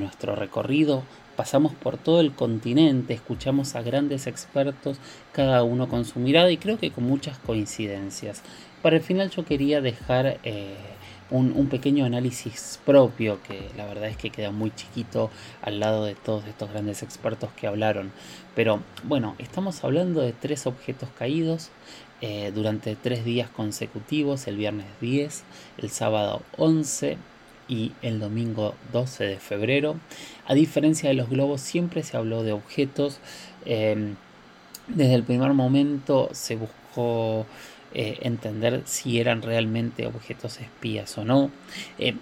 nuestro 0.00 0.36
recorrido. 0.36 1.02
Pasamos 1.36 1.74
por 1.74 1.98
todo 1.98 2.20
el 2.22 2.32
continente, 2.32 3.12
escuchamos 3.12 3.74
a 3.74 3.82
grandes 3.82 4.26
expertos, 4.26 4.96
cada 5.32 5.62
uno 5.64 5.86
con 5.86 6.06
su 6.06 6.20
mirada 6.20 6.50
y 6.50 6.56
creo 6.56 6.78
que 6.78 6.90
con 6.90 7.04
muchas 7.04 7.38
coincidencias. 7.38 8.42
Para 8.80 8.96
el 8.96 9.02
final 9.02 9.28
yo 9.28 9.44
quería 9.44 9.82
dejar 9.82 10.40
eh, 10.44 10.74
un, 11.30 11.68
pequeño 11.68 12.04
análisis 12.04 12.80
propio 12.84 13.40
que 13.42 13.68
la 13.76 13.86
verdad 13.86 14.08
es 14.08 14.16
que 14.16 14.30
queda 14.30 14.50
muy 14.50 14.70
chiquito 14.74 15.30
al 15.62 15.80
lado 15.80 16.04
de 16.04 16.14
todos 16.14 16.46
estos 16.46 16.70
grandes 16.70 17.02
expertos 17.02 17.50
que 17.52 17.66
hablaron. 17.66 18.12
Pero 18.54 18.80
bueno, 19.04 19.34
estamos 19.38 19.84
hablando 19.84 20.20
de 20.20 20.32
tres 20.32 20.66
objetos 20.66 21.08
caídos 21.18 21.70
eh, 22.20 22.50
durante 22.54 22.96
tres 22.96 23.24
días 23.24 23.48
consecutivos, 23.50 24.46
el 24.46 24.56
viernes 24.56 24.86
10, 25.00 25.44
el 25.78 25.90
sábado 25.90 26.42
11 26.56 27.18
y 27.68 27.92
el 28.02 28.18
domingo 28.18 28.74
12 28.92 29.24
de 29.24 29.36
febrero. 29.38 29.96
A 30.46 30.54
diferencia 30.54 31.08
de 31.08 31.14
los 31.14 31.28
globos, 31.28 31.60
siempre 31.60 32.02
se 32.02 32.16
habló 32.16 32.42
de 32.42 32.52
objetos. 32.52 33.20
Eh, 33.66 34.14
desde 34.88 35.14
el 35.14 35.22
primer 35.22 35.52
momento 35.52 36.30
se 36.32 36.56
buscó 36.56 37.44
eh, 37.94 38.18
entender 38.22 38.82
si 38.84 39.18
eran 39.18 39.40
realmente 39.40 40.06
objetos 40.06 40.60
espías 40.60 41.16
o 41.16 41.24
no. 41.24 41.50
Eh, 41.98 42.16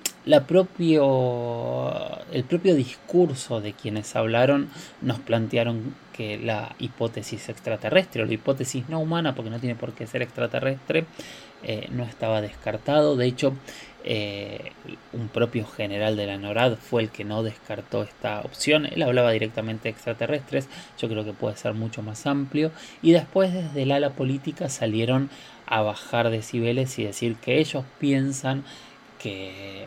propio, 0.47 2.25
el 2.33 2.45
propio 2.45 2.75
discurso 2.75 3.61
de 3.61 3.73
quienes 3.73 4.15
hablaron 4.17 4.69
nos 5.03 5.19
plantearon 5.19 5.95
que 6.13 6.39
la 6.39 6.75
hipótesis 6.79 7.49
extraterrestre 7.49 8.23
o 8.23 8.27
la 8.27 8.33
hipótesis 8.33 8.89
no 8.89 9.01
humana, 9.01 9.35
porque 9.35 9.51
no 9.51 9.59
tiene 9.59 9.75
por 9.75 9.93
qué 9.93 10.07
ser 10.07 10.23
extraterrestre, 10.23 11.05
eh, 11.63 11.89
no 11.91 12.05
estaba 12.05 12.41
descartado. 12.41 13.17
De 13.17 13.27
hecho, 13.27 13.55
un 15.13 15.29
propio 15.29 15.67
general 15.67 16.17
de 16.17 16.27
la 16.27 16.39
NORAD 16.39 16.77
fue 16.77 17.03
el 17.03 17.11
que 17.11 17.25
no 17.25 17.43
descartó 17.43 18.05
esta 18.05 18.41
opción. 18.43 18.87
Él 18.87 19.03
hablaba 19.03 19.33
directamente 19.33 19.85
de 19.85 19.91
extraterrestres, 19.91 20.69
yo 20.97 21.09
creo 21.09 21.25
que 21.25 21.33
puede 21.33 21.57
ser 21.57 21.75
mucho 21.75 22.03
más 22.03 22.25
amplio. 22.27 22.71
Y 23.03 23.11
después 23.13 23.53
desde 23.53 23.83
el 23.83 23.91
ala 23.91 24.11
política 24.11 24.69
salieron 24.69 25.29
a 25.67 25.83
bajar 25.83 26.31
decibeles 26.31 26.99
y 27.01 27.05
decir 27.05 27.37
que 27.37 27.59
ellos 27.59 27.85
piensan 27.99 28.65
que 29.19 29.87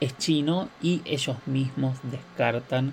es 0.00 0.18
chino 0.18 0.68
y 0.82 1.00
ellos 1.04 1.36
mismos 1.46 1.98
descartan 2.02 2.92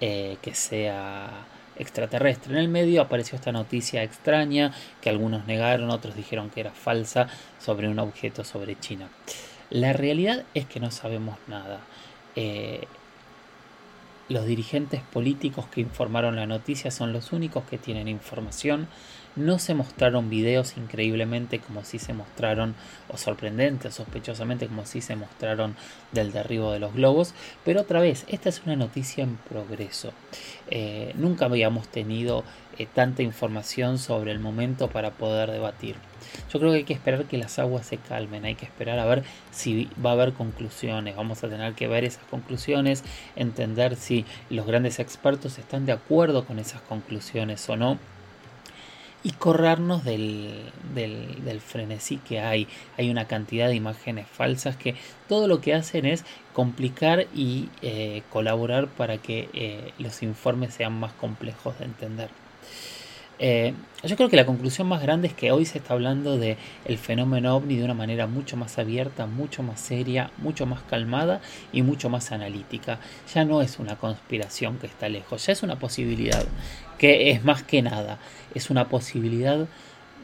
eh, 0.00 0.38
que 0.42 0.54
sea 0.54 1.46
extraterrestre. 1.78 2.52
En 2.52 2.58
el 2.58 2.68
medio 2.68 3.02
apareció 3.02 3.36
esta 3.36 3.52
noticia 3.52 4.02
extraña 4.02 4.72
que 5.00 5.10
algunos 5.10 5.46
negaron, 5.46 5.90
otros 5.90 6.14
dijeron 6.14 6.50
que 6.50 6.60
era 6.60 6.72
falsa 6.72 7.28
sobre 7.58 7.88
un 7.88 7.98
objeto 7.98 8.44
sobre 8.44 8.78
China. 8.78 9.08
La 9.70 9.92
realidad 9.92 10.44
es 10.54 10.66
que 10.66 10.80
no 10.80 10.90
sabemos 10.90 11.36
nada. 11.46 11.80
Eh, 12.36 12.86
los 14.28 14.46
dirigentes 14.46 15.00
políticos 15.00 15.66
que 15.66 15.80
informaron 15.80 16.36
la 16.36 16.46
noticia 16.46 16.90
son 16.90 17.12
los 17.12 17.32
únicos 17.32 17.64
que 17.64 17.78
tienen 17.78 18.08
información 18.08 18.88
no 19.38 19.58
se 19.58 19.74
mostraron 19.74 20.28
videos 20.28 20.76
increíblemente 20.76 21.60
como 21.60 21.84
si 21.84 21.98
se 21.98 22.12
mostraron, 22.12 22.74
o 23.08 23.16
sorprendentes, 23.16 23.94
sospechosamente 23.94 24.66
como 24.66 24.84
si 24.84 25.00
se 25.00 25.16
mostraron 25.16 25.76
del 26.12 26.32
derribo 26.32 26.72
de 26.72 26.78
los 26.78 26.94
globos, 26.94 27.34
pero 27.64 27.82
otra 27.82 28.00
vez, 28.00 28.24
esta 28.28 28.48
es 28.48 28.62
una 28.64 28.76
noticia 28.76 29.24
en 29.24 29.36
progreso. 29.36 30.12
Eh, 30.70 31.12
nunca 31.16 31.46
habíamos 31.46 31.88
tenido 31.88 32.44
eh, 32.78 32.86
tanta 32.92 33.22
información 33.22 33.98
sobre 33.98 34.32
el 34.32 34.38
momento 34.38 34.88
para 34.88 35.12
poder 35.12 35.50
debatir. 35.50 35.96
Yo 36.52 36.58
creo 36.58 36.72
que 36.72 36.78
hay 36.78 36.84
que 36.84 36.92
esperar 36.92 37.24
que 37.24 37.38
las 37.38 37.58
aguas 37.58 37.86
se 37.86 37.96
calmen, 37.96 38.44
hay 38.44 38.54
que 38.54 38.66
esperar 38.66 38.98
a 38.98 39.06
ver 39.06 39.22
si 39.50 39.88
va 40.04 40.10
a 40.10 40.12
haber 40.14 40.32
conclusiones, 40.32 41.16
vamos 41.16 41.42
a 41.44 41.48
tener 41.48 41.74
que 41.74 41.88
ver 41.88 42.04
esas 42.04 42.24
conclusiones, 42.24 43.04
entender 43.36 43.96
si 43.96 44.24
los 44.50 44.66
grandes 44.66 44.98
expertos 44.98 45.58
están 45.58 45.86
de 45.86 45.92
acuerdo 45.92 46.44
con 46.44 46.58
esas 46.58 46.82
conclusiones 46.82 47.68
o 47.68 47.76
no 47.76 47.98
y 49.24 49.32
corrernos 49.32 50.04
del, 50.04 50.70
del, 50.94 51.60
frenesí 51.60 52.18
que 52.18 52.40
hay. 52.40 52.68
Hay 52.96 53.10
una 53.10 53.26
cantidad 53.26 53.68
de 53.68 53.74
imágenes 53.74 54.26
falsas 54.28 54.76
que 54.76 54.94
todo 55.28 55.48
lo 55.48 55.60
que 55.60 55.74
hacen 55.74 56.06
es 56.06 56.24
complicar 56.52 57.26
y 57.34 57.68
eh, 57.82 58.22
colaborar 58.30 58.88
para 58.88 59.18
que 59.18 59.48
eh, 59.52 59.92
los 59.98 60.22
informes 60.22 60.74
sean 60.74 60.98
más 60.98 61.12
complejos 61.12 61.78
de 61.78 61.86
entender. 61.86 62.30
Eh, 63.38 63.74
yo 64.02 64.16
creo 64.16 64.28
que 64.28 64.36
la 64.36 64.46
conclusión 64.46 64.86
más 64.88 65.02
grande 65.02 65.28
es 65.28 65.34
que 65.34 65.52
hoy 65.52 65.64
se 65.64 65.78
está 65.78 65.94
hablando 65.94 66.38
de 66.38 66.56
el 66.84 66.98
fenómeno 66.98 67.56
ovni 67.56 67.76
de 67.76 67.84
una 67.84 67.94
manera 67.94 68.26
mucho 68.26 68.56
más 68.56 68.78
abierta, 68.78 69.26
mucho 69.26 69.62
más 69.62 69.80
seria, 69.80 70.30
mucho 70.38 70.66
más 70.66 70.82
calmada 70.82 71.40
y 71.72 71.82
mucho 71.82 72.08
más 72.08 72.32
analítica. 72.32 73.00
Ya 73.32 73.44
no 73.44 73.60
es 73.62 73.78
una 73.78 73.96
conspiración 73.96 74.78
que 74.78 74.86
está 74.86 75.08
lejos, 75.08 75.46
ya 75.46 75.52
es 75.52 75.62
una 75.62 75.78
posibilidad 75.78 76.44
que 76.98 77.30
es 77.30 77.44
más 77.44 77.62
que 77.62 77.82
nada, 77.82 78.18
es 78.54 78.70
una 78.70 78.88
posibilidad 78.88 79.66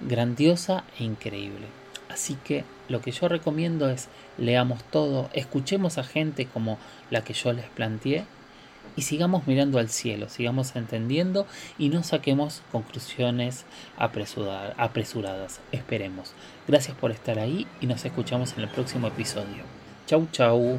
grandiosa 0.08 0.84
e 0.98 1.04
increíble. 1.04 1.66
Así 2.08 2.36
que 2.44 2.64
lo 2.88 3.00
que 3.00 3.10
yo 3.10 3.28
recomiendo 3.28 3.90
es 3.90 4.08
leamos 4.38 4.84
todo, 4.84 5.30
escuchemos 5.32 5.98
a 5.98 6.04
gente 6.04 6.46
como 6.46 6.78
la 7.10 7.24
que 7.24 7.32
yo 7.32 7.52
les 7.52 7.66
planteé 7.66 8.24
y 8.96 9.02
sigamos 9.02 9.46
mirando 9.46 9.78
al 9.78 9.88
cielo, 9.88 10.28
sigamos 10.28 10.76
entendiendo 10.76 11.46
y 11.78 11.88
no 11.88 12.02
saquemos 12.02 12.62
conclusiones 12.72 13.64
apresuradas. 13.96 15.60
Esperemos. 15.72 16.32
Gracias 16.66 16.96
por 16.96 17.10
estar 17.10 17.38
ahí 17.38 17.66
y 17.80 17.86
nos 17.86 18.04
escuchamos 18.04 18.52
en 18.54 18.60
el 18.60 18.68
próximo 18.68 19.06
episodio. 19.06 19.64
Chau, 20.06 20.26
chau. 20.32 20.78